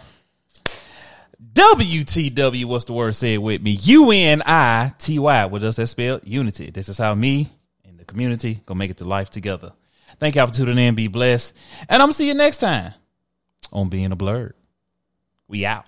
WTW, 1.54 2.66
what's 2.66 2.84
the 2.84 2.92
word? 2.92 3.16
Say 3.16 3.34
it 3.34 3.38
with 3.38 3.62
me. 3.62 3.72
U 3.82 4.10
N 4.10 4.42
I 4.44 4.92
T 4.98 5.18
Y. 5.18 5.44
What 5.46 5.62
does 5.62 5.76
that 5.76 5.86
spell? 5.86 6.20
Unity. 6.22 6.70
This 6.70 6.88
is 6.88 6.98
how 6.98 7.14
me 7.14 7.48
and 7.84 7.98
the 7.98 8.04
community 8.04 8.60
gonna 8.66 8.78
make 8.78 8.90
it 8.90 8.98
to 8.98 9.04
life 9.04 9.30
together. 9.30 9.72
Thank 10.18 10.34
y'all 10.34 10.46
for 10.46 10.54
tuning 10.54 10.78
in. 10.78 10.94
Be 10.94 11.08
blessed, 11.08 11.54
and 11.88 12.02
I'm 12.02 12.06
gonna 12.08 12.12
see 12.12 12.28
you 12.28 12.34
next 12.34 12.58
time 12.58 12.92
on 13.72 13.88
Being 13.88 14.12
a 14.12 14.16
Blerd. 14.16 14.52
We 15.48 15.64
out. 15.64 15.86